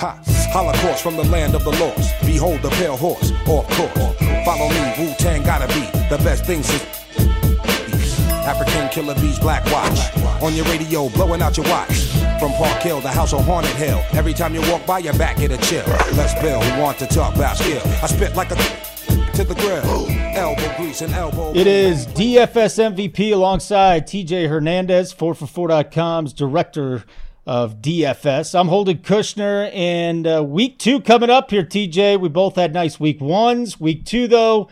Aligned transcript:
Ha! 0.00 0.18
Holocaust 0.50 1.02
from 1.02 1.16
the 1.16 1.24
land 1.24 1.54
of 1.54 1.62
the 1.62 1.72
lost. 1.72 2.14
Behold 2.24 2.62
the 2.62 2.70
pale 2.70 2.96
horse, 2.96 3.32
off 3.46 3.68
course. 3.76 4.16
Follow 4.46 4.70
me, 4.70 4.94
Wu 4.98 5.14
Tang 5.18 5.42
gotta 5.42 5.68
be 5.68 5.84
the 6.08 6.16
best 6.24 6.46
thing 6.46 6.62
since. 6.62 6.86
African 8.46 8.88
killer 8.88 9.14
bees, 9.16 9.38
black 9.38 9.62
watch. 9.66 10.00
On 10.42 10.54
your 10.54 10.64
radio, 10.64 11.10
blowing 11.10 11.42
out 11.42 11.58
your 11.58 11.66
watch. 11.66 11.92
From 12.40 12.50
Park 12.52 12.80
Hill, 12.80 13.02
the 13.02 13.10
house 13.10 13.34
on 13.34 13.44
Haunted 13.44 13.76
Hill. 13.76 14.02
Every 14.12 14.32
time 14.32 14.54
you 14.54 14.62
walk 14.72 14.86
by, 14.86 15.00
your 15.00 15.12
back 15.18 15.36
get 15.36 15.52
a 15.52 15.58
chill. 15.58 15.84
Let's 16.16 16.32
Bill, 16.40 16.62
who 16.62 16.80
want 16.80 16.98
to 17.00 17.06
talk 17.06 17.36
about 17.36 17.58
skill. 17.58 17.82
I 18.02 18.06
spit 18.06 18.34
like 18.34 18.52
a 18.52 18.56
to 19.34 19.44
the 19.44 19.54
grill. 19.54 20.08
Elbow 20.34 20.76
grease 20.78 21.02
and 21.02 21.12
elbow. 21.12 21.52
It 21.54 21.66
is 21.66 22.06
DFS 22.06 22.94
MVP 22.94 23.34
alongside 23.34 24.06
TJ 24.06 24.48
Hernandez, 24.48 25.12
4for4.com's 25.12 26.32
director 26.32 27.04
of 27.50 27.82
DFS. 27.82 28.56
I'm 28.56 28.68
Holden 28.68 28.98
Kushner, 28.98 29.74
and 29.74 30.24
uh, 30.24 30.44
week 30.46 30.78
two 30.78 31.00
coming 31.00 31.30
up 31.30 31.50
here, 31.50 31.64
TJ. 31.64 32.20
We 32.20 32.28
both 32.28 32.54
had 32.54 32.72
nice 32.72 33.00
week 33.00 33.20
ones. 33.20 33.80
Week 33.80 34.04
two, 34.04 34.28
though, 34.28 34.68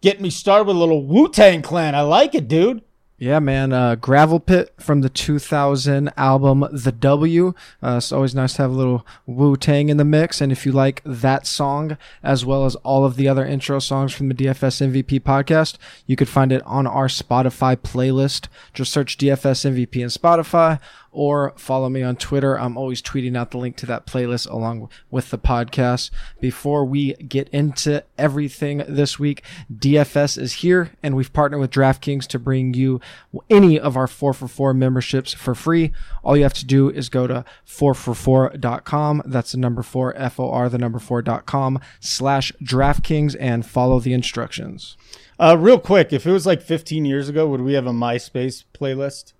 getting 0.00 0.22
me 0.22 0.30
started 0.30 0.66
with 0.66 0.74
a 0.74 0.78
little 0.80 1.06
Wu 1.06 1.28
Tang 1.28 1.62
Clan. 1.62 1.94
I 1.94 2.00
like 2.00 2.34
it, 2.34 2.48
dude. 2.48 2.82
Yeah, 3.18 3.38
man. 3.38 3.72
Uh, 3.72 3.94
Gravel 3.94 4.40
Pit 4.40 4.74
from 4.78 5.00
the 5.00 5.08
2000 5.08 6.12
album 6.18 6.66
The 6.70 6.92
W. 6.92 7.54
Uh, 7.82 7.94
it's 7.96 8.12
always 8.12 8.34
nice 8.34 8.54
to 8.54 8.62
have 8.62 8.72
a 8.72 8.74
little 8.74 9.06
Wu 9.24 9.56
Tang 9.56 9.88
in 9.88 9.96
the 9.96 10.04
mix. 10.04 10.40
And 10.42 10.52
if 10.52 10.66
you 10.66 10.72
like 10.72 11.00
that 11.06 11.46
song, 11.46 11.96
as 12.22 12.44
well 12.44 12.66
as 12.66 12.74
all 12.76 13.06
of 13.06 13.16
the 13.16 13.26
other 13.26 13.46
intro 13.46 13.78
songs 13.78 14.12
from 14.12 14.28
the 14.28 14.34
DFS 14.34 14.86
MVP 14.92 15.20
podcast, 15.20 15.78
you 16.06 16.14
could 16.14 16.28
find 16.28 16.52
it 16.52 16.62
on 16.66 16.86
our 16.86 17.06
Spotify 17.06 17.76
playlist. 17.76 18.48
Just 18.74 18.92
search 18.92 19.16
DFS 19.16 19.64
MVP 19.64 20.02
in 20.02 20.08
Spotify 20.08 20.78
or 21.16 21.54
follow 21.56 21.88
me 21.88 22.02
on 22.02 22.14
Twitter. 22.14 22.60
I'm 22.60 22.76
always 22.76 23.00
tweeting 23.00 23.36
out 23.38 23.50
the 23.50 23.56
link 23.56 23.76
to 23.78 23.86
that 23.86 24.06
playlist 24.06 24.48
along 24.50 24.90
with 25.10 25.30
the 25.30 25.38
podcast. 25.38 26.10
Before 26.40 26.84
we 26.84 27.14
get 27.14 27.48
into 27.48 28.04
everything 28.18 28.84
this 28.86 29.18
week, 29.18 29.42
DFS 29.74 30.36
is 30.36 30.52
here 30.54 30.92
and 31.02 31.16
we've 31.16 31.32
partnered 31.32 31.60
with 31.60 31.70
DraftKings 31.70 32.26
to 32.26 32.38
bring 32.38 32.74
you 32.74 33.00
any 33.48 33.80
of 33.80 33.96
our 33.96 34.06
4 34.06 34.34
for 34.34 34.46
4 34.46 34.74
memberships 34.74 35.32
for 35.32 35.54
free. 35.54 35.90
All 36.22 36.36
you 36.36 36.42
have 36.42 36.52
to 36.52 36.66
do 36.66 36.90
is 36.90 37.08
go 37.08 37.26
to 37.26 37.46
4for4.com. 37.66 39.22
That's 39.24 39.52
the 39.52 39.58
number 39.58 39.82
4, 39.82 40.14
F 40.18 40.38
O 40.38 40.50
R, 40.50 40.68
the 40.68 40.76
number 40.76 40.98
4.com 40.98 41.80
slash 41.98 42.52
DraftKings 42.62 43.34
and 43.40 43.64
follow 43.64 44.00
the 44.00 44.12
instructions. 44.12 44.98
Uh, 45.38 45.56
real 45.58 45.78
quick, 45.78 46.12
if 46.12 46.26
it 46.26 46.32
was 46.32 46.44
like 46.44 46.60
15 46.60 47.06
years 47.06 47.30
ago, 47.30 47.46
would 47.46 47.62
we 47.62 47.72
have 47.72 47.86
a 47.86 47.92
MySpace 47.92 48.64
playlist? 48.74 49.32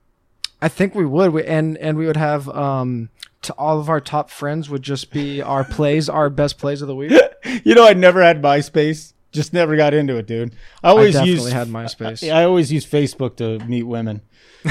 I 0.61 0.69
think 0.69 0.95
we 0.95 1.05
would, 1.05 1.33
we, 1.33 1.45
and 1.45 1.77
and 1.79 1.99
we 1.99 2.07
would 2.07 2.17
have 2.17 2.49
um 2.49 3.11
to 3.43 3.53
all 3.55 3.79
of 3.79 3.89
our 3.89 4.01
top 4.01 4.31
friends 4.31 4.69
would 4.69 4.83
just 4.83 5.11
be 5.13 5.41
our 5.43 5.65
plays, 5.65 6.09
our 6.09 6.29
best 6.31 6.59
plays 6.59 6.83
of 6.83 6.89
the 6.89 6.97
week. 6.97 7.13
you 7.65 7.75
know, 7.75 7.87
I 7.87 7.93
never 7.93 8.23
had 8.23 8.43
MySpace. 8.43 9.13
Just 9.33 9.53
never 9.53 9.77
got 9.77 9.93
into 9.93 10.17
it, 10.17 10.27
dude. 10.27 10.55
I 10.83 10.91
always 10.91 11.15
I 11.15 11.21
definitely 11.21 11.43
used 11.45 11.53
had 11.53 11.69
MySpace. 11.69 12.33
I, 12.33 12.41
I 12.41 12.45
always 12.45 12.73
used 12.73 12.91
Facebook 12.91 13.37
to 13.37 13.59
meet 13.67 13.83
women. 13.83 14.23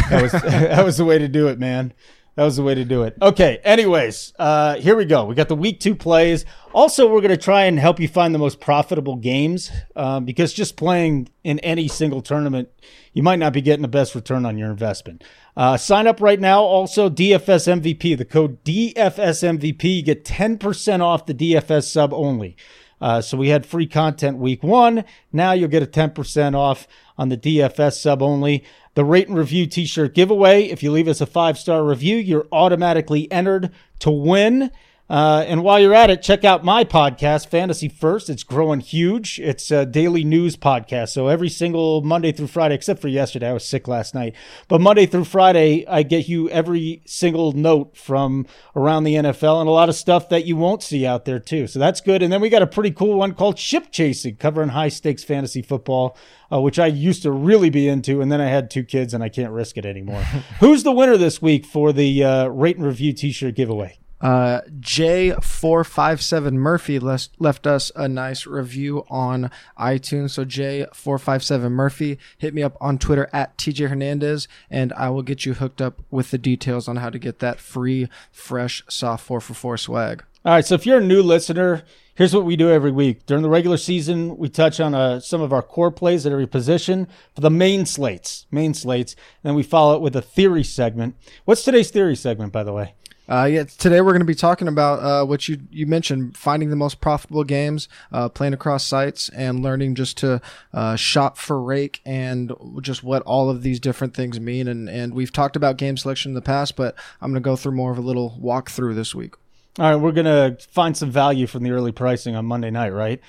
That 0.10 0.22
was 0.22 0.32
that 0.42 0.84
was 0.84 0.98
the 0.98 1.06
way 1.06 1.20
to 1.20 1.28
do 1.28 1.48
it, 1.48 1.60
man. 1.60 1.94
That 2.36 2.44
was 2.44 2.58
the 2.58 2.64
way 2.64 2.76
to 2.76 2.84
do 2.84 3.04
it. 3.04 3.16
Okay. 3.22 3.60
Anyways, 3.64 4.34
uh, 4.38 4.76
here 4.76 4.98
we 4.98 5.06
go. 5.06 5.24
We 5.24 5.36
got 5.36 5.48
the 5.48 5.56
week 5.56 5.80
two 5.80 5.96
plays. 5.96 6.44
Also, 6.74 7.08
we're 7.08 7.22
going 7.22 7.30
to 7.30 7.38
try 7.38 7.64
and 7.64 7.80
help 7.80 7.98
you 7.98 8.10
find 8.10 8.36
the 8.36 8.40
most 8.40 8.60
profitable 8.60 9.16
games 9.16 9.72
um, 9.96 10.26
because 10.26 10.54
just 10.54 10.76
playing 10.76 11.30
in 11.46 11.60
any 11.60 11.88
single 11.88 12.22
tournament, 12.22 12.68
you 13.14 13.24
might 13.24 13.40
not 13.40 13.54
be 13.54 13.62
getting 13.62 13.84
the 13.84 13.88
best 13.88 14.16
return 14.16 14.46
on 14.46 14.58
your 14.58 14.70
investment. 14.70 15.24
Uh, 15.56 15.78
sign 15.78 16.08
up 16.08 16.20
right 16.20 16.42
now. 16.42 16.62
Also, 16.62 17.10
DFS 17.10 17.82
MVP. 17.82 18.18
The 18.18 18.26
code 18.26 18.62
DFS 18.66 19.58
MVP. 19.58 19.98
You 19.98 20.04
get 20.04 20.26
10% 20.26 21.02
off 21.02 21.26
the 21.26 21.34
DFS 21.34 21.84
sub 21.90 22.14
only. 22.14 22.58
Uh, 23.00 23.22
so 23.22 23.38
we 23.38 23.50
had 23.50 23.66
free 23.66 23.88
content 23.88 24.38
week 24.38 24.64
one. 24.64 25.06
Now 25.32 25.52
you'll 25.52 25.70
get 25.70 25.84
a 25.84 25.88
10% 25.88 26.56
off 26.56 26.88
on 27.18 27.30
the 27.30 27.38
DFS 27.38 27.94
sub 27.94 28.22
only. 28.22 28.64
The 28.96 29.06
rate 29.06 29.28
and 29.28 29.38
review 29.38 29.68
t 29.68 29.86
shirt 29.86 30.16
giveaway. 30.16 30.64
If 30.64 30.82
you 30.82 30.92
leave 30.92 31.08
us 31.08 31.22
a 31.22 31.26
five 31.26 31.58
star 31.58 31.84
review, 31.84 32.16
you're 32.18 32.48
automatically 32.52 33.32
entered 33.32 33.72
to 34.00 34.10
win. 34.10 34.72
Uh, 35.08 35.46
and 35.48 35.64
while 35.64 35.80
you're 35.80 35.94
at 35.94 36.10
it, 36.10 36.24
check 36.24 36.44
out 36.44 36.64
my 36.64 36.84
podcast, 36.84 37.48
Fantasy 37.48 37.88
First. 37.88 38.28
It's 38.28 38.44
growing 38.44 38.80
huge. 38.80 39.40
It's 39.40 39.70
a 39.70 39.86
daily 39.86 40.24
news 40.24 40.58
podcast. 40.58 41.10
So 41.10 41.28
every 41.28 41.50
single 41.50 42.02
Monday 42.02 42.32
through 42.32 42.48
Friday, 42.48 42.74
except 42.74 43.02
for 43.02 43.08
yesterday, 43.08 43.50
I 43.50 43.54
was 43.54 43.64
sick 43.64 43.88
last 43.88 44.16
night. 44.16 44.34
But 44.68 44.82
Monday 44.82 45.06
through 45.06 45.26
Friday, 45.26 45.86
I 45.88 46.02
get 46.02 46.28
you 46.28 46.50
every 46.50 47.04
single 47.06 47.52
note 47.52 47.96
from 47.96 48.48
around 48.76 49.04
the 49.04 49.14
NFL 49.14 49.60
and 49.60 49.70
a 49.70 49.72
lot 49.72 49.90
of 49.90 49.96
stuff 49.96 50.30
that 50.30 50.46
you 50.46 50.56
won't 50.56 50.82
see 50.82 51.06
out 51.06 51.26
there 51.26 51.40
too. 51.40 51.68
So 51.68 51.78
that's 51.78 52.02
good. 52.02 52.24
And 52.24 52.34
then 52.34 52.42
we 52.42 52.50
got 52.50 52.64
a 52.64 52.68
pretty 52.68 52.92
cool 52.92 53.20
one 53.20 53.36
called 53.36 53.60
Ship 53.60 53.92
Chasing, 53.92 54.38
covering 54.38 54.70
high 54.70 54.90
stakes 54.90 55.24
fantasy 55.24 55.62
football. 55.62 56.18
Uh, 56.54 56.62
which 56.62 56.78
I 56.78 56.86
used 56.86 57.24
to 57.24 57.32
really 57.32 57.72
be 57.72 57.88
into, 57.88 58.22
and 58.22 58.32
then 58.32 58.40
I 58.40 58.46
had 58.46 58.70
two 58.70 58.84
kids 58.84 59.16
and 59.16 59.24
I 59.24 59.30
can't 59.30 59.52
risk 59.52 59.80
it 59.80 59.86
anymore. 59.86 60.22
Who's 60.60 60.84
the 60.84 60.92
winner 60.92 61.18
this 61.18 61.42
week 61.42 61.66
for 61.66 61.92
the 61.92 62.24
uh, 62.24 62.48
rate 62.50 62.78
and 62.78 62.86
review 62.86 63.14
T-shirt 63.14 63.56
giveaway? 63.56 63.98
Uh, 64.22 64.62
J457 64.80 66.54
Murphy 66.54 67.00
left, 67.00 67.30
left 67.38 67.68
us 67.68 67.92
a 67.96 68.08
nice 68.08 68.46
review 68.46 69.06
on 69.10 69.52
iTunes. 69.78 70.32
So, 70.32 70.46
J457 70.46 71.72
Murphy, 71.72 72.18
hit 72.38 72.54
me 72.54 72.64
up 72.64 72.78
on 72.80 72.98
Twitter 72.98 73.30
at 73.34 73.58
TJ 73.58 73.90
Hernandez, 73.90 74.48
and 74.70 74.94
I 74.94 75.10
will 75.10 75.22
get 75.22 75.46
you 75.46 75.54
hooked 75.56 75.82
up 75.82 76.02
with 76.10 76.32
the 76.32 76.38
details 76.38 76.88
on 76.88 76.98
how 76.98 77.10
to 77.10 77.20
get 77.20 77.40
that 77.40 77.60
free, 77.60 78.08
fresh, 78.32 78.84
soft 78.90 79.26
4 79.26 79.42
for 79.42 79.54
4 79.54 79.78
swag. 79.78 80.24
All 80.46 80.54
right. 80.54 80.66
So, 80.66 80.76
if 80.76 80.86
you're 80.86 81.00
a 81.00 81.06
new 81.06 81.22
listener, 81.22 81.84
here's 82.14 82.34
what 82.34 82.46
we 82.46 82.56
do 82.56 82.70
every 82.70 82.92
week. 82.92 83.26
During 83.26 83.44
the 83.44 83.50
regular 83.50 83.78
season, 83.78 84.38
we 84.38 84.48
touch 84.48 84.80
on 84.80 84.96
uh, 84.96 85.20
some 85.20 85.42
of 85.42 85.52
our 85.52 85.62
core 85.62 85.92
plays 85.92 86.26
at 86.26 86.32
every 86.32 86.48
position 86.48 87.08
for 87.34 87.42
the 87.42 87.50
main 87.50 87.86
slates, 87.86 88.48
main 88.50 88.74
slates. 88.74 89.14
And 89.44 89.50
then 89.50 89.56
we 89.56 89.64
follow 89.64 89.96
it 89.96 90.02
with 90.02 90.16
a 90.16 90.22
theory 90.22 90.64
segment. 90.64 91.16
What's 91.44 91.64
today's 91.64 91.92
theory 91.92 92.16
segment, 92.16 92.54
by 92.54 92.64
the 92.64 92.74
way? 92.74 92.94
Uh, 93.28 93.50
yeah, 93.52 93.64
today 93.64 94.02
we're 94.02 94.12
going 94.12 94.20
to 94.20 94.26
be 94.26 94.36
talking 94.36 94.68
about 94.68 95.00
uh, 95.00 95.26
what 95.26 95.48
you 95.48 95.60
you 95.72 95.88
mentioned: 95.88 96.38
finding 96.38 96.70
the 96.70 96.76
most 96.76 97.02
profitable 97.02 97.44
games, 97.44 97.90
uh, 98.12 98.30
playing 98.30 98.54
across 98.54 98.86
sites, 98.86 99.30
and 99.30 99.64
learning 99.64 99.96
just 99.96 100.18
to 100.18 100.40
uh, 100.74 100.96
shop 100.96 101.38
for 101.38 101.62
rake 101.62 102.02
and 102.06 102.54
just 102.82 103.04
what 103.04 103.24
all 103.24 103.50
of 103.50 103.64
these 103.64 103.80
different 103.80 104.14
things 104.14 104.40
mean. 104.40 104.68
And 104.68 104.88
and 104.88 105.14
we've 105.14 105.32
talked 105.32 105.56
about 105.56 105.78
game 105.78 105.98
selection 105.98 106.32
in 106.32 106.36
the 106.36 106.42
past, 106.42 106.76
but 106.76 106.96
I'm 107.20 107.32
going 107.32 107.42
to 107.42 107.48
go 107.48 107.56
through 107.56 107.74
more 107.74 107.92
of 107.92 107.98
a 107.98 108.02
little 108.02 108.38
walkthrough 108.42 108.96
this 108.96 109.16
week. 109.16 109.34
All 109.80 109.90
right, 109.90 109.96
we're 109.96 110.14
going 110.14 110.26
to 110.26 110.64
find 110.68 110.96
some 110.96 111.12
value 111.12 111.48
from 111.48 111.64
the 111.64 111.72
early 111.72 111.92
pricing 111.92 112.36
on 112.36 112.46
Monday 112.46 112.72
night, 112.72 112.94
right? 112.94 113.20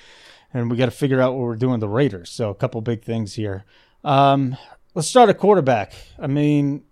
And 0.53 0.71
we 0.71 0.77
got 0.77 0.85
to 0.85 0.91
figure 0.91 1.19
out 1.19 1.33
what 1.33 1.41
we're 1.41 1.57
doing 1.57 1.73
with 1.73 1.81
the 1.81 1.89
Raiders. 1.89 2.29
So 2.29 2.49
a 2.49 2.55
couple 2.55 2.79
big 2.81 3.03
things 3.03 3.33
here. 3.33 3.65
Um, 4.03 4.55
let's 4.93 5.09
start 5.09 5.29
at 5.29 5.39
quarterback. 5.39 5.93
I 6.17 6.27
mean, 6.27 6.83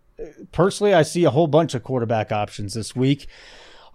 personally, 0.51 0.93
I 0.93 1.01
see 1.03 1.23
a 1.23 1.29
whole 1.29 1.47
bunch 1.47 1.73
of 1.73 1.83
quarterback 1.83 2.31
options 2.31 2.73
this 2.73 2.95
week. 2.95 3.27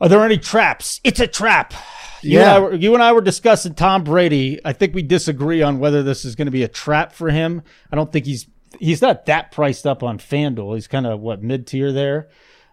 Are 0.01 0.09
there 0.09 0.25
any 0.25 0.39
traps? 0.39 1.01
It's 1.05 1.21
a 1.21 1.27
trap. 1.27 1.75
You 2.23 2.39
Yeah. 2.39 2.41
and, 2.41 2.51
I 2.51 2.59
were, 2.61 2.75
you 2.75 2.95
and 2.95 3.03
I 3.03 3.13
were 3.13 3.21
discussing 3.21 3.75
Tom 3.75 4.05
Brady. 4.05 4.59
I 4.65 4.73
think 4.73 4.95
we 4.95 5.03
disagree 5.03 5.63
on 5.63 5.79
whether 5.79 6.03
this 6.03 6.25
is 6.25 6.35
going 6.37 6.47
to 6.47 6.51
be 6.53 6.63
a 6.63 6.69
trap 6.69 7.13
for 7.13 7.31
him. 7.31 7.63
I 7.93 7.97
don't 7.97 8.11
think 8.13 8.27
he's 8.27 8.47
he's 8.79 9.03
not 9.03 9.27
that 9.27 9.51
priced 9.53 9.87
up 9.87 10.03
on 10.03 10.19
FanDuel. 10.19 10.75
He's 10.75 10.87
kind 10.87 11.07
of 11.07 11.21
what 11.21 11.43
mid 11.43 11.67
tier 11.67 11.93
there, 11.93 12.29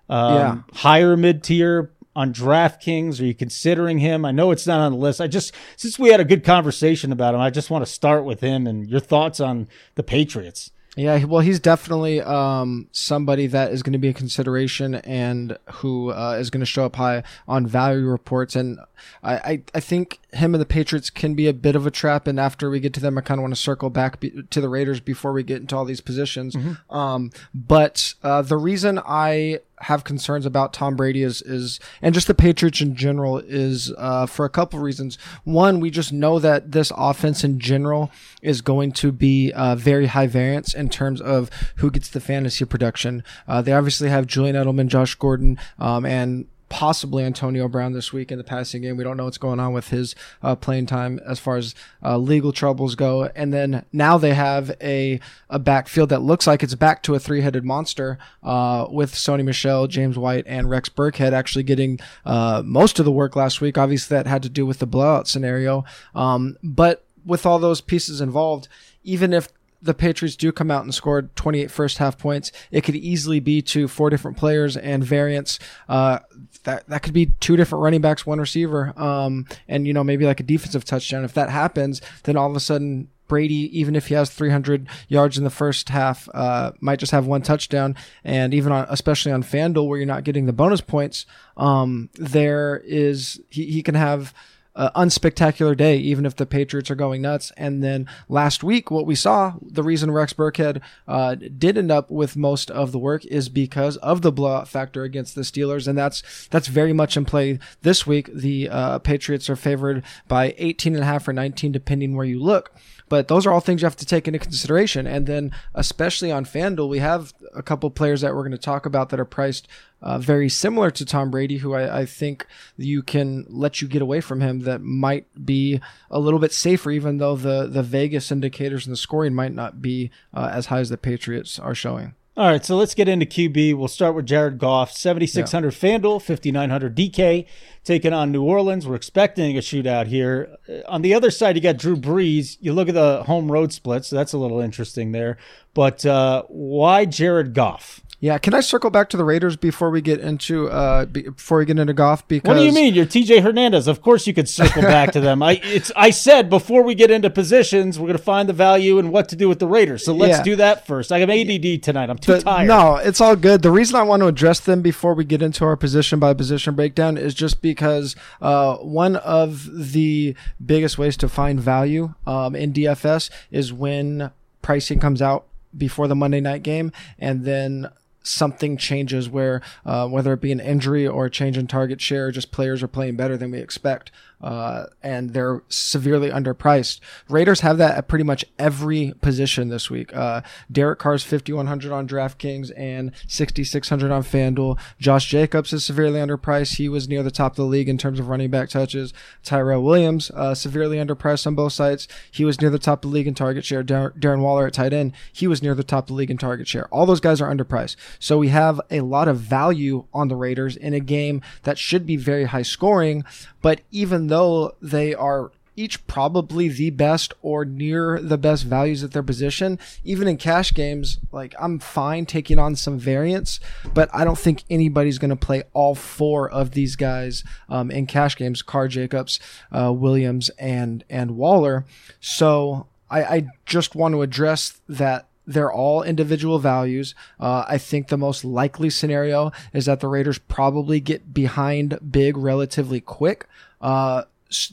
um, 0.10 0.36
Yeah. 0.36 0.56
higher 0.80 1.18
mid 1.18 1.44
tier 1.44 1.92
on 2.16 2.34
DraftKings. 2.34 3.20
Are 3.20 3.26
you 3.26 3.34
considering 3.36 4.00
him? 4.00 4.24
I 4.26 4.32
know 4.32 4.52
it's 4.52 4.66
not 4.68 4.80
on 4.80 4.92
the 4.94 4.98
list. 4.98 5.20
I 5.22 5.28
just 5.28 5.54
since 5.76 6.00
we 6.00 6.10
had 6.10 6.20
a 6.20 6.26
good 6.26 6.44
conversation 6.44 7.12
about 7.12 7.34
him, 7.36 7.42
I 7.42 7.50
just 7.50 7.70
want 7.70 7.86
to 7.86 7.92
start 7.92 8.24
with 8.26 8.40
him 8.42 8.68
and 8.68 8.88
your 8.90 9.00
thoughts 9.00 9.40
on 9.40 9.68
the 9.96 10.04
Patriots. 10.04 10.72
Yeah, 10.98 11.26
well, 11.26 11.42
he's 11.42 11.60
definitely 11.60 12.22
um, 12.22 12.88
somebody 12.92 13.46
that 13.48 13.72
is 13.72 13.84
going 13.84 13.94
to 13.94 14.00
be 14.00 14.08
a 14.08 14.14
consideration 14.14 14.96
and 14.96 15.56
who 15.74 16.12
uh, 16.12 16.38
is 16.40 16.50
going 16.50 16.62
to 16.62 16.66
show 16.66 16.86
up 16.86 16.96
high 16.96 17.22
on 17.48 17.68
value 17.68 18.08
reports. 18.08 18.56
And 18.56 18.80
I, 19.22 19.36
I, 19.36 19.62
I 19.76 19.80
think 19.80 20.20
him 20.34 20.56
and 20.56 20.62
the 20.62 20.66
Patriots 20.66 21.12
can 21.12 21.36
be 21.36 21.48
a 21.48 21.54
bit 21.54 21.76
of 21.76 21.86
a 21.86 21.92
trap. 21.92 22.26
And 22.26 22.40
after 22.40 22.72
we 22.72 22.80
get 22.80 22.94
to 22.96 23.00
them, 23.00 23.16
I 23.16 23.22
kind 23.22 23.40
of 23.40 23.44
want 23.44 23.54
to 23.54 23.62
circle 23.62 23.92
back 23.92 24.20
be- 24.20 24.42
to 24.50 24.60
the 24.60 24.70
Raiders 24.70 25.00
before 25.00 25.34
we 25.34 25.44
get 25.44 25.62
into 25.62 25.78
all 25.78 25.86
these 25.86 26.02
positions. 26.02 26.56
Um, 26.90 27.32
but 27.54 28.16
uh, 28.24 28.42
the 28.42 28.58
reason 28.58 29.00
I 29.06 29.60
have 29.82 30.04
concerns 30.04 30.46
about 30.46 30.74
Tom 30.74 30.96
Brady 30.96 31.24
is 31.24 31.42
is 31.42 31.80
and 32.02 32.14
just 32.14 32.28
the 32.28 32.34
Patriots 32.34 32.82
in 32.82 32.96
general 32.96 33.38
is 33.40 33.94
uh, 33.98 34.26
for 34.26 34.46
a 34.46 34.50
couple 34.50 34.80
reasons. 34.80 35.18
One, 35.44 35.80
we 35.80 35.92
just 35.92 36.12
know 36.12 36.40
that 36.40 36.72
this 36.72 36.92
offense 36.96 37.44
in 37.44 37.60
general 37.60 38.12
is 38.42 38.62
going 38.62 38.92
to 38.94 39.12
be 39.12 39.52
uh, 39.54 39.76
very 39.76 40.08
high 40.08 40.28
variance 40.28 40.74
in 40.74 40.90
terms 40.90 41.22
of 41.22 41.50
who 41.78 41.92
gets 41.92 42.10
the 42.10 42.20
fantasy 42.20 42.66
production. 42.66 43.24
Uh, 43.48 43.62
they 43.62 43.74
obviously 43.74 44.10
have 44.10 44.28
Julian 44.28 44.56
Edelman, 44.56 44.88
Josh 44.88 45.16
Gordon, 45.16 45.60
um, 45.80 46.06
and 46.06 46.48
possibly 46.70 47.24
Antonio 47.24 47.68
Brown 47.68 47.94
this 47.94 48.12
week 48.12 48.32
in 48.32 48.38
the 48.38 48.44
passing 48.44 48.82
game. 48.82 48.98
We 48.98 49.04
don't 49.04 49.18
know 49.18 49.26
what's 49.26 49.38
going 49.38 49.60
on 49.60 49.74
with 49.74 49.90
his 49.90 50.16
uh, 50.44 50.56
playing 50.56 50.86
time 50.86 51.20
as 51.26 51.40
far 51.40 51.58
as 51.58 51.76
uh, 52.04 52.18
legal 52.18 52.52
troubles 52.52 52.96
go. 52.96 53.26
And 53.36 53.54
then 53.54 53.86
now 53.94 54.18
they 54.18 54.34
have 54.34 54.76
a, 54.82 55.20
a 55.50 55.60
backfield 55.60 56.10
that 56.10 56.22
looks 56.22 56.48
like 56.48 56.64
it's 56.64 56.76
back 56.76 57.04
to 57.04 57.16
a 57.16 57.20
three 57.20 57.42
headed 57.42 57.64
monster 57.64 58.18
uh, 58.44 58.88
with 58.90 59.14
Sony 59.14 59.44
Michel, 59.44 59.88
James 59.88 60.18
White, 60.18 60.46
and 60.48 60.70
Rex 60.70 60.90
Burkhead 60.90 61.32
actually 61.32 61.64
getting 61.64 62.00
uh, 62.26 62.62
most 62.66 63.00
of 63.00 63.06
the 63.06 63.12
work 63.12 63.36
last 63.36 63.62
week. 63.62 63.78
Obviously, 63.78 64.16
that 64.16 64.28
had 64.28 64.44
to 64.44 64.50
do 64.50 64.66
with 64.66 64.80
the 64.80 64.88
blowout 64.88 65.28
scenario. 65.28 65.86
Um, 66.14 66.58
but 66.64 67.04
with 67.26 67.46
all 67.46 67.60
those 67.60 67.82
pieces 67.82 68.22
involved, 68.22 68.68
even 69.04 69.34
if 69.34 69.50
the 69.82 69.94
Patriots 69.94 70.36
do 70.36 70.52
come 70.52 70.72
out 70.72 70.84
and 70.84 70.94
scored 70.94 71.36
28 71.36 71.70
first 71.70 71.98
half 71.98 72.18
points, 72.18 72.52
it 72.72 72.82
could 72.82 72.96
easily 72.96 73.40
be 73.40 73.62
to 73.62 73.88
four 73.88 74.10
different 74.10 74.38
players 74.38 74.76
and 74.76 75.04
variants. 75.04 75.60
Uh, 75.88 76.20
that 76.64 76.88
that 76.90 77.04
could 77.04 77.14
be 77.14 77.28
two 77.40 77.56
different 77.56 77.84
running 77.84 78.02
backs, 78.02 78.26
one 78.26 78.40
receiver, 78.40 78.94
um, 79.00 79.46
and 79.68 79.88
you 79.88 79.94
know 79.94 80.04
maybe 80.04 80.26
like 80.26 80.40
a 80.40 80.44
defensive 80.44 80.86
touchdown. 80.86 81.24
If 81.24 81.34
that 81.34 81.50
happens, 81.50 82.02
then 82.24 82.36
all 82.36 82.50
of 82.50 82.56
a 82.56 82.60
sudden 82.60 83.10
Brady, 83.28 83.78
even 83.78 83.96
if 83.96 84.08
he 84.08 84.14
has 84.14 84.30
300 84.30 84.88
yards 85.08 85.38
in 85.38 85.44
the 85.44 85.50
first 85.50 85.90
half, 85.90 86.30
uh, 86.34 86.72
might 86.80 87.00
just 87.00 87.12
have 87.12 87.28
one 87.28 87.42
touchdown. 87.42 87.96
And 88.24 88.54
even 88.54 88.72
on, 88.72 88.86
especially 88.90 89.32
on 89.32 89.44
FanDuel, 89.44 89.88
where 89.88 89.98
you're 89.98 90.08
not 90.08 90.24
getting 90.24 90.46
the 90.46 90.54
bonus 90.54 90.82
points, 90.82 91.26
um, 91.58 92.10
there 92.16 92.82
is 92.86 93.42
he, 93.50 93.66
he 93.66 93.84
can 93.84 93.96
have 93.96 94.34
uh, 94.78 94.92
unspectacular 94.92 95.76
day, 95.76 95.98
even 95.98 96.26
if 96.26 96.36
the 96.36 96.46
Patriots 96.46 96.90
are 96.92 96.96
going 96.96 97.22
nuts. 97.22 97.52
And 97.58 97.84
then 97.84 98.08
last 98.30 98.64
week, 98.64 98.90
what 98.92 99.08
we 99.08 99.16
saw, 99.16 99.56
the 99.62 99.84
reason 99.84 100.12
Rex 100.12 100.34
Burkhead 100.34 100.82
uh, 101.08 101.36
did 101.36 101.78
end 101.78 101.92
up 101.92 102.12
with 102.12 102.38
most 102.38 102.70
of 102.72 102.92
the 102.92 103.00
work 103.00 103.26
is 103.26 103.50
because 103.50 103.98
of 103.98 104.22
the 104.22 104.32
blowout 104.32 104.68
factor 104.68 105.04
against 105.04 105.36
the 105.36 105.42
Steelers, 105.42 105.88
and 105.88 105.98
that's 105.98 106.48
that's 106.50 106.68
very 106.68 106.94
much 106.94 107.18
in 107.18 107.26
play 107.26 107.60
this 107.82 108.06
week. 108.06 108.30
The 108.34 108.70
uh, 108.70 109.00
Patriots 109.00 109.50
are 109.50 109.56
favored 109.56 110.04
by 110.28 110.54
18 110.58 110.94
and 110.94 111.04
a 111.04 111.08
half 111.08 111.28
or 111.28 111.34
19, 111.34 111.72
depending 111.72 112.16
where 112.16 112.26
you 112.26 112.40
look. 112.40 112.72
But 113.10 113.28
those 113.30 113.46
are 113.46 113.52
all 113.52 113.62
things 113.62 113.82
you 113.82 113.86
have 113.86 113.96
to 113.98 114.06
take 114.06 114.28
into 114.28 114.40
consideration. 114.40 115.08
And 115.08 115.28
then, 115.28 115.54
especially 115.74 116.32
on 116.32 116.46
FanDuel, 116.46 116.90
we 116.90 117.00
have 117.00 117.34
a 117.56 117.64
couple 117.64 117.90
players 117.90 118.22
that 118.22 118.36
we're 118.36 118.42
going 118.42 118.52
to 118.52 118.58
talk 118.58 118.86
about 118.86 119.10
that 119.10 119.20
are 119.20 119.26
priced 119.26 119.68
uh, 120.02 120.20
very 120.20 120.50
similar 120.50 120.92
to 120.92 121.06
Tom 121.06 121.32
Brady, 121.32 121.58
who 121.58 121.74
I, 121.74 122.02
I, 122.02 122.06
think 122.06 122.46
you 122.78 123.02
can 123.02 123.46
let 123.50 123.82
you 123.82 123.88
get 123.88 124.02
away 124.02 124.22
from 124.22 124.42
him 124.42 124.60
that 124.60 124.82
might 124.82 125.26
be 125.44 125.82
a 126.12 126.20
little 126.20 126.40
bit 126.40 126.54
safer, 126.54 126.92
even 126.92 127.18
though 127.18 127.36
the, 127.36 127.68
the 127.68 127.82
Vegas 127.82 128.32
indicators 128.32 128.86
and 128.86 128.94
the 128.94 128.98
scoring 128.98 129.34
might 129.34 129.54
not 129.54 129.82
be 129.82 130.12
uh, 130.34 130.50
as 130.54 130.68
high 130.68 130.80
as 130.80 130.90
the 130.90 130.98
Patriots 130.98 131.58
are 131.58 131.74
showing. 131.74 132.14
All 132.38 132.46
right, 132.46 132.64
so 132.64 132.78
let's 132.78 132.94
get 132.94 133.08
into 133.08 133.26
QB. 133.26 133.76
We'll 133.76 133.88
start 133.88 134.14
with 134.14 134.28
Jared 134.28 134.60
Goff, 134.60 134.92
7,600 134.92 135.74
yeah. 135.74 135.98
FanDuel, 135.98 136.22
5,900 136.22 136.96
DK, 136.96 137.48
taking 137.84 138.14
on 138.14 138.32
New 138.32 138.44
Orleans. 138.44 138.88
We're 138.88 138.94
expecting 138.94 139.58
a 139.58 139.60
shootout 139.60 140.06
here. 140.06 140.56
Uh, 140.70 140.82
on 140.88 141.02
the 141.02 141.16
other 141.16 141.32
side, 141.32 141.56
you 141.56 141.64
got 141.64 141.78
Drew 141.78 141.96
Brees. 141.96 142.58
You 142.60 142.74
look 142.74 142.90
at 142.90 142.94
the 142.94 143.24
home 143.24 143.52
road 143.52 143.74
split, 143.74 144.06
so 144.06 144.16
that's 144.16 144.34
a 144.34 144.38
little 144.38 144.60
interesting 144.60 145.14
there. 145.14 145.40
But 145.78 146.08
uh, 146.08 146.42
why 146.48 147.06
Jared 147.06 147.54
Goff? 147.54 148.02
Yeah, 148.20 148.40
can 148.40 148.56
I 148.56 148.62
circle 148.62 148.90
back 148.90 149.10
to 149.10 149.18
the 149.18 149.24
Raiders 149.24 149.56
before 149.56 149.92
we 149.92 150.02
get 150.02 150.20
into 150.20 150.70
uh 150.72 151.06
before 151.06 151.60
we 151.60 151.66
get 151.66 151.78
into 151.78 151.94
Goff? 151.94 152.28
Because 152.28 152.48
what 152.48 152.56
do 152.56 152.66
you 152.66 152.72
mean? 152.72 152.96
You're 152.96 153.06
T.J. 153.06 153.42
Hernandez. 153.42 153.88
Of 153.88 154.02
course, 154.02 154.26
you 154.26 154.34
could 154.34 154.50
circle 154.50 154.82
back 154.82 155.12
to 155.12 155.20
them. 155.20 155.44
I 155.44 155.62
it's 155.64 155.92
I 155.96 156.10
said 156.10 156.50
before 156.50 156.82
we 156.82 156.96
get 156.96 157.12
into 157.12 157.30
positions, 157.30 158.00
we're 158.00 158.08
gonna 158.08 158.18
find 158.18 158.50
the 158.50 158.54
value 158.54 158.98
and 158.98 159.12
what 159.12 159.30
to 159.30 159.36
do 159.36 159.48
with 159.48 159.60
the 159.60 159.68
Raiders. 159.68 160.04
So 160.04 160.16
let's 160.16 160.40
yeah. 160.40 160.44
do 160.44 160.56
that 160.56 160.88
first. 160.88 161.12
I 161.12 161.20
have 161.20 161.30
ADD 161.30 161.84
tonight. 161.84 162.10
I'm 162.10 162.18
too 162.18 162.32
but, 162.32 162.42
tired. 162.42 162.68
No, 162.68 162.96
it's 162.96 163.22
all 163.22 163.36
good. 163.36 163.62
The 163.62 163.70
reason 163.70 163.98
I 163.98 164.02
want 164.02 164.22
to 164.22 164.28
address 164.28 164.60
them 164.60 164.82
before 164.82 165.14
we 165.14 165.26
get 165.26 165.44
into 165.44 165.64
our 165.64 165.78
position 165.78 166.18
by 166.18 166.34
position 166.34 166.74
breakdown 166.74 167.18
is 167.20 167.36
just 167.36 167.62
because 167.62 168.16
uh, 168.42 168.78
one 168.78 169.18
of 169.18 169.70
the 169.72 170.36
biggest 170.66 170.98
ways 170.98 171.18
to 171.18 171.30
find 171.30 171.60
value 171.60 172.16
um, 172.26 172.56
in 172.56 172.74
DFS 172.74 173.30
is 173.52 173.72
when 173.72 174.32
pricing 174.64 175.00
comes 175.00 175.22
out 175.22 175.46
before 175.76 176.08
the 176.08 176.16
Monday 176.16 176.42
night 176.42 176.64
game, 176.64 176.92
and 177.18 177.46
then 177.46 177.90
something 178.24 178.78
changes 178.78 179.30
where 179.30 179.62
uh, 179.86 180.08
whether 180.08 180.34
it 180.34 180.42
be 180.42 180.52
an 180.52 180.60
injury 180.60 181.08
or 181.08 181.26
a 181.26 181.32
change 181.32 181.58
in 181.58 181.66
target 181.66 182.02
share, 182.02 182.30
just 182.32 182.52
players 182.52 182.84
are 182.84 182.88
playing 182.88 183.16
better 183.16 183.38
than 183.38 183.52
we 183.52 183.60
expect 183.60 184.12
uh, 184.42 184.86
and 185.02 185.32
they're 185.32 185.64
severely 185.68 186.30
underpriced. 186.30 187.00
Raiders 187.30 187.62
have 187.62 187.78
that 187.78 187.98
at 187.98 188.08
pretty 188.08 188.24
much 188.24 188.46
every 188.60 189.14
position 189.22 189.70
this 189.70 189.90
week. 189.90 190.16
Uh, 190.16 190.42
Derek 190.72 191.00
Carr's 191.00 191.24
5,100 191.24 191.92
on 191.92 192.08
DraftKings 192.08 192.72
and 192.78 193.12
6,600 193.28 194.12
on 194.12 194.24
FanDuel. 194.24 194.78
Josh 195.00 195.28
Jacobs 195.28 195.74
is 195.74 195.84
severely 195.84 196.20
underpriced. 196.20 196.78
He 196.78 196.90
was 196.90 197.08
near 197.08 197.24
the 197.24 197.32
top 197.32 197.54
of 197.54 197.58
the 197.58 197.64
league 197.66 197.90
in 197.90 197.98
terms 197.98 198.20
of 198.20 198.28
running 198.28 198.52
back 198.52 198.70
touches. 198.70 199.14
Tyrell 199.44 199.84
Williams, 199.84 200.32
uh, 200.32 200.54
severely 200.54 200.98
underpriced 200.98 201.48
on 201.48 201.56
both 201.56 201.74
sides. 201.74 202.08
He 202.32 202.46
was 202.46 202.62
near 202.62 202.70
the 202.70 202.80
top 202.80 203.04
of 203.04 203.10
the 203.10 203.16
league 203.16 203.28
in 203.28 203.34
target 203.34 203.66
share. 203.66 203.84
Dar- 203.84 204.12
Darren 204.12 204.42
Waller 204.42 204.68
at 204.68 204.74
tight 204.74 204.94
end, 204.94 205.14
he 205.34 205.48
was 205.48 205.62
near 205.64 205.74
the 205.74 205.84
top 205.84 206.06
of 206.06 206.08
the 206.10 206.14
league 206.14 206.32
in 206.32 206.38
target 206.38 206.68
share. 206.68 206.88
All 206.88 207.06
those 207.06 207.20
guys 207.20 207.42
are 207.42 207.54
underpriced. 207.54 207.96
So 208.20 208.38
we 208.38 208.50
have 208.50 208.80
a 208.92 209.02
lot 209.02 209.28
of 209.28 209.40
value 209.40 210.06
on 210.14 210.28
the 210.28 210.36
Raiders 210.36 210.76
in 210.76 210.94
a 210.94 211.00
game 211.00 211.42
that 211.64 211.78
should 211.78 212.06
be 212.06 212.18
very 212.18 212.46
high 212.46 212.62
scoring, 212.62 213.24
but 213.62 213.82
even 213.92 214.27
though 214.28 214.76
they 214.82 215.14
are 215.14 215.52
each 215.78 216.06
probably 216.08 216.68
the 216.68 216.90
best 216.90 217.34
or 217.44 217.64
near 217.64 218.20
the 218.20 218.38
best 218.38 218.64
values 218.64 219.04
at 219.04 219.12
their 219.12 219.24
position. 219.24 219.80
Even 220.04 220.28
in 220.28 220.36
cash 220.36 220.74
games, 220.74 221.20
like 221.32 221.54
I'm 221.60 221.80
fine 221.80 222.26
taking 222.26 222.58
on 222.58 222.76
some 222.76 222.98
variants, 222.98 223.60
but 223.94 224.10
I 224.12 224.26
don't 224.26 224.40
think 224.40 224.64
anybody's 224.70 225.20
going 225.20 225.30
to 225.30 225.36
play 225.36 225.64
all 225.74 225.94
four 225.94 226.50
of 226.50 226.72
these 226.72 226.96
guys 226.96 227.44
um, 227.70 227.92
in 227.92 228.08
cash 228.08 228.36
games: 228.36 228.62
Carr, 228.64 228.88
Jacobs, 228.88 229.40
uh, 229.72 229.94
Williams, 229.94 230.50
and 230.58 231.06
and 231.10 231.38
Waller. 231.38 231.86
So 232.20 232.88
I, 233.10 233.24
I 233.24 233.48
just 233.66 233.96
want 233.96 234.16
to 234.16 234.24
address 234.24 234.82
that 234.90 235.28
they're 235.46 235.72
all 235.72 236.04
individual 236.04 236.60
values. 236.60 237.16
Uh, 237.40 237.64
I 237.68 237.78
think 237.78 238.08
the 238.10 238.18
most 238.18 238.44
likely 238.44 238.90
scenario 238.90 239.54
is 239.74 239.86
that 239.86 240.02
the 240.02 240.10
Raiders 240.10 240.40
probably 240.40 241.00
get 241.00 241.34
behind 241.34 241.98
big 242.12 242.36
relatively 242.36 243.00
quick. 243.00 243.46
Uh, 243.82 244.24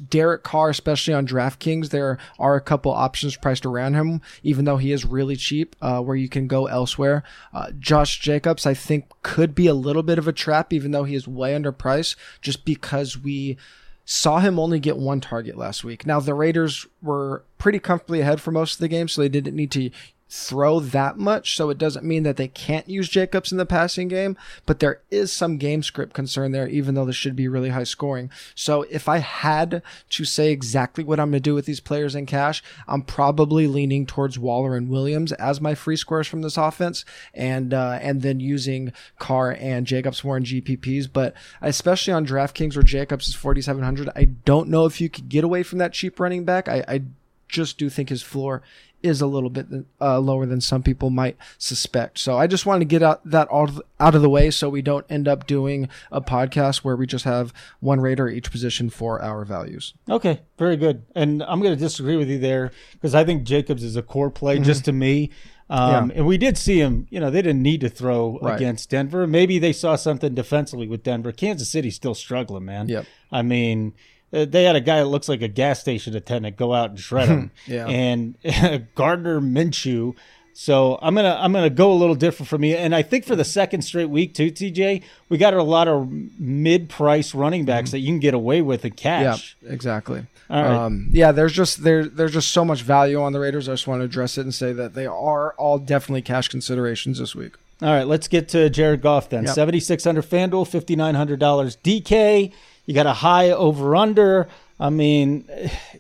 Derek 0.09 0.45
Carr, 0.45 0.71
especially 0.71 1.15
on 1.15 1.27
DraftKings, 1.27 1.91
there 1.91 2.19
are 2.39 2.55
a 2.55 2.61
couple 2.61 2.93
options 2.93 3.37
priced 3.37 3.67
around 3.67 3.95
him, 3.95 4.21
even 4.43 4.65
though 4.65 4.77
he 4.77 4.93
is 4.93 5.05
really 5.05 5.37
cheap, 5.37 5.75
uh, 5.83 6.01
where 6.01 6.17
you 6.17 6.29
can 6.29 6.47
go 6.47 6.67
elsewhere. 6.67 7.25
Uh, 7.53 7.73
Josh 7.79 8.21
Jacobs, 8.21 8.67
I 8.67 8.75
think, 8.75 9.07
could 9.23 9.55
be 9.55 9.67
a 9.67 9.75
little 9.75 10.03
bit 10.03 10.19
of 10.19 10.29
a 10.29 10.33
trap, 10.33 10.73
even 10.73 10.93
though 10.93 11.05
he 11.05 11.15
is 11.15 11.27
way 11.27 11.55
underpriced, 11.55 12.17
just 12.41 12.65
because 12.65 13.19
we 13.19 13.57
saw 14.05 14.39
him 14.39 14.59
only 14.59 14.79
get 14.79 14.97
one 14.97 15.21
target 15.21 15.57
last 15.57 15.83
week. 15.83 16.07
Now, 16.07 16.21
the 16.21 16.35
Raiders 16.35 16.87
were 17.03 17.45
pretty 17.59 17.79
comfortably 17.79 18.21
ahead 18.21 18.41
for 18.41 18.51
most 18.53 18.75
of 18.75 18.81
the 18.81 18.89
game, 18.89 19.09
so 19.09 19.23
they 19.23 19.29
didn't 19.29 19.57
need 19.57 19.71
to 19.73 19.91
throw 20.35 20.81
that 20.81 21.17
much, 21.17 21.57
so 21.57 21.71
it 21.71 21.79
doesn't 21.79 22.05
mean 22.05 22.25
that 22.25 22.37
they 22.37 22.49
can't 22.49 22.89
use 22.89 23.09
Jacobs 23.09 23.53
in 23.53 23.59
the 23.59 23.65
passing 23.65 24.09
game, 24.09 24.37
but 24.67 24.81
there 24.81 25.01
is 25.09 25.33
some 25.33 25.59
game 25.59 25.83
script 25.83 26.13
concern 26.13 26.51
there, 26.51 26.67
even 26.67 26.95
though 26.95 27.05
this 27.05 27.15
should 27.15 27.37
be 27.37 27.47
really 27.47 27.69
high 27.69 27.85
scoring. 27.85 28.31
So 28.55 28.83
if 28.91 29.09
I 29.09 29.19
had 29.19 29.81
to 30.11 30.25
say 30.25 30.51
exactly 30.51 31.05
what 31.05 31.21
I'm 31.21 31.31
going 31.31 31.41
to 31.41 31.49
do 31.49 31.55
with 31.55 31.67
these 31.67 31.79
players 31.79 32.17
in 32.17 32.27
cash, 32.27 32.65
I'm 32.89 33.03
probably 33.03 33.69
leaning 33.69 34.07
towards 34.07 34.37
Waller 34.37 34.77
and 34.77 34.91
Williams 34.91 35.31
as 35.33 35.61
my 35.61 35.77
free 35.77 35.97
squares 35.97 36.27
from 36.27 36.43
this 36.43 36.57
offense, 36.57 37.05
and 37.33 37.73
uh, 37.73 38.01
and 38.03 38.23
then 38.23 38.41
using 38.41 38.93
Carr 39.21 39.53
and 39.53 39.87
Jacobs 39.87 40.25
more 40.25 40.37
in 40.37 40.43
GPPs. 40.43 41.09
But 41.11 41.35
especially 41.63 42.13
on 42.13 42.27
DraftKings 42.27 42.75
where 42.75 42.83
Jacobs 42.83 43.29
is 43.29 43.37
4,700, 43.37 44.11
I 44.17 44.25
don't 44.25 44.69
know 44.69 44.85
if 44.85 45.01
you 45.01 45.09
could 45.09 45.29
get 45.29 45.45
away 45.45 45.63
from 45.63 45.79
that 45.79 45.93
cheap 45.93 46.19
running 46.19 46.45
back. 46.45 46.69
I, 46.69 46.85
I 46.89 47.03
just 47.47 47.79
do 47.79 47.89
think 47.89 48.09
his 48.09 48.23
floor 48.23 48.63
is 49.05 49.21
a 49.21 49.27
little 49.27 49.51
bit 49.51 49.67
uh, 50.01 50.19
lower 50.19 50.47
than 50.47 50.61
some 50.61 50.83
people 50.83 51.11
might 51.11 51.37
suspect. 51.59 52.19
So 52.19 52.39
I 52.39 52.47
just 52.47 52.65
wanted 52.65 52.81
to 52.81 52.85
get 52.87 53.03
out 53.03 53.21
that 53.25 53.49
all 53.49 53.69
out 54.01 54.15
of 54.15 54.23
the 54.23 54.31
way 54.31 54.51
so 54.51 54.69
we 54.69 54.83
don't 54.83 55.07
end 55.11 55.29
up 55.29 55.47
doing 55.47 55.89
a 56.11 56.21
podcast 56.21 56.79
where 56.79 56.97
we 56.97 57.07
just 57.07 57.25
have 57.25 57.53
one 57.81 58.01
Raider 58.01 58.29
each 58.29 58.51
position 58.51 58.91
for 58.91 59.21
our 59.23 59.45
values. 59.45 59.95
Okay, 60.09 60.41
very 60.59 60.77
good. 60.77 61.05
And 61.15 61.43
I'm 61.43 61.61
going 61.61 61.75
to 61.75 61.81
disagree 61.81 62.17
with 62.17 62.29
you 62.29 62.39
there 62.39 62.73
because 62.93 63.15
I 63.15 63.25
think 63.25 63.45
Jacobs 63.45 63.85
is 63.85 63.97
a 63.97 64.03
core 64.03 64.31
play 64.31 64.57
mm-hmm. 64.57 64.65
just 64.65 64.87
to 64.87 64.93
me. 64.93 65.31
Um, 65.71 66.11
yeah. 66.11 66.17
And 66.19 66.27
we 66.27 66.37
did 66.37 66.59
see 66.59 66.79
him, 66.79 67.07
you 67.11 67.21
know, 67.21 67.31
they 67.31 67.41
didn't 67.41 67.63
need 67.63 67.81
to 67.83 67.89
throw 67.89 68.39
right. 68.43 68.57
against 68.57 68.91
Denver. 68.91 69.27
Maybe 69.27 69.59
they 69.59 69.73
saw 69.73 69.97
something 69.97 70.35
defensively 70.35 70.87
with 70.87 71.03
Denver. 71.03 71.33
Kansas 71.33 71.71
City's 71.71 71.95
still 71.95 72.15
struggling, 72.15 72.67
man. 72.67 72.89
Yep. 72.89 73.07
I 73.33 73.43
mean, 73.43 73.95
they 74.35 74.65
had 74.65 74.77
a 74.77 74.81
guy 74.81 74.99
that 74.99 75.07
looks 75.07 75.29
like 75.29 75.43
a 75.43 75.49
gas 75.49 75.81
station 75.81 76.17
attendant 76.17 76.57
go 76.57 76.75
out 76.75 76.91
and 76.91 76.99
shred 76.99 77.29
him. 77.29 77.51
yeah. 77.67 77.87
And 77.87 78.37
Gardner 78.95 79.41
Minshew. 79.41 80.15
So 80.57 81.01
I'm 81.03 81.17
gonna 81.17 81.37
I'm 81.41 81.53
gonna 81.53 81.69
go 81.69 81.93
a 81.93 81.95
little 81.95 82.15
different 82.15 82.49
for 82.49 82.59
me, 82.59 82.77
and 82.77 82.95
I 82.95 83.03
think 83.03 83.25
for 83.25 83.35
the 83.35 83.45
second 83.45 83.83
straight 83.83 84.09
week 84.09 84.35
too, 84.35 84.53
TJ, 84.53 85.03
we 85.29 85.37
got 85.37 85.53
a 85.53 85.63
lot 85.65 85.89
of 85.89 86.09
mid-price 86.39 87.35
running 87.35 87.65
backs 87.65 87.89
mm-hmm. 87.89 87.97
that 87.97 87.99
you 87.99 88.07
can 88.07 88.21
get 88.21 88.35
away 88.35 88.63
with 88.63 88.85
in 88.85 88.93
cash. 88.93 89.57
Yeah, 89.61 89.73
exactly. 89.73 90.27
Um, 90.49 91.09
yeah, 91.11 91.33
there's 91.33 91.53
just 91.53 91.83
there 91.83 92.05
there's 92.05 92.33
just 92.33 92.53
so 92.53 92.65
much 92.65 92.83
value 92.83 93.21
on 93.21 93.33
the 93.33 93.41
Raiders. 93.41 93.69
I 93.69 93.73
just 93.73 93.89
want 93.89 94.01
to 94.01 94.05
address 94.05 94.39
it 94.39 94.43
and 94.43 94.55
say 94.55 94.73
that 94.73 94.95
they 94.95 95.07
are 95.07 95.55
all 95.55 95.79
definitely 95.79 96.23
cash 96.23 96.47
considerations 96.47 97.19
this 97.19 97.35
week. 97.35 97.55
All 97.83 97.89
right, 97.89 98.07
let's 98.07 98.29
get 98.29 98.49
to 98.51 98.71
Jared 98.71 99.03
Goff 99.03 99.31
then. 99.31 99.45
Yep. 99.45 99.55
7600 99.55 100.25
FanDuel, 100.25 100.69
$5900 100.69 101.77
DK. 101.83 102.53
You 102.87 102.95
got 102.95 103.07
a 103.07 103.13
high 103.13 103.51
over 103.51 103.97
under. 103.97 104.49
I 104.79 104.91
mean, 104.91 105.49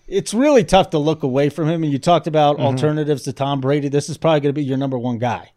it's 0.08 0.34
really 0.34 0.64
tough 0.64 0.90
to 0.90 0.98
look 0.98 1.22
away 1.22 1.48
from 1.48 1.68
him. 1.68 1.82
And 1.82 1.92
you 1.92 1.98
talked 1.98 2.26
about 2.26 2.56
Mm-hmm. 2.56 2.66
alternatives 2.66 3.22
to 3.22 3.32
Tom 3.32 3.60
Brady. 3.60 3.88
This 3.88 4.08
is 4.08 4.18
probably 4.18 4.40
going 4.40 4.54
to 4.54 4.60
be 4.60 4.64
your 4.64 4.76
number 4.76 4.98
one 4.98 5.18
guy. 5.18 5.50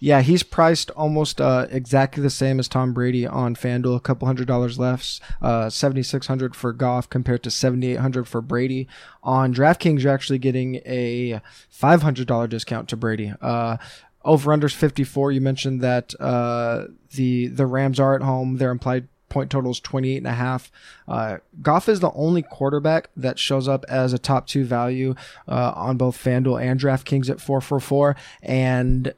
Yeah, 0.00 0.20
he's 0.20 0.42
priced 0.42 0.90
almost 0.90 1.40
uh, 1.40 1.66
exactly 1.70 2.22
the 2.22 2.28
same 2.28 2.58
as 2.58 2.68
Tom 2.68 2.92
Brady 2.92 3.26
on 3.26 3.54
FanDuel. 3.54 3.96
A 3.96 4.00
couple 4.00 4.26
hundred 4.26 4.46
dollars 4.46 4.78
less, 4.78 5.18
uh, 5.40 5.70
seventy 5.70 6.02
six 6.02 6.26
hundred 6.26 6.54
for 6.54 6.74
Goff 6.74 7.08
compared 7.08 7.42
to 7.44 7.50
seventy 7.50 7.92
eight 7.92 8.00
hundred 8.00 8.28
for 8.28 8.42
Brady. 8.42 8.86
On 9.22 9.54
DraftKings, 9.54 10.02
you're 10.02 10.12
actually 10.12 10.40
getting 10.40 10.74
a 10.84 11.40
five 11.70 12.02
hundred 12.02 12.26
dollar 12.26 12.46
discount 12.48 12.88
to 12.90 12.96
Brady. 12.96 13.32
Uh, 13.40 13.78
over 14.24 14.50
unders 14.50 14.74
fifty 14.74 15.04
four. 15.04 15.32
You 15.32 15.40
mentioned 15.40 15.80
that 15.80 16.12
uh, 16.20 16.86
the 17.14 17.46
the 17.46 17.64
Rams 17.64 17.98
are 17.98 18.14
at 18.14 18.20
home. 18.22 18.58
Their 18.58 18.72
implied 18.72 19.08
point 19.34 19.50
total 19.50 19.72
is 19.72 19.80
28 19.80 20.16
and 20.18 20.26
a 20.26 20.32
half. 20.32 20.70
Uh, 21.06 21.38
Goff 21.60 21.88
is 21.88 22.00
the 22.00 22.12
only 22.12 22.40
quarterback 22.40 23.10
that 23.16 23.38
shows 23.38 23.68
up 23.68 23.84
as 23.88 24.12
a 24.12 24.18
top 24.18 24.46
two 24.46 24.64
value 24.64 25.14
uh, 25.48 25.72
on 25.74 25.96
both 25.98 26.16
FanDuel 26.16 26.62
and 26.62 26.80
DraftKings 26.80 27.28
at 27.28 27.40
444. 27.40 28.16
And 28.42 29.12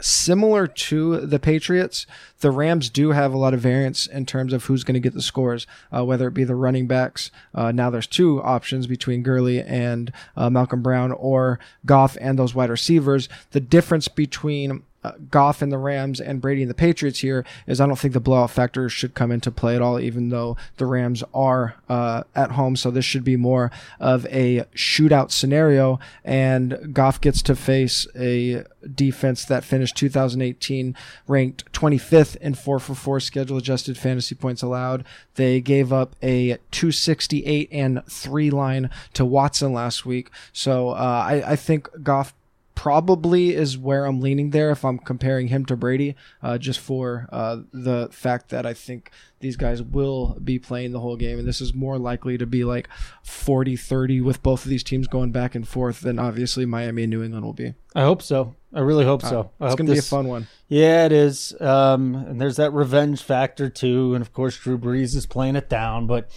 similar 0.00 0.66
to 0.66 1.20
the 1.20 1.38
Patriots, 1.38 2.06
the 2.40 2.50
Rams 2.50 2.90
do 2.90 3.12
have 3.12 3.32
a 3.32 3.38
lot 3.38 3.54
of 3.54 3.60
variance 3.60 4.06
in 4.08 4.26
terms 4.26 4.52
of 4.52 4.64
who's 4.64 4.82
going 4.82 4.94
to 4.94 5.00
get 5.00 5.14
the 5.14 5.22
scores, 5.22 5.66
uh, 5.96 6.04
whether 6.04 6.26
it 6.26 6.34
be 6.34 6.44
the 6.44 6.56
running 6.56 6.88
backs. 6.88 7.30
Uh, 7.54 7.70
now 7.70 7.88
there's 7.88 8.08
two 8.08 8.42
options 8.42 8.88
between 8.88 9.22
Gurley 9.22 9.62
and 9.62 10.12
uh, 10.36 10.50
Malcolm 10.50 10.82
Brown 10.82 11.12
or 11.12 11.60
Goff 11.86 12.16
and 12.20 12.36
those 12.36 12.54
wide 12.54 12.70
receivers. 12.70 13.28
The 13.52 13.60
difference 13.60 14.08
between 14.08 14.82
uh, 15.04 15.12
Goff 15.30 15.62
and 15.62 15.72
the 15.72 15.78
Rams 15.78 16.20
and 16.20 16.40
Brady 16.40 16.62
and 16.62 16.70
the 16.70 16.74
Patriots 16.74 17.20
here 17.20 17.44
is 17.66 17.80
I 17.80 17.86
don't 17.86 17.98
think 17.98 18.14
the 18.14 18.20
blowout 18.20 18.50
factor 18.50 18.88
should 18.88 19.14
come 19.14 19.32
into 19.32 19.50
play 19.50 19.74
at 19.74 19.82
all, 19.82 19.98
even 19.98 20.28
though 20.28 20.56
the 20.76 20.86
Rams 20.86 21.22
are 21.34 21.76
uh, 21.88 22.24
at 22.34 22.52
home. 22.52 22.76
So 22.76 22.90
this 22.90 23.04
should 23.04 23.24
be 23.24 23.36
more 23.36 23.70
of 23.98 24.26
a 24.26 24.64
shootout 24.74 25.30
scenario, 25.30 25.98
and 26.24 26.94
Goff 26.94 27.20
gets 27.20 27.42
to 27.42 27.56
face 27.56 28.06
a 28.16 28.64
defense 28.94 29.44
that 29.44 29.64
finished 29.64 29.96
2018 29.96 30.96
ranked 31.26 31.72
25th 31.72 32.36
in 32.36 32.54
4 32.54 32.78
for 32.78 32.94
4 32.94 33.20
schedule 33.20 33.56
adjusted 33.56 33.96
fantasy 33.96 34.34
points 34.34 34.62
allowed. 34.62 35.04
They 35.34 35.60
gave 35.60 35.92
up 35.92 36.16
a 36.22 36.58
268 36.70 37.68
and 37.72 38.04
3 38.06 38.50
line 38.50 38.90
to 39.14 39.24
Watson 39.24 39.72
last 39.72 40.04
week. 40.04 40.30
So 40.52 40.90
uh, 40.90 41.24
I, 41.26 41.52
I 41.52 41.56
think 41.56 41.88
Goff 42.02 42.34
probably 42.82 43.54
is 43.54 43.78
where 43.78 44.06
I'm 44.06 44.20
leaning 44.20 44.50
there 44.50 44.70
if 44.70 44.84
I'm 44.84 44.98
comparing 44.98 45.46
him 45.46 45.64
to 45.66 45.76
Brady, 45.76 46.16
uh, 46.42 46.58
just 46.58 46.80
for 46.80 47.28
uh, 47.30 47.58
the 47.72 48.08
fact 48.10 48.48
that 48.48 48.66
I 48.66 48.74
think 48.74 49.12
these 49.38 49.56
guys 49.56 49.80
will 49.80 50.36
be 50.42 50.58
playing 50.58 50.90
the 50.90 50.98
whole 50.98 51.14
game. 51.14 51.38
And 51.38 51.46
this 51.46 51.60
is 51.60 51.72
more 51.72 51.96
likely 51.96 52.36
to 52.38 52.44
be 52.44 52.64
like 52.64 52.88
40 53.22 53.76
30 53.76 54.20
with 54.22 54.42
both 54.42 54.64
of 54.64 54.68
these 54.68 54.82
teams 54.82 55.06
going 55.06 55.30
back 55.30 55.54
and 55.54 55.66
forth 55.66 56.00
than 56.00 56.18
obviously 56.18 56.66
Miami 56.66 57.04
and 57.04 57.10
New 57.10 57.22
England 57.22 57.44
will 57.44 57.52
be. 57.52 57.74
I 57.94 58.02
hope 58.02 58.20
so. 58.20 58.56
I 58.74 58.80
really 58.80 59.04
hope 59.04 59.22
so. 59.22 59.52
I 59.60 59.66
It's 59.66 59.76
going 59.76 59.86
to 59.86 59.92
be 59.92 60.00
a 60.00 60.02
fun 60.02 60.26
one. 60.26 60.48
Yeah, 60.66 61.06
it 61.06 61.12
is. 61.12 61.54
Um, 61.60 62.16
and 62.16 62.40
there's 62.40 62.56
that 62.56 62.72
revenge 62.72 63.22
factor 63.22 63.70
too. 63.70 64.14
And 64.14 64.22
of 64.22 64.32
course, 64.32 64.56
Drew 64.56 64.76
Brees 64.76 65.14
is 65.14 65.26
playing 65.26 65.54
it 65.54 65.68
down, 65.68 66.08
but 66.08 66.28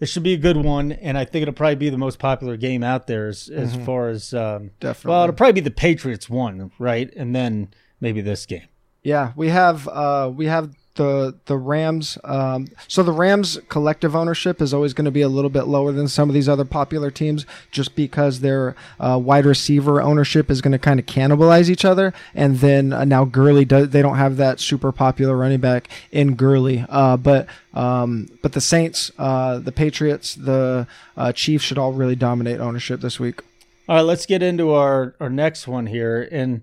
this 0.00 0.10
should 0.10 0.24
be 0.24 0.32
a 0.32 0.38
good 0.38 0.56
one. 0.56 0.90
And 0.92 1.16
I 1.16 1.24
think 1.24 1.42
it'll 1.42 1.54
probably 1.54 1.76
be 1.76 1.90
the 1.90 1.98
most 1.98 2.18
popular 2.18 2.56
game 2.56 2.82
out 2.82 3.06
there 3.06 3.28
as, 3.28 3.48
as 3.48 3.76
far 3.86 4.08
as, 4.08 4.34
um, 4.34 4.72
Definitely. 4.80 5.10
well, 5.10 5.22
it'll 5.24 5.36
probably 5.36 5.52
be 5.52 5.60
the 5.60 5.70
Patriots 5.70 6.28
one, 6.28 6.72
right? 6.80 7.12
And 7.14 7.36
then 7.36 7.68
maybe 8.00 8.20
this 8.20 8.46
game. 8.46 8.66
Yeah, 9.02 9.32
we 9.36 9.48
have 9.48 9.86
uh, 9.88 10.30
we 10.34 10.46
have 10.46 10.74
the 11.00 11.34
the 11.46 11.56
Rams. 11.56 12.18
Um, 12.24 12.68
so 12.86 13.02
the 13.02 13.12
Rams 13.12 13.58
collective 13.70 14.14
ownership 14.14 14.60
is 14.60 14.74
always 14.74 14.92
going 14.92 15.06
to 15.06 15.10
be 15.10 15.22
a 15.22 15.28
little 15.28 15.48
bit 15.48 15.62
lower 15.64 15.92
than 15.92 16.08
some 16.08 16.28
of 16.28 16.34
these 16.34 16.48
other 16.48 16.66
popular 16.66 17.10
teams, 17.10 17.46
just 17.70 17.96
because 17.96 18.40
their 18.40 18.76
uh, 18.98 19.18
wide 19.18 19.46
receiver 19.46 20.02
ownership 20.02 20.50
is 20.50 20.60
going 20.60 20.72
to 20.72 20.78
kind 20.78 21.00
of 21.00 21.06
cannibalize 21.06 21.70
each 21.70 21.86
other. 21.86 22.12
And 22.34 22.58
then 22.58 22.92
uh, 22.92 23.04
now 23.04 23.24
Gurley 23.24 23.64
they 23.64 24.02
don't 24.02 24.18
have 24.18 24.36
that 24.36 24.60
super 24.60 24.92
popular 24.92 25.36
running 25.36 25.60
back 25.60 25.88
in 26.12 26.34
Gurley, 26.34 26.84
uh, 26.88 27.16
but. 27.16 27.46
Um, 27.72 28.26
but 28.42 28.52
the 28.52 28.60
Saints, 28.60 29.12
uh, 29.16 29.60
the 29.60 29.70
Patriots, 29.70 30.34
the 30.34 30.88
uh, 31.16 31.30
Chiefs 31.30 31.64
should 31.64 31.78
all 31.78 31.92
really 31.92 32.16
dominate 32.16 32.58
ownership 32.58 33.00
this 33.00 33.20
week. 33.20 33.42
All 33.88 33.94
right, 33.94 34.02
let's 34.02 34.26
get 34.26 34.42
into 34.42 34.72
our, 34.72 35.14
our 35.20 35.30
next 35.30 35.68
one 35.68 35.86
here. 35.86 36.28
And 36.32 36.62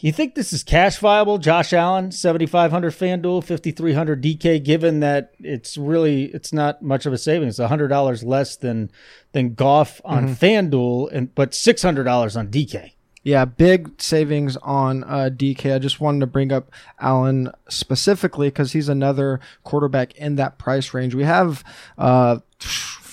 you 0.00 0.12
think 0.12 0.34
this 0.34 0.52
is 0.52 0.62
cash 0.62 0.98
viable? 0.98 1.38
Josh 1.38 1.72
Allen, 1.72 2.10
7,500 2.10 2.92
FanDuel, 2.92 3.44
5,300 3.44 4.22
DK, 4.22 4.62
given 4.62 5.00
that 5.00 5.32
it's 5.38 5.76
really, 5.76 6.24
it's 6.26 6.52
not 6.52 6.82
much 6.82 7.06
of 7.06 7.12
a 7.12 7.18
savings. 7.18 7.58
It's 7.58 7.70
$100 7.70 8.24
less 8.24 8.56
than, 8.56 8.90
than 9.32 9.54
Goff 9.54 10.00
on 10.04 10.28
FanDuel, 10.28 11.10
and 11.12 11.34
but 11.34 11.52
$600 11.52 12.36
on 12.36 12.48
DK. 12.48 12.92
Yeah, 13.24 13.44
big 13.44 14.02
savings 14.02 14.56
on 14.56 15.04
uh, 15.04 15.30
DK. 15.32 15.72
I 15.72 15.78
just 15.78 16.00
wanted 16.00 16.20
to 16.20 16.26
bring 16.26 16.50
up 16.50 16.72
Allen 16.98 17.52
specifically 17.68 18.48
because 18.48 18.72
he's 18.72 18.88
another 18.88 19.38
quarterback 19.62 20.16
in 20.16 20.34
that 20.36 20.58
price 20.58 20.92
range. 20.92 21.14
We 21.14 21.22
have 21.22 21.62
uh, 21.96 22.38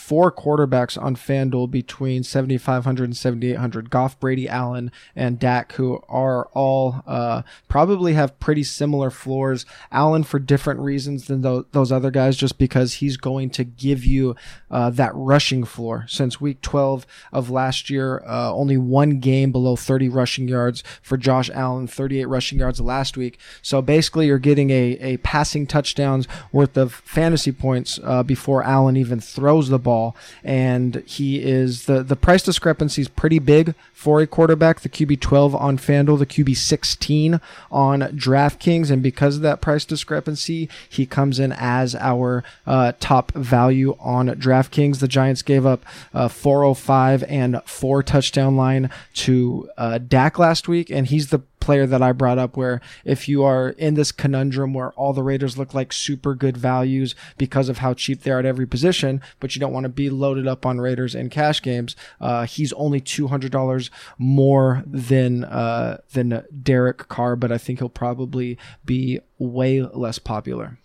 four 0.09 0.31
quarterbacks 0.31 0.99
on 0.99 1.15
FanDuel 1.15 1.69
between 1.69 2.23
7,500 2.23 3.03
and 3.03 3.15
7,800. 3.15 3.91
Goff, 3.91 4.19
Brady, 4.19 4.49
Allen, 4.49 4.91
and 5.15 5.37
Dak, 5.37 5.73
who 5.73 6.01
are 6.09 6.47
all 6.53 7.03
uh, 7.05 7.43
probably 7.67 8.13
have 8.13 8.39
pretty 8.39 8.63
similar 8.63 9.11
floors. 9.11 9.67
Allen 9.91 10.23
for 10.23 10.39
different 10.39 10.79
reasons 10.79 11.27
than 11.27 11.41
tho- 11.41 11.67
those 11.73 11.91
other 11.91 12.09
guys, 12.09 12.37
just 12.37 12.57
because 12.57 12.95
he's 12.95 13.17
going 13.17 13.51
to 13.51 13.63
give 13.63 14.03
you 14.03 14.35
uh, 14.71 14.89
that 14.89 15.11
rushing 15.13 15.63
floor. 15.63 16.05
Since 16.07 16.41
week 16.41 16.61
12 16.61 17.05
of 17.31 17.51
last 17.51 17.91
year, 17.91 18.23
uh, 18.25 18.51
only 18.51 18.77
one 18.77 19.19
game 19.19 19.51
below 19.51 19.75
30 19.75 20.09
rushing 20.09 20.47
yards 20.47 20.83
for 21.03 21.17
Josh 21.17 21.51
Allen, 21.51 21.85
38 21.85 22.25
rushing 22.25 22.57
yards 22.57 22.81
last 22.81 23.15
week. 23.15 23.37
So 23.61 23.79
basically, 23.83 24.25
you're 24.25 24.39
getting 24.39 24.71
a, 24.71 24.97
a 25.01 25.17
passing 25.17 25.67
touchdowns 25.67 26.27
worth 26.51 26.77
of 26.77 26.95
fantasy 26.95 27.51
points 27.51 27.99
uh, 28.03 28.23
before 28.23 28.63
Allen 28.63 28.97
even 28.97 29.19
throws 29.19 29.69
the 29.69 29.77
ball. 29.77 29.98
And 30.43 31.03
he 31.05 31.41
is 31.41 31.85
the, 31.85 32.03
the 32.03 32.15
price 32.15 32.43
discrepancy 32.43 33.01
is 33.01 33.07
pretty 33.07 33.39
big 33.39 33.75
for 33.93 34.21
a 34.21 34.27
quarterback. 34.27 34.81
The 34.81 34.89
QB 34.89 35.19
12 35.19 35.55
on 35.55 35.77
FanDuel, 35.77 36.19
the 36.19 36.25
QB 36.25 36.55
16 36.55 37.41
on 37.71 38.01
DraftKings. 38.01 38.89
And 38.91 39.03
because 39.03 39.35
of 39.35 39.41
that 39.41 39.61
price 39.61 39.85
discrepancy, 39.85 40.69
he 40.87 41.05
comes 41.05 41.39
in 41.39 41.51
as 41.51 41.95
our 41.95 42.43
uh, 42.65 42.93
top 42.99 43.31
value 43.33 43.95
on 43.99 44.27
DraftKings. 44.27 44.99
The 44.99 45.07
Giants 45.07 45.41
gave 45.41 45.65
up 45.65 45.83
uh, 46.13 46.27
405 46.27 47.23
and 47.23 47.61
four 47.65 48.03
touchdown 48.03 48.55
line 48.55 48.89
to 49.15 49.69
uh, 49.77 49.97
Dak 49.97 50.39
last 50.39 50.67
week. 50.67 50.89
And 50.89 51.07
he's 51.07 51.29
the 51.29 51.41
player 51.59 51.85
that 51.85 52.01
I 52.01 52.11
brought 52.11 52.37
up 52.37 52.57
where 52.57 52.81
if 53.03 53.27
you 53.27 53.43
are 53.43 53.69
in 53.69 53.93
this 53.93 54.11
conundrum 54.11 54.73
where 54.73 54.91
all 54.91 55.13
the 55.13 55.23
Raiders 55.23 55.57
look 55.57 55.73
like 55.73 55.93
super 55.93 56.35
good 56.35 56.57
values 56.57 57.15
because 57.37 57.69
of 57.69 57.79
how 57.79 57.93
cheap 57.93 58.23
they 58.23 58.31
are 58.31 58.39
at 58.39 58.45
every 58.45 58.65
position, 58.65 59.21
but 59.39 59.55
you 59.55 59.59
don't 59.59 59.73
want 59.73 59.83
to 59.83 59.89
be 59.89 60.09
loaded 60.09 60.47
up 60.47 60.65
on 60.65 60.79
Raiders 60.79 61.15
in 61.15 61.29
cash 61.29 61.61
games, 61.61 61.95
uh, 62.21 62.45
he's 62.45 62.73
only 62.73 62.99
two 62.99 63.27
hundred 63.27 63.51
dollars 63.51 63.91
more 64.17 64.83
than 64.85 65.43
uh, 65.43 65.97
than 66.13 66.43
Derek 66.63 67.07
Carr, 67.07 67.35
but 67.35 67.51
I 67.51 67.57
think 67.57 67.79
he'll 67.79 67.89
probably 67.89 68.57
be 68.85 69.19
way 69.37 69.81
less 69.81 70.19
popular. 70.19 70.77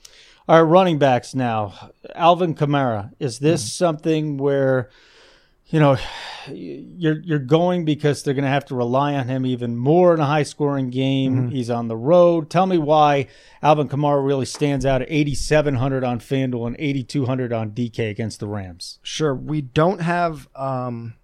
All 0.46 0.62
right, 0.62 0.70
running 0.70 0.98
backs 0.98 1.34
now. 1.34 1.90
Alvin 2.14 2.54
Kamara. 2.54 3.12
Is 3.18 3.38
this 3.38 3.72
something 3.72 4.36
where, 4.36 4.90
you 5.68 5.80
know, 5.80 5.96
you're 6.48 7.20
you're 7.20 7.38
going 7.38 7.84
because 7.84 8.22
they're 8.22 8.34
going 8.34 8.44
to 8.44 8.50
have 8.50 8.66
to 8.66 8.74
rely 8.74 9.14
on 9.14 9.28
him 9.28 9.46
even 9.46 9.76
more 9.76 10.14
in 10.14 10.20
a 10.20 10.26
high 10.26 10.42
scoring 10.42 10.90
game? 10.90 11.50
He's 11.50 11.70
on 11.70 11.88
the 11.88 11.96
road. 11.96 12.50
Tell 12.50 12.66
me 12.66 12.78
why 12.78 13.28
Alvin 13.62 13.88
Kamara 13.88 14.24
really 14.24 14.46
stands 14.46 14.84
out 14.84 15.02
at 15.02 15.08
8,700 15.10 16.04
on 16.04 16.20
FanDuel 16.20 16.66
and 16.66 16.76
8,200 16.78 17.52
on 17.52 17.70
DK 17.70 18.10
against 18.10 18.40
the 18.40 18.46
Rams. 18.46 18.98
Sure, 19.02 19.34
we 19.34 19.62
don't 19.62 20.00
have 20.00 20.48
um, 20.54 21.14